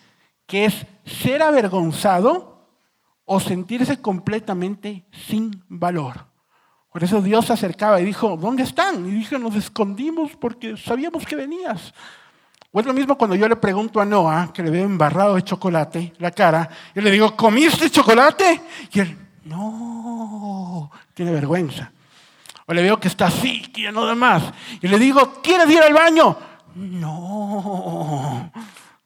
que 0.45 0.65
es 0.65 0.85
ser 1.05 1.41
avergonzado 1.41 2.69
o 3.25 3.39
sentirse 3.39 4.01
completamente 4.01 5.05
sin 5.27 5.63
valor. 5.67 6.25
Por 6.91 7.03
eso 7.03 7.21
Dios 7.21 7.45
se 7.45 7.53
acercaba 7.53 7.99
y 7.99 8.05
dijo, 8.05 8.37
¿dónde 8.37 8.63
están? 8.63 9.05
Y 9.07 9.11
dije, 9.11 9.37
nos 9.37 9.55
escondimos 9.55 10.31
porque 10.37 10.77
sabíamos 10.77 11.25
que 11.25 11.35
venías. 11.35 11.93
O 12.71 12.79
es 12.79 12.85
lo 12.85 12.93
mismo 12.93 13.17
cuando 13.17 13.35
yo 13.35 13.47
le 13.47 13.55
pregunto 13.55 13.99
a 13.99 14.05
Noah, 14.05 14.51
que 14.53 14.63
le 14.63 14.69
veo 14.69 14.85
embarrado 14.85 15.35
de 15.35 15.43
chocolate 15.43 16.13
la 16.19 16.31
cara, 16.31 16.69
y 16.93 17.01
le 17.01 17.11
digo, 17.11 17.35
¿comiste 17.35 17.89
chocolate? 17.89 18.61
Y 18.91 18.99
él, 18.99 19.17
no, 19.45 20.91
tiene 21.13 21.31
vergüenza. 21.31 21.91
O 22.65 22.73
le 22.73 22.81
veo 22.81 22.99
que 22.99 23.07
está 23.07 23.27
así, 23.27 23.61
lleno 23.73 24.05
de 24.05 24.15
más. 24.15 24.43
Y 24.81 24.87
le 24.87 24.97
digo, 24.97 25.41
¿quieres 25.41 25.69
ir 25.69 25.81
al 25.81 25.93
baño? 25.93 26.37
No, 26.75 28.51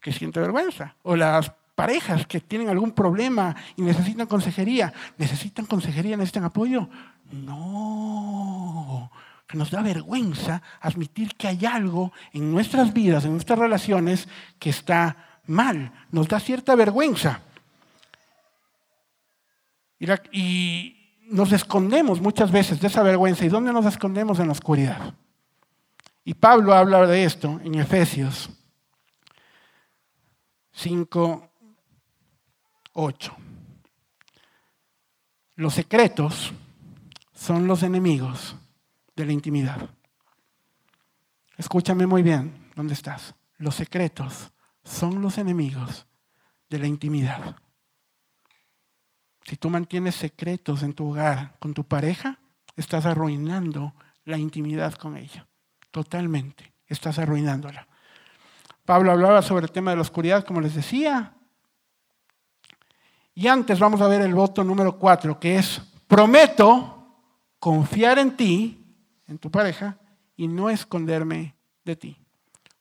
que 0.01 0.11
siente 0.11 0.39
vergüenza. 0.39 0.95
O 1.03 1.15
las 1.15 1.51
parejas 1.75 2.25
que 2.25 2.39
tienen 2.41 2.69
algún 2.69 2.91
problema 2.91 3.55
y 3.77 3.81
necesitan 3.81 4.27
consejería. 4.27 4.91
¿Necesitan 5.17 5.65
consejería? 5.65 6.17
¿Necesitan 6.17 6.45
apoyo? 6.45 6.89
No, 7.31 9.11
que 9.47 9.57
nos 9.57 9.71
da 9.71 9.81
vergüenza 9.81 10.61
admitir 10.81 11.35
que 11.35 11.47
hay 11.47 11.65
algo 11.65 12.11
en 12.33 12.51
nuestras 12.51 12.91
vidas, 12.91 13.25
en 13.25 13.31
nuestras 13.31 13.59
relaciones, 13.59 14.27
que 14.59 14.71
está 14.71 15.39
mal. 15.47 15.91
Nos 16.11 16.27
da 16.27 16.39
cierta 16.39 16.75
vergüenza. 16.75 17.41
Y, 20.31 20.98
nos 21.29 21.51
escondemos 21.51 22.19
muchas 22.21 22.51
veces 22.51 22.79
de 22.81 22.87
esa 22.87 23.03
vergüenza. 23.03 23.45
¿Y 23.45 23.49
dónde 23.49 23.71
nos 23.71 23.85
escondemos? 23.85 24.39
En 24.39 24.47
la 24.47 24.53
oscuridad. 24.53 25.13
Y 26.23 26.33
Pablo 26.33 26.73
habla 26.73 27.05
de 27.05 27.23
esto 27.23 27.59
en 27.63 27.75
Efesios 27.75 28.49
5, 30.73 31.49
8. 32.93 33.35
Los 35.55 35.73
secretos 35.73 36.53
son 37.33 37.67
los 37.67 37.83
enemigos 37.83 38.55
de 39.15 39.25
la 39.25 39.33
intimidad. 39.33 39.89
Escúchame 41.57 42.07
muy 42.07 42.23
bien, 42.23 42.71
¿dónde 42.75 42.93
estás? 42.93 43.35
Los 43.57 43.75
secretos 43.75 44.51
son 44.83 45.21
los 45.21 45.37
enemigos 45.37 46.07
de 46.69 46.79
la 46.79 46.87
intimidad. 46.87 47.57
Si 49.49 49.57
tú 49.57 49.71
mantienes 49.71 50.13
secretos 50.13 50.83
en 50.83 50.93
tu 50.93 51.09
hogar 51.09 51.55
con 51.57 51.73
tu 51.73 51.83
pareja, 51.83 52.37
estás 52.75 53.07
arruinando 53.07 53.95
la 54.25 54.37
intimidad 54.37 54.93
con 54.93 55.17
ella. 55.17 55.47
Totalmente. 55.89 56.71
Estás 56.85 57.17
arruinándola. 57.17 57.87
Pablo 58.85 59.11
hablaba 59.11 59.41
sobre 59.41 59.65
el 59.65 59.71
tema 59.71 59.89
de 59.89 59.95
la 59.95 60.03
oscuridad, 60.03 60.45
como 60.45 60.61
les 60.61 60.75
decía. 60.75 61.33
Y 63.33 63.47
antes 63.47 63.79
vamos 63.79 64.01
a 64.01 64.07
ver 64.07 64.21
el 64.21 64.35
voto 64.35 64.63
número 64.63 64.99
cuatro, 64.99 65.39
que 65.39 65.55
es, 65.57 65.81
prometo 66.07 67.15
confiar 67.57 68.19
en 68.19 68.37
ti, 68.37 68.85
en 69.25 69.39
tu 69.39 69.49
pareja, 69.49 69.97
y 70.37 70.47
no 70.47 70.69
esconderme 70.69 71.55
de 71.83 71.95
ti. 71.95 72.17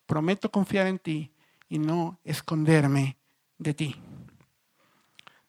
Prometo 0.05 0.51
confiar 0.51 0.87
en 0.87 0.99
ti 0.99 1.33
y 1.67 1.79
no 1.79 2.21
esconderme 2.25 3.17
de 3.57 3.73
ti. 3.73 3.97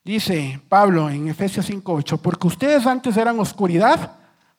Dice 0.10 0.60
Pablo 0.68 1.08
en 1.08 1.28
Efesios 1.28 1.70
5:8, 1.70 2.18
porque 2.18 2.48
ustedes 2.48 2.88
antes 2.88 3.16
eran 3.16 3.40
oscuridad, 3.40 4.14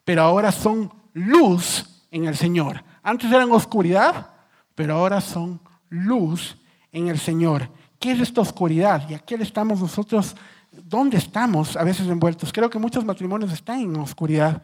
pero 0.05 0.23
ahora 0.23 0.53
son 0.53 0.93
luz 1.13 2.05
en 2.13 2.27
el 2.27 2.37
Señor. 2.37 2.85
Antes 3.03 3.33
eran 3.33 3.51
oscuridad, 3.51 4.31
pero 4.77 4.95
ahora 4.95 5.21
son 5.21 5.61
luz 5.89 6.57
en 6.93 7.09
el 7.09 7.19
Señor. 7.19 7.69
¿Qué 7.99 8.13
es 8.13 8.21
esta 8.21 8.43
oscuridad? 8.43 9.11
¿Y 9.11 9.15
a 9.15 9.19
qué 9.19 9.35
estamos 9.35 9.81
nosotros? 9.81 10.37
¿Dónde 10.71 11.17
estamos 11.17 11.77
a 11.77 11.83
veces 11.83 12.07
envueltos? 12.07 12.53
Creo 12.53 12.71
que 12.71 12.79
muchos 12.79 13.05
matrimonios 13.05 13.53
están 13.53 13.81
en 13.81 13.97
oscuridad, 13.97 14.63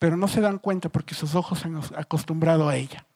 pero 0.00 0.16
no 0.16 0.26
se 0.26 0.40
dan 0.40 0.58
cuenta 0.58 0.88
porque 0.88 1.14
sus 1.14 1.36
ojos 1.36 1.60
se 1.60 1.68
han 1.68 1.80
acostumbrado 1.96 2.68
a 2.68 2.74
ella. 2.74 3.06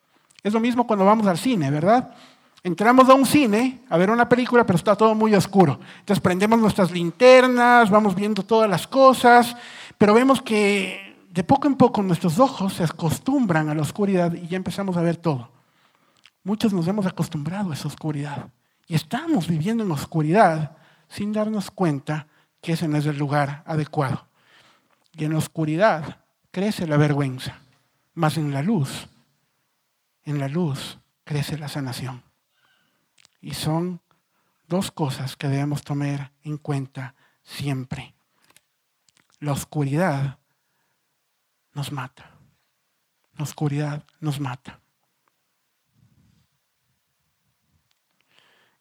Es 0.40 0.52
lo 0.52 0.60
mismo 0.60 0.86
cuando 0.86 1.04
vamos 1.04 1.26
al 1.26 1.36
cine, 1.36 1.68
¿verdad? 1.68 2.14
Entramos 2.62 3.08
a 3.08 3.14
un 3.14 3.24
cine 3.24 3.82
a 3.88 3.96
ver 3.96 4.10
una 4.10 4.28
película, 4.28 4.66
pero 4.66 4.76
está 4.76 4.96
todo 4.96 5.14
muy 5.14 5.34
oscuro. 5.34 5.78
Entonces 6.00 6.20
prendemos 6.20 6.58
nuestras 6.58 6.90
linternas, 6.90 7.88
vamos 7.88 8.14
viendo 8.14 8.42
todas 8.42 8.68
las 8.68 8.86
cosas, 8.86 9.56
pero 9.96 10.12
vemos 10.12 10.42
que 10.42 11.16
de 11.30 11.44
poco 11.44 11.68
en 11.68 11.76
poco 11.76 12.02
nuestros 12.02 12.38
ojos 12.40 12.74
se 12.74 12.84
acostumbran 12.84 13.68
a 13.68 13.74
la 13.74 13.82
oscuridad 13.82 14.32
y 14.32 14.48
ya 14.48 14.56
empezamos 14.56 14.96
a 14.96 15.02
ver 15.02 15.16
todo. 15.16 15.50
Muchos 16.42 16.72
nos 16.72 16.88
hemos 16.88 17.06
acostumbrado 17.06 17.70
a 17.70 17.74
esa 17.74 17.88
oscuridad 17.88 18.48
y 18.88 18.94
estamos 18.94 19.46
viviendo 19.46 19.84
en 19.84 19.90
oscuridad 19.92 20.76
sin 21.08 21.32
darnos 21.32 21.70
cuenta 21.70 22.26
que 22.60 22.72
ese 22.72 22.88
no 22.88 22.96
es 22.96 23.06
el 23.06 23.18
lugar 23.18 23.62
adecuado. 23.66 24.26
Y 25.12 25.24
en 25.24 25.32
la 25.32 25.38
oscuridad 25.38 26.18
crece 26.50 26.86
la 26.86 26.96
vergüenza, 26.96 27.58
más 28.14 28.36
en 28.36 28.52
la 28.52 28.62
luz, 28.62 29.08
en 30.24 30.38
la 30.38 30.48
luz 30.48 30.98
crece 31.24 31.56
la 31.56 31.68
sanación. 31.68 32.27
Y 33.40 33.54
son 33.54 34.00
dos 34.66 34.90
cosas 34.90 35.36
que 35.36 35.48
debemos 35.48 35.82
tomar 35.82 36.32
en 36.42 36.58
cuenta 36.58 37.14
siempre. 37.42 38.14
La 39.40 39.52
oscuridad 39.52 40.38
nos 41.72 41.92
mata. 41.92 42.32
La 43.36 43.44
oscuridad 43.44 44.04
nos 44.20 44.40
mata. 44.40 44.80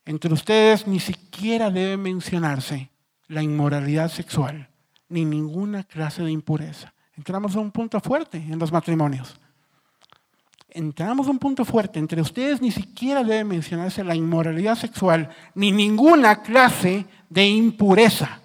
Entre 0.05 0.33
ustedes 0.33 0.87
ni 0.87 0.99
siquiera 0.99 1.69
debe 1.69 1.97
mencionarse 1.97 2.89
la 3.27 3.43
inmoralidad 3.43 4.09
sexual, 4.09 4.69
ni 5.09 5.25
ninguna 5.25 5.83
clase 5.83 6.23
de 6.23 6.31
impureza. 6.31 6.93
Entramos 7.15 7.55
a 7.55 7.59
un 7.59 7.71
punto 7.71 7.99
fuerte 7.99 8.37
en 8.37 8.57
los 8.57 8.71
matrimonios. 8.71 9.39
Entramos 10.69 11.27
a 11.27 11.31
un 11.31 11.39
punto 11.39 11.65
fuerte. 11.65 11.99
Entre 11.99 12.21
ustedes 12.21 12.61
ni 12.61 12.71
siquiera 12.71 13.23
debe 13.23 13.43
mencionarse 13.43 14.03
la 14.03 14.15
inmoralidad 14.15 14.75
sexual 14.75 15.29
ni 15.55 15.71
ninguna 15.71 16.41
clase 16.41 17.05
de 17.29 17.45
impureza. 17.47 18.39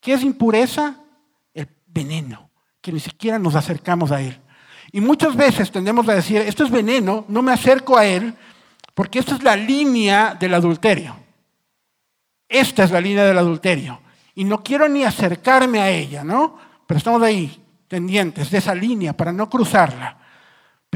¿Qué 0.00 0.14
es 0.14 0.22
impureza? 0.22 0.96
El 1.54 1.68
veneno, 1.86 2.50
que 2.80 2.92
ni 2.92 3.00
siquiera 3.00 3.38
nos 3.38 3.54
acercamos 3.54 4.12
a 4.12 4.20
él. 4.20 4.38
Y 4.92 5.00
muchas 5.00 5.34
veces 5.36 5.70
tendemos 5.70 6.08
a 6.08 6.14
decir, 6.14 6.38
esto 6.38 6.64
es 6.64 6.70
veneno, 6.70 7.24
no 7.28 7.42
me 7.42 7.52
acerco 7.52 7.96
a 7.96 8.06
él, 8.06 8.34
porque 8.94 9.18
esta 9.18 9.34
es 9.34 9.42
la 9.42 9.56
línea 9.56 10.36
del 10.38 10.54
adulterio. 10.54 11.16
Esta 12.48 12.84
es 12.84 12.90
la 12.90 13.00
línea 13.00 13.24
del 13.24 13.38
adulterio. 13.38 14.00
Y 14.34 14.44
no 14.44 14.62
quiero 14.62 14.88
ni 14.88 15.04
acercarme 15.04 15.80
a 15.80 15.90
ella, 15.90 16.22
¿no? 16.22 16.56
Pero 16.86 16.98
estamos 16.98 17.22
ahí, 17.22 17.60
pendientes 17.88 18.50
de 18.50 18.58
esa 18.58 18.74
línea 18.74 19.12
para 19.16 19.32
no 19.32 19.50
cruzarla. 19.50 20.18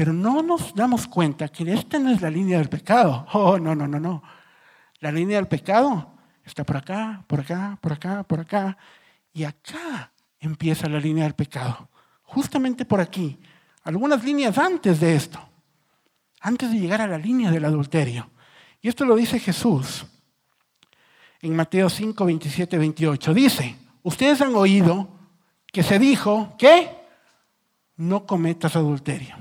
Pero 0.01 0.13
no 0.13 0.41
nos 0.41 0.73
damos 0.73 1.05
cuenta 1.05 1.47
que 1.49 1.71
esta 1.71 1.99
no 1.99 2.09
es 2.09 2.23
la 2.23 2.31
línea 2.31 2.57
del 2.57 2.69
pecado. 2.69 3.23
Oh, 3.33 3.59
no, 3.59 3.75
no, 3.75 3.87
no, 3.87 3.99
no. 3.99 4.23
La 4.99 5.11
línea 5.11 5.37
del 5.37 5.47
pecado 5.47 6.15
está 6.43 6.63
por 6.63 6.77
acá, 6.77 7.23
por 7.27 7.41
acá, 7.41 7.77
por 7.79 7.93
acá, 7.93 8.23
por 8.23 8.39
acá. 8.39 8.75
Y 9.31 9.43
acá 9.43 10.11
empieza 10.39 10.89
la 10.89 10.99
línea 10.99 11.25
del 11.25 11.35
pecado. 11.35 11.87
Justamente 12.23 12.83
por 12.83 12.99
aquí. 12.99 13.37
Algunas 13.83 14.23
líneas 14.23 14.57
antes 14.57 14.99
de 14.99 15.15
esto. 15.15 15.39
Antes 16.39 16.71
de 16.71 16.79
llegar 16.79 17.01
a 17.01 17.07
la 17.07 17.19
línea 17.19 17.51
del 17.51 17.65
adulterio. 17.65 18.27
Y 18.81 18.87
esto 18.87 19.05
lo 19.05 19.15
dice 19.15 19.39
Jesús 19.39 20.07
en 21.43 21.55
Mateo 21.55 21.91
5, 21.91 22.25
27, 22.25 22.75
28. 22.75 23.33
Dice, 23.35 23.75
ustedes 24.01 24.41
han 24.41 24.55
oído 24.55 25.09
que 25.71 25.83
se 25.83 25.99
dijo 25.99 26.55
que 26.57 26.89
no 27.97 28.25
cometas 28.25 28.75
adulterio. 28.75 29.35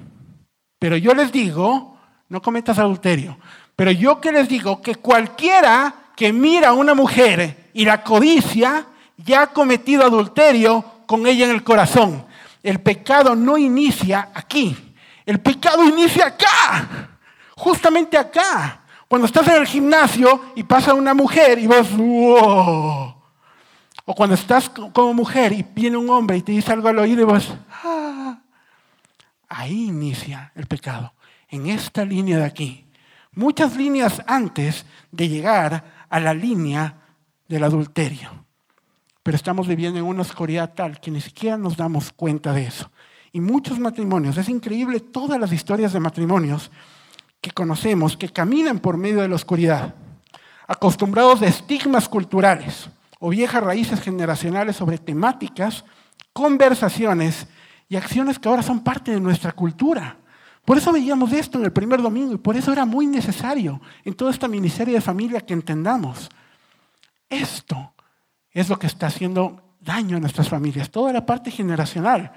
Pero 0.80 0.96
yo 0.96 1.14
les 1.14 1.30
digo, 1.30 1.96
no 2.30 2.40
cometas 2.40 2.78
adulterio. 2.78 3.36
Pero 3.76 3.90
yo 3.90 4.18
que 4.18 4.32
les 4.32 4.48
digo 4.48 4.80
que 4.80 4.96
cualquiera 4.96 5.94
que 6.16 6.32
mira 6.32 6.70
a 6.70 6.72
una 6.72 6.94
mujer 6.94 7.70
y 7.74 7.84
la 7.84 8.02
codicia, 8.02 8.86
ya 9.18 9.42
ha 9.42 9.46
cometido 9.48 10.04
adulterio 10.04 10.82
con 11.04 11.26
ella 11.26 11.44
en 11.44 11.50
el 11.52 11.62
corazón. 11.62 12.24
El 12.62 12.80
pecado 12.80 13.36
no 13.36 13.58
inicia 13.58 14.30
aquí. 14.34 14.74
El 15.26 15.38
pecado 15.40 15.84
inicia 15.84 16.28
acá. 16.28 17.10
Justamente 17.56 18.16
acá. 18.16 18.80
Cuando 19.06 19.26
estás 19.26 19.46
en 19.48 19.56
el 19.56 19.66
gimnasio 19.66 20.46
y 20.54 20.62
pasa 20.62 20.94
una 20.94 21.12
mujer 21.12 21.58
y 21.58 21.66
vos, 21.66 21.94
wow. 21.94 23.14
O 24.06 24.14
cuando 24.14 24.34
estás 24.34 24.70
como 24.70 25.12
mujer 25.12 25.52
y 25.52 25.62
viene 25.62 25.98
un 25.98 26.08
hombre 26.08 26.38
y 26.38 26.42
te 26.42 26.52
dice 26.52 26.72
algo 26.72 26.88
al 26.88 26.98
oído 27.00 27.20
y 27.20 27.24
vos, 27.24 27.52
ah. 27.84 27.99
Ahí 29.50 29.88
inicia 29.88 30.52
el 30.54 30.66
pecado, 30.66 31.12
en 31.48 31.66
esta 31.66 32.04
línea 32.04 32.38
de 32.38 32.44
aquí. 32.44 32.86
Muchas 33.32 33.76
líneas 33.76 34.22
antes 34.28 34.86
de 35.10 35.28
llegar 35.28 36.06
a 36.08 36.20
la 36.20 36.32
línea 36.32 36.96
del 37.48 37.64
adulterio. 37.64 38.46
Pero 39.24 39.36
estamos 39.36 39.66
viviendo 39.66 39.98
en 39.98 40.06
una 40.06 40.22
oscuridad 40.22 40.72
tal 40.74 41.00
que 41.00 41.10
ni 41.10 41.20
siquiera 41.20 41.58
nos 41.58 41.76
damos 41.76 42.12
cuenta 42.12 42.52
de 42.52 42.62
eso. 42.62 42.92
Y 43.32 43.40
muchos 43.40 43.80
matrimonios, 43.80 44.38
es 44.38 44.48
increíble 44.48 45.00
todas 45.00 45.38
las 45.40 45.52
historias 45.52 45.92
de 45.92 45.98
matrimonios 45.98 46.70
que 47.40 47.50
conocemos 47.50 48.16
que 48.16 48.28
caminan 48.28 48.78
por 48.78 48.96
medio 48.96 49.20
de 49.20 49.28
la 49.28 49.34
oscuridad, 49.34 49.96
acostumbrados 50.68 51.42
a 51.42 51.46
estigmas 51.46 52.08
culturales 52.08 52.88
o 53.18 53.30
viejas 53.30 53.64
raíces 53.64 54.00
generacionales 54.00 54.76
sobre 54.76 54.98
temáticas, 54.98 55.84
conversaciones 56.32 57.48
y 57.90 57.96
acciones 57.96 58.38
que 58.38 58.48
ahora 58.48 58.62
son 58.62 58.80
parte 58.80 59.10
de 59.10 59.20
nuestra 59.20 59.52
cultura. 59.52 60.16
Por 60.64 60.78
eso 60.78 60.92
veíamos 60.92 61.32
esto 61.32 61.58
en 61.58 61.64
el 61.64 61.72
primer 61.72 62.00
domingo 62.00 62.32
y 62.32 62.38
por 62.38 62.56
eso 62.56 62.72
era 62.72 62.84
muy 62.84 63.06
necesario 63.06 63.80
en 64.04 64.14
toda 64.14 64.30
esta 64.30 64.46
miniserie 64.46 64.94
de 64.94 65.00
familia 65.00 65.40
que 65.40 65.54
entendamos. 65.54 66.30
Esto 67.28 67.92
es 68.52 68.68
lo 68.68 68.78
que 68.78 68.86
está 68.86 69.08
haciendo 69.08 69.74
daño 69.80 70.16
a 70.16 70.20
nuestras 70.20 70.48
familias, 70.48 70.88
toda 70.88 71.12
la 71.12 71.26
parte 71.26 71.50
generacional. 71.50 72.32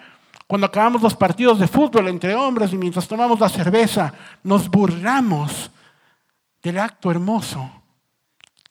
Cuando 0.47 0.65
acabamos 0.65 1.03
los 1.03 1.15
partidos 1.15 1.59
de 1.59 1.67
fútbol 1.67 2.07
entre 2.07 2.33
hombres 2.33 2.73
y 2.73 2.77
mientras 2.77 3.07
tomamos 3.07 3.39
la 3.39 3.49
cerveza, 3.49 4.11
nos 4.41 4.67
burlamos 4.69 5.69
del 6.63 6.79
acto 6.79 7.11
hermoso 7.11 7.69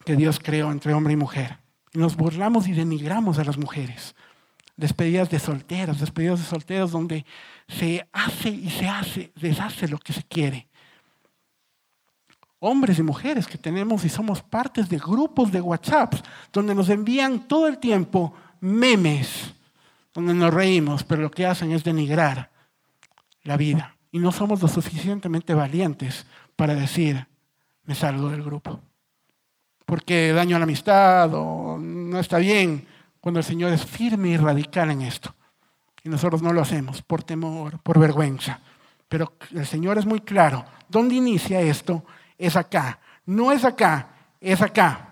que 0.04 0.16
Dios 0.16 0.40
creó 0.42 0.72
entre 0.72 0.94
hombre 0.94 1.12
y 1.12 1.16
mujer. 1.16 1.58
Nos 1.92 2.16
burlamos 2.16 2.66
y 2.66 2.72
denigramos 2.72 3.38
a 3.38 3.44
las 3.44 3.56
mujeres 3.56 4.16
despedidas 4.82 5.30
de 5.30 5.38
solteros, 5.38 6.00
despedidas 6.00 6.40
de 6.40 6.44
solteros 6.44 6.90
donde 6.90 7.24
se 7.68 8.04
hace 8.12 8.48
y 8.48 8.68
se 8.68 8.88
hace, 8.88 9.32
deshace 9.36 9.86
lo 9.86 9.96
que 9.96 10.12
se 10.12 10.24
quiere. 10.24 10.66
Hombres 12.58 12.98
y 12.98 13.04
mujeres 13.04 13.46
que 13.46 13.58
tenemos 13.58 14.04
y 14.04 14.08
somos 14.08 14.42
partes 14.42 14.88
de 14.88 14.98
grupos 14.98 15.52
de 15.52 15.60
WhatsApp 15.60 16.14
donde 16.52 16.74
nos 16.74 16.88
envían 16.88 17.46
todo 17.46 17.68
el 17.68 17.78
tiempo 17.78 18.34
memes, 18.60 19.54
donde 20.12 20.34
nos 20.34 20.52
reímos, 20.52 21.04
pero 21.04 21.22
lo 21.22 21.30
que 21.30 21.46
hacen 21.46 21.70
es 21.70 21.84
denigrar 21.84 22.50
la 23.44 23.56
vida. 23.56 23.96
Y 24.10 24.18
no 24.18 24.32
somos 24.32 24.60
lo 24.60 24.66
suficientemente 24.66 25.54
valientes 25.54 26.26
para 26.56 26.74
decir, 26.74 27.28
me 27.84 27.94
salgo 27.94 28.30
del 28.30 28.42
grupo. 28.42 28.80
Porque 29.86 30.32
daño 30.32 30.56
a 30.56 30.58
la 30.58 30.64
amistad 30.64 31.32
o 31.34 31.78
no 31.78 32.18
está 32.18 32.38
bien 32.38 32.91
cuando 33.22 33.38
el 33.38 33.44
Señor 33.44 33.72
es 33.72 33.86
firme 33.86 34.30
y 34.30 34.36
radical 34.36 34.90
en 34.90 35.02
esto. 35.02 35.32
Y 36.02 36.08
nosotros 36.08 36.42
no 36.42 36.52
lo 36.52 36.60
hacemos 36.60 37.02
por 37.02 37.22
temor, 37.22 37.78
por 37.78 38.00
vergüenza. 38.00 38.58
Pero 39.08 39.34
el 39.54 39.64
Señor 39.64 39.96
es 39.96 40.04
muy 40.04 40.22
claro. 40.22 40.64
¿Dónde 40.88 41.14
inicia 41.14 41.60
esto? 41.60 42.04
Es 42.36 42.56
acá. 42.56 42.98
No 43.24 43.52
es 43.52 43.64
acá, 43.64 44.08
es 44.40 44.60
acá. 44.60 45.08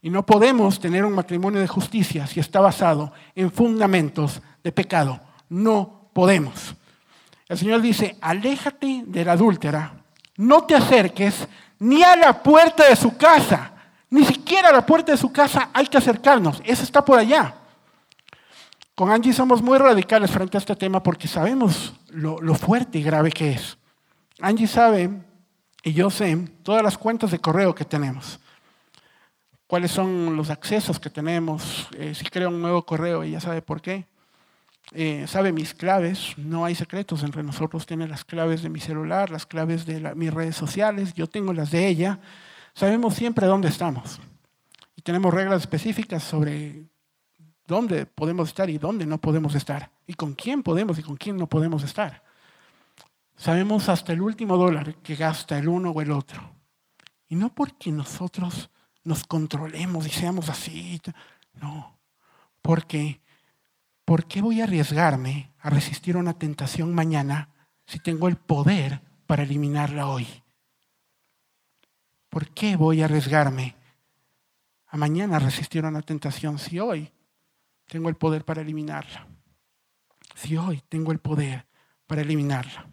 Y 0.00 0.08
no 0.08 0.24
podemos 0.24 0.80
tener 0.80 1.04
un 1.04 1.12
matrimonio 1.12 1.60
de 1.60 1.68
justicia 1.68 2.26
si 2.26 2.40
está 2.40 2.60
basado 2.60 3.12
en 3.34 3.52
fundamentos 3.52 4.40
de 4.64 4.72
pecado. 4.72 5.20
No 5.50 6.08
podemos. 6.14 6.74
El 7.50 7.58
Señor 7.58 7.82
dice, 7.82 8.16
aléjate 8.22 9.02
de 9.06 9.24
la 9.26 9.32
adúltera, 9.32 9.92
no 10.38 10.64
te 10.64 10.74
acerques 10.74 11.46
ni 11.80 12.02
a 12.02 12.16
la 12.16 12.42
puerta 12.42 12.88
de 12.88 12.96
su 12.96 13.14
casa 13.18 13.74
ni 14.10 14.24
siquiera 14.24 14.70
a 14.70 14.72
la 14.72 14.86
puerta 14.86 15.12
de 15.12 15.18
su 15.18 15.30
casa 15.30 15.70
hay 15.72 15.86
que 15.86 15.98
acercarnos. 15.98 16.62
Eso 16.64 16.82
está 16.82 17.04
por 17.04 17.18
allá. 17.18 17.54
Con 18.94 19.10
Angie 19.10 19.32
somos 19.32 19.62
muy 19.62 19.78
radicales 19.78 20.30
frente 20.30 20.56
a 20.56 20.60
este 20.60 20.74
tema 20.74 21.02
porque 21.02 21.28
sabemos 21.28 21.94
lo, 22.08 22.54
fuerte 22.54 22.98
y 22.98 23.02
grave 23.02 23.30
que 23.30 23.52
es. 23.52 23.78
Angie 24.40 24.66
sabe, 24.66 25.10
y 25.84 25.92
yo 25.92 26.10
sé, 26.10 26.36
todas 26.62 26.82
las 26.82 26.98
cuentas 26.98 27.30
de 27.30 27.38
correo 27.38 27.74
que 27.74 27.84
tenemos. 27.84 28.40
Cuáles 29.66 29.90
son 29.90 30.36
los 30.36 30.50
accesos 30.50 30.98
que 30.98 31.10
tenemos. 31.10 31.88
Eh, 31.96 32.14
si 32.14 32.24
creo 32.24 32.48
un 32.48 32.60
nuevo 32.60 32.84
correo, 32.84 33.22
ella 33.22 33.40
sabe 33.40 33.62
por 33.62 33.80
qué. 33.80 34.06
Eh, 34.92 35.26
sabe 35.28 35.52
mis 35.52 35.74
claves, 35.74 36.32
no 36.38 36.64
hay 36.64 36.74
secretos 36.74 37.22
entre 37.22 37.42
nosotros, 37.42 37.84
tiene 37.84 38.08
las 38.08 38.24
claves 38.24 38.62
de 38.62 38.70
mi 38.70 38.80
celular, 38.80 39.30
las 39.30 39.44
claves 39.44 39.84
de 39.84 40.14
mis 40.14 40.32
redes 40.32 40.56
sociales, 40.56 41.12
yo 41.12 41.26
tengo 41.26 41.52
las 41.52 41.70
de 41.70 41.86
ella. 41.86 42.18
Sabemos 42.74 43.14
siempre 43.14 43.46
dónde 43.46 43.68
estamos 43.68 44.20
y 44.96 45.02
tenemos 45.02 45.32
reglas 45.32 45.62
específicas 45.62 46.22
sobre 46.22 46.86
dónde 47.66 48.06
podemos 48.06 48.48
estar 48.48 48.70
y 48.70 48.78
dónde 48.78 49.06
no 49.06 49.18
podemos 49.18 49.54
estar 49.54 49.90
y 50.06 50.14
con 50.14 50.34
quién 50.34 50.62
podemos 50.62 50.98
y 50.98 51.02
con 51.02 51.16
quién 51.16 51.36
no 51.36 51.48
podemos 51.48 51.82
estar. 51.84 52.22
Sabemos 53.36 53.88
hasta 53.88 54.12
el 54.12 54.20
último 54.20 54.56
dólar 54.56 54.96
que 54.96 55.14
gasta 55.14 55.58
el 55.58 55.68
uno 55.68 55.90
o 55.90 56.02
el 56.02 56.10
otro. 56.10 56.56
Y 57.28 57.36
no 57.36 57.54
porque 57.54 57.92
nosotros 57.92 58.70
nos 59.04 59.24
controlemos 59.24 60.06
y 60.06 60.10
seamos 60.10 60.48
así. 60.48 61.00
No, 61.54 61.98
porque 62.62 63.20
¿por 64.04 64.26
qué 64.26 64.42
voy 64.42 64.60
a 64.60 64.64
arriesgarme 64.64 65.52
a 65.60 65.70
resistir 65.70 66.16
una 66.16 66.32
tentación 66.32 66.94
mañana 66.94 67.50
si 67.86 68.00
tengo 68.00 68.26
el 68.28 68.36
poder 68.36 69.02
para 69.26 69.44
eliminarla 69.44 70.08
hoy? 70.08 70.26
¿Por 72.28 72.48
qué 72.50 72.76
voy 72.76 73.02
a 73.02 73.06
arriesgarme 73.06 73.74
a 74.86 74.96
mañana 74.96 75.38
resistir 75.38 75.84
una 75.84 76.02
tentación 76.02 76.58
si 76.58 76.78
hoy 76.78 77.10
tengo 77.86 78.08
el 78.08 78.16
poder 78.16 78.44
para 78.44 78.62
eliminarla? 78.62 79.26
Si 80.34 80.56
hoy 80.56 80.82
tengo 80.88 81.12
el 81.12 81.18
poder 81.18 81.66
para 82.06 82.22
eliminarla. 82.22 82.86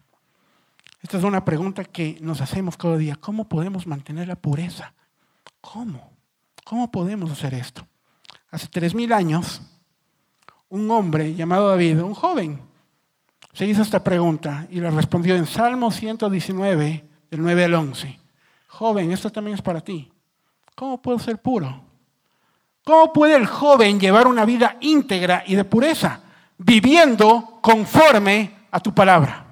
Esta 1.02 1.18
es 1.18 1.24
una 1.24 1.44
pregunta 1.44 1.84
que 1.84 2.18
nos 2.20 2.40
hacemos 2.40 2.76
cada 2.76 2.96
día. 2.96 3.16
¿Cómo 3.16 3.48
podemos 3.48 3.86
mantener 3.86 4.26
la 4.28 4.36
pureza? 4.36 4.92
¿Cómo? 5.60 6.12
¿Cómo 6.64 6.90
podemos 6.90 7.30
hacer 7.30 7.54
esto? 7.54 7.86
Hace 8.50 8.66
tres 8.68 8.94
mil 8.94 9.12
años, 9.12 9.62
un 10.68 10.90
hombre 10.90 11.34
llamado 11.34 11.68
David, 11.68 12.02
un 12.02 12.14
joven, 12.14 12.60
se 13.52 13.66
hizo 13.66 13.82
esta 13.82 14.04
pregunta 14.04 14.66
y 14.70 14.80
la 14.80 14.90
respondió 14.90 15.34
en 15.34 15.46
Salmo 15.46 15.90
119, 15.90 17.08
del 17.30 17.40
9 17.40 17.64
al 17.64 17.74
11. 17.74 18.25
Joven, 18.78 19.10
esto 19.10 19.30
también 19.30 19.54
es 19.54 19.62
para 19.62 19.80
ti. 19.80 20.06
¿Cómo 20.74 21.00
puedo 21.00 21.18
ser 21.18 21.38
puro? 21.38 21.80
¿Cómo 22.84 23.10
puede 23.10 23.34
el 23.34 23.46
joven 23.46 23.98
llevar 23.98 24.26
una 24.26 24.44
vida 24.44 24.76
íntegra 24.80 25.44
y 25.46 25.54
de 25.54 25.64
pureza? 25.64 26.20
Viviendo 26.58 27.58
conforme 27.62 28.66
a 28.70 28.78
tu 28.80 28.92
palabra. 28.92 29.44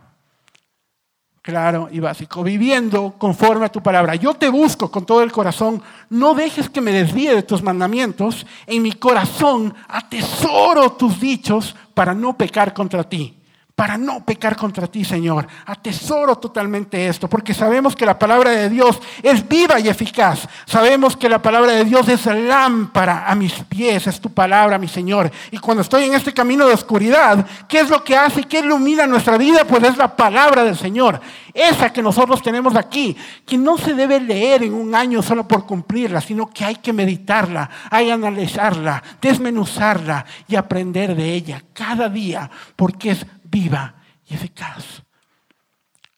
claro 1.40 1.88
y 1.90 2.00
básico, 2.00 2.42
viviendo 2.42 3.14
conforme 3.16 3.64
a 3.64 3.72
tu 3.72 3.82
palabra. 3.82 4.14
Yo 4.14 4.34
te 4.34 4.50
busco 4.50 4.90
con 4.90 5.06
todo 5.06 5.22
el 5.22 5.32
corazón, 5.32 5.82
no 6.10 6.34
dejes 6.34 6.68
que 6.68 6.82
me 6.82 6.92
desvíe 6.92 7.34
de 7.34 7.42
tus 7.42 7.62
mandamientos, 7.62 8.46
en 8.66 8.82
mi 8.82 8.92
corazón 8.92 9.74
atesoro 9.88 10.92
tus 10.92 11.18
dichos 11.18 11.74
para 11.94 12.14
no 12.14 12.36
pecar 12.36 12.74
contra 12.74 13.04
ti 13.04 13.38
para 13.74 13.98
no 13.98 14.24
pecar 14.24 14.54
contra 14.56 14.86
ti, 14.86 15.04
Señor. 15.04 15.48
Atesoro 15.66 16.36
totalmente 16.36 17.08
esto, 17.08 17.28
porque 17.28 17.52
sabemos 17.52 17.96
que 17.96 18.06
la 18.06 18.16
palabra 18.16 18.50
de 18.50 18.70
Dios 18.70 19.00
es 19.20 19.46
viva 19.48 19.80
y 19.80 19.88
eficaz. 19.88 20.48
Sabemos 20.64 21.16
que 21.16 21.28
la 21.28 21.42
palabra 21.42 21.72
de 21.72 21.84
Dios 21.84 22.08
es 22.08 22.24
lámpara 22.26 23.24
a 23.26 23.34
mis 23.34 23.52
pies, 23.64 24.06
es 24.06 24.20
tu 24.20 24.32
palabra, 24.32 24.78
mi 24.78 24.86
Señor. 24.86 25.30
Y 25.50 25.58
cuando 25.58 25.82
estoy 25.82 26.04
en 26.04 26.14
este 26.14 26.32
camino 26.32 26.68
de 26.68 26.74
oscuridad, 26.74 27.44
¿qué 27.68 27.80
es 27.80 27.90
lo 27.90 28.04
que 28.04 28.16
hace 28.16 28.42
y 28.42 28.44
qué 28.44 28.60
ilumina 28.60 29.08
nuestra 29.08 29.36
vida? 29.36 29.64
Pues 29.64 29.82
es 29.82 29.96
la 29.96 30.14
palabra 30.14 30.62
del 30.62 30.76
Señor. 30.76 31.20
Esa 31.52 31.92
que 31.92 32.02
nosotros 32.02 32.42
tenemos 32.42 32.76
aquí, 32.76 33.16
que 33.44 33.58
no 33.58 33.76
se 33.76 33.94
debe 33.94 34.20
leer 34.20 34.62
en 34.62 34.74
un 34.74 34.94
año 34.94 35.20
solo 35.20 35.48
por 35.48 35.66
cumplirla, 35.66 36.20
sino 36.20 36.48
que 36.48 36.64
hay 36.64 36.76
que 36.76 36.92
meditarla, 36.92 37.68
hay 37.90 38.06
que 38.06 38.12
analizarla, 38.12 39.02
desmenuzarla 39.20 40.24
y 40.46 40.54
aprender 40.54 41.16
de 41.16 41.34
ella 41.34 41.62
cada 41.72 42.08
día, 42.08 42.50
porque 42.76 43.10
es 43.10 43.26
viva 43.54 43.94
y 44.26 44.34
eficaz, 44.34 45.04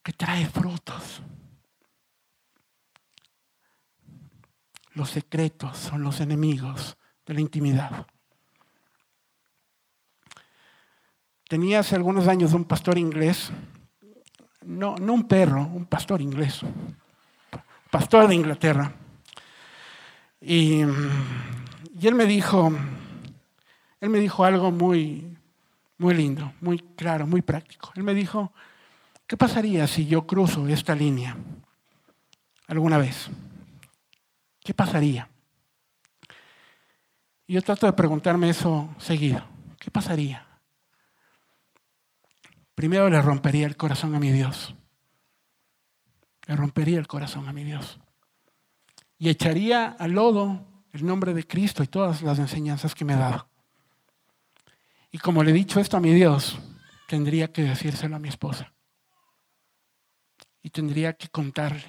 que 0.03 0.15
trae 0.15 0.47
frutos. 0.47 1.21
Los 4.95 5.11
secretos 5.11 5.77
son 5.77 6.03
los 6.03 6.21
enemigos 6.21 6.97
de 7.27 7.35
la 7.35 7.41
intimidad. 7.43 8.07
Tenía 11.47 11.81
hace 11.81 11.95
algunos 11.95 12.27
años 12.27 12.55
un 12.55 12.65
pastor 12.65 12.97
inglés, 12.97 13.51
no, 14.63 14.97
no 14.97 15.13
un 15.13 15.29
perro, 15.29 15.61
un 15.67 15.85
pastor 15.85 16.23
inglés, 16.23 16.61
pastor 17.91 18.29
de 18.29 18.35
Inglaterra. 18.35 18.95
Y, 20.41 20.81
y 22.01 22.07
él 22.07 22.15
me 22.15 22.25
dijo, 22.25 22.73
él 24.01 24.09
me 24.09 24.21
dijo 24.21 24.45
algo 24.45 24.73
muy, 24.73 25.36
muy 25.99 26.15
lindo, 26.15 26.53
muy 26.61 26.79
claro, 26.79 27.27
muy 27.27 27.43
práctico. 27.43 27.93
Él 27.95 28.03
me 28.03 28.15
dijo, 28.15 28.53
¿qué 29.27 29.37
pasaría 29.37 29.87
si 29.87 30.07
yo 30.07 30.27
cruzo 30.27 30.67
esta 30.69 30.95
línea 30.95 31.37
alguna 32.67 32.99
vez? 32.99 33.29
¿Qué 34.61 34.75
pasaría? 34.75 35.29
Y 37.47 37.55
yo 37.55 37.63
trato 37.63 37.87
de 37.87 37.93
preguntarme 37.93 38.51
eso 38.51 38.95
seguido. 38.99 39.45
¿Qué 39.79 39.91
pasaría? 39.91 40.45
Primero 42.75 43.09
le 43.09 43.23
rompería 43.23 43.67
el 43.67 43.77
corazón 43.77 44.15
a 44.15 44.21
mi 44.21 44.33
Dios. 44.33 44.75
Le 46.47 46.57
rompería 46.57 46.99
el 46.99 47.07
corazón 47.07 47.49
a 47.49 47.53
mi 47.53 47.65
Dios. 47.65 47.99
Y 49.19 49.29
echaría 49.29 49.97
al 49.99 50.13
lodo 50.13 50.63
el 50.93 51.07
nombre 51.07 51.33
de 51.33 51.47
Cristo 51.47 51.83
y 51.83 51.87
todas 51.87 52.23
las 52.23 52.39
enseñanzas 52.39 52.95
que 52.95 53.05
me 53.05 53.15
ha 53.15 53.19
dado. 53.19 53.49
Y 55.17 55.19
como 55.19 55.43
le 55.43 55.51
he 55.51 55.55
dicho 55.55 55.81
esto 55.81 55.97
a 55.97 56.01
mi 56.01 56.13
Dios, 56.13 56.59
tendría 57.09 57.51
que 57.51 57.63
decírselo 57.63 58.17
a 58.17 58.19
mi 58.19 58.29
esposa. 58.29 58.75
Y 60.63 60.69
tendría 60.69 61.15
que 61.15 61.29
contarle. 61.29 61.89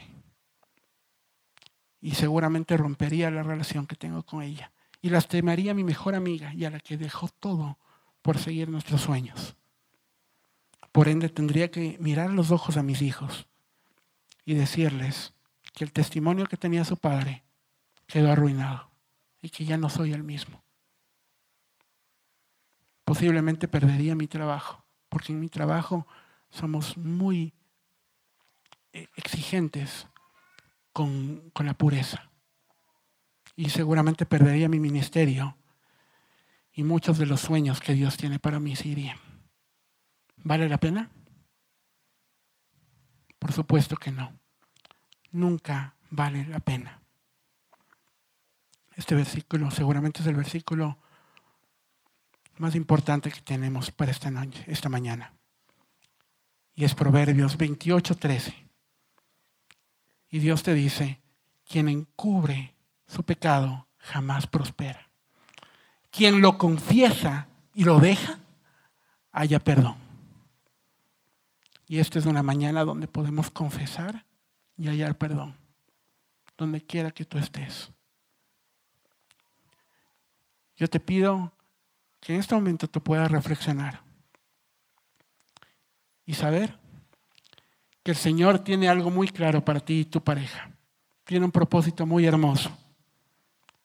Y 2.00 2.12
seguramente 2.12 2.78
rompería 2.78 3.30
la 3.30 3.44
relación 3.44 3.86
que 3.86 3.98
tengo 3.98 4.24
con 4.24 4.44
ella. 4.44 4.72
Y 5.02 5.10
lastimaría 5.10 5.72
a 5.72 5.76
mi 5.76 5.84
mejor 5.84 6.16
amiga 6.16 6.54
y 6.54 6.64
a 6.64 6.70
la 6.70 6.80
que 6.80 6.96
dejó 6.96 7.28
todo 7.28 7.78
por 8.22 8.38
seguir 8.38 8.70
nuestros 8.70 9.02
sueños. 9.02 9.58
Por 10.94 11.10
ende, 11.10 11.28
tendría 11.28 11.70
que 11.70 11.98
mirar 12.00 12.30
los 12.30 12.52
ojos 12.52 12.78
a 12.78 12.82
mis 12.82 13.02
hijos 13.02 13.46
y 14.46 14.54
decirles 14.54 15.34
que 15.74 15.84
el 15.84 15.92
testimonio 15.92 16.46
que 16.46 16.56
tenía 16.56 16.86
su 16.86 16.96
padre 16.96 17.44
quedó 18.06 18.32
arruinado 18.32 18.90
y 19.42 19.50
que 19.50 19.66
ya 19.66 19.76
no 19.76 19.90
soy 19.90 20.14
el 20.14 20.24
mismo 20.24 20.64
posiblemente 23.08 23.70
perdería 23.70 24.16
mi 24.16 24.28
trabajo, 24.28 24.84
porque 25.08 25.32
en 25.32 25.40
mi 25.40 25.48
trabajo 25.48 26.06
somos 26.50 26.98
muy 26.98 27.54
eh, 28.92 29.08
exigentes 29.16 30.08
con, 30.92 31.54
la 31.56 31.74
pureza. 31.74 32.30
Y 33.56 33.70
seguramente 33.70 34.26
perdería 34.26 34.68
mi 34.68 34.82
ministerio 34.82 35.56
y 36.74 36.84
muchos 36.84 37.18
de 37.18 37.28
los 37.28 37.40
sueños 37.40 37.80
que 37.80 37.94
Dios 37.94 38.18
tiene 38.18 38.40
para 38.40 38.60
mí 38.60 38.76
se 38.76 38.90
irían. 38.90 39.18
¿Vale 40.44 40.68
la 40.68 40.78
pena? 40.78 41.10
Por 43.40 43.54
supuesto 43.54 43.96
que 43.96 44.12
no. 44.12 44.38
Nunca 45.32 45.96
vale 46.10 46.46
la 46.46 46.60
pena. 46.60 47.00
Este 48.98 49.16
versículo 49.16 49.72
seguramente 49.72 50.20
es 50.20 50.28
el 50.28 50.36
versículo 50.36 50.98
más 52.60 52.76
importante 52.76 53.32
que 53.32 53.42
tenemos 53.42 53.92
para 53.92 54.12
esta 54.12 54.32
noche, 54.32 54.64
esta 54.68 54.90
mañana. 54.90 55.34
Y 56.76 56.84
es 56.84 56.94
Proverbios 56.94 57.58
28, 57.58 58.16
13. 58.16 58.54
Y 60.30 60.40
Dios 60.40 60.64
te 60.64 60.74
dice, 60.74 61.22
quien 61.68 61.90
encubre 61.90 62.76
su 63.08 63.24
pecado 63.24 63.88
jamás 63.98 64.48
prospera. 64.48 65.10
Quien 66.12 66.42
lo 66.42 66.58
confiesa 66.58 67.48
y 67.74 67.84
lo 67.84 68.00
deja, 68.00 68.40
haya 69.32 69.60
perdón. 69.60 69.96
Y 71.88 72.00
esta 72.00 72.20
es 72.20 72.26
una 72.26 72.44
mañana 72.44 72.84
donde 72.84 73.08
podemos 73.08 73.50
confesar 73.50 74.26
y 74.78 74.88
hallar 74.88 75.18
perdón, 75.18 75.56
donde 76.58 76.82
quiera 76.82 77.12
que 77.12 77.26
tú 77.26 77.38
estés. 77.38 77.92
Yo 80.76 80.88
te 80.88 81.00
pido 81.00 81.54
que 82.20 82.34
en 82.34 82.40
este 82.40 82.56
momento 82.56 82.88
tú 82.88 83.02
puedas 83.02 83.32
reflexionar 83.32 84.02
y 86.26 86.34
saber 86.34 86.78
que 88.04 88.12
el 88.12 88.18
Señor 88.18 88.60
tiene 88.60 88.90
algo 88.90 89.10
muy 89.10 89.28
claro 89.28 89.64
para 89.64 89.80
ti 89.80 90.00
y 90.02 90.06
tu 90.06 90.24
pareja. 90.24 90.70
Tiene 91.24 91.46
un 91.46 91.52
propósito 91.52 92.06
muy 92.06 92.26
hermoso. 92.26 92.70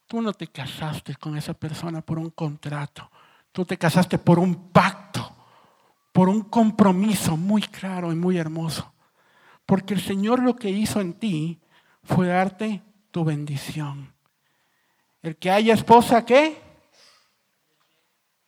Tú 0.07 0.21
no 0.23 0.33
te 0.33 0.47
casaste 0.47 1.17
con 1.17 1.37
esa 1.37 1.55
persona 1.55 2.03
por 2.03 2.19
un 2.19 2.31
contrato. 2.31 3.11
Tú 3.51 3.65
te 3.65 3.77
casaste 3.77 4.19
por 4.19 4.39
un 4.39 4.71
pacto, 4.71 5.35
por 6.13 6.29
un 6.29 6.43
compromiso 6.43 7.37
muy 7.37 7.63
claro 7.63 8.13
y 8.13 8.17
muy 8.17 8.39
hermoso. 8.39 8.93
Porque 9.67 9.95
el 9.95 10.01
Señor 10.01 10.43
lo 10.43 10.57
que 10.57 10.71
hizo 10.71 11.01
en 11.01 11.15
ti 11.15 11.61
fue 12.05 12.29
darte 12.29 12.83
tu 13.11 13.25
bendición. 13.25 14.13
El 15.23 15.37
que 15.37 15.51
haya 15.51 15.75
esposa, 15.75 16.25
¿qué? 16.25 16.72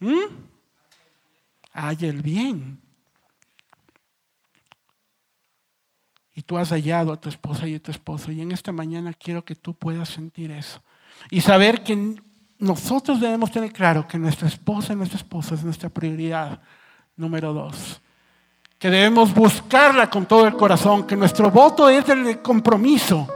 ¿Mm? 0.04 0.36
Hay 1.72 1.96
el 2.02 2.20
bien. 2.20 2.78
Y 6.34 6.42
tú 6.42 6.58
has 6.58 6.70
hallado 6.70 7.12
a 7.12 7.20
tu 7.20 7.30
esposa 7.30 7.66
y 7.66 7.76
a 7.76 7.82
tu 7.82 7.90
esposo. 7.90 8.30
Y 8.30 8.42
en 8.42 8.52
esta 8.52 8.70
mañana 8.70 9.14
quiero 9.14 9.44
que 9.44 9.54
tú 9.54 9.72
puedas 9.72 10.10
sentir 10.10 10.50
eso. 10.50 10.82
Y 11.30 11.40
saber 11.40 11.82
que 11.82 12.16
nosotros 12.58 13.18
debemos 13.18 13.50
tener 13.50 13.72
claro 13.72 14.06
que 14.06 14.18
nuestra 14.18 14.46
esposa 14.46 14.92
y 14.92 14.96
nuestra 14.96 15.18
esposa 15.18 15.54
es 15.54 15.64
nuestra 15.64 15.88
prioridad 15.88 16.60
número 17.16 17.54
dos. 17.54 18.02
Que 18.78 18.90
debemos 18.90 19.32
buscarla 19.32 20.10
con 20.10 20.26
todo 20.26 20.46
el 20.46 20.54
corazón. 20.54 21.06
Que 21.06 21.16
nuestro 21.16 21.50
voto 21.50 21.88
es 21.88 22.06
el 22.10 22.42
compromiso. 22.42 23.26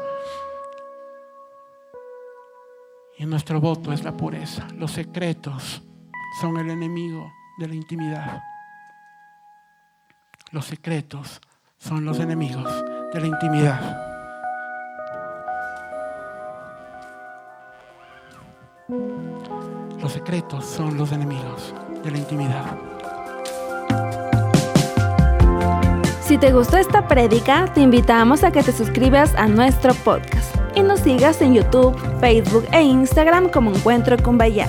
Y 3.16 3.24
nuestro 3.24 3.58
voto 3.58 3.90
es 3.90 4.04
la 4.04 4.14
pureza, 4.16 4.68
los 4.76 4.92
secretos 4.92 5.82
son 6.40 6.56
el 6.56 6.70
enemigo 6.70 7.32
de 7.58 7.66
la 7.66 7.74
intimidad. 7.74 8.42
Los 10.52 10.66
secretos 10.66 11.40
son 11.78 12.04
los 12.04 12.20
enemigos 12.20 12.84
de 13.12 13.20
la 13.20 13.26
intimidad. 13.26 14.04
Los 20.00 20.12
secretos 20.12 20.64
son 20.64 20.96
los 20.96 21.10
enemigos 21.10 21.74
de 22.04 22.10
la 22.12 22.18
intimidad. 22.18 22.78
Si 26.20 26.38
te 26.38 26.52
gustó 26.52 26.76
esta 26.76 27.08
prédica, 27.08 27.72
te 27.74 27.80
invitamos 27.80 28.44
a 28.44 28.52
que 28.52 28.62
te 28.62 28.70
suscribas 28.70 29.34
a 29.34 29.48
nuestro 29.48 29.92
podcast 29.94 30.54
y 30.76 30.82
nos 30.82 31.00
sigas 31.00 31.42
en 31.42 31.54
YouTube, 31.54 31.98
Facebook 32.20 32.66
e 32.70 32.82
Instagram 32.82 33.48
como 33.50 33.74
Encuentro 33.74 34.16
con 34.22 34.38
Bahía 34.38 34.68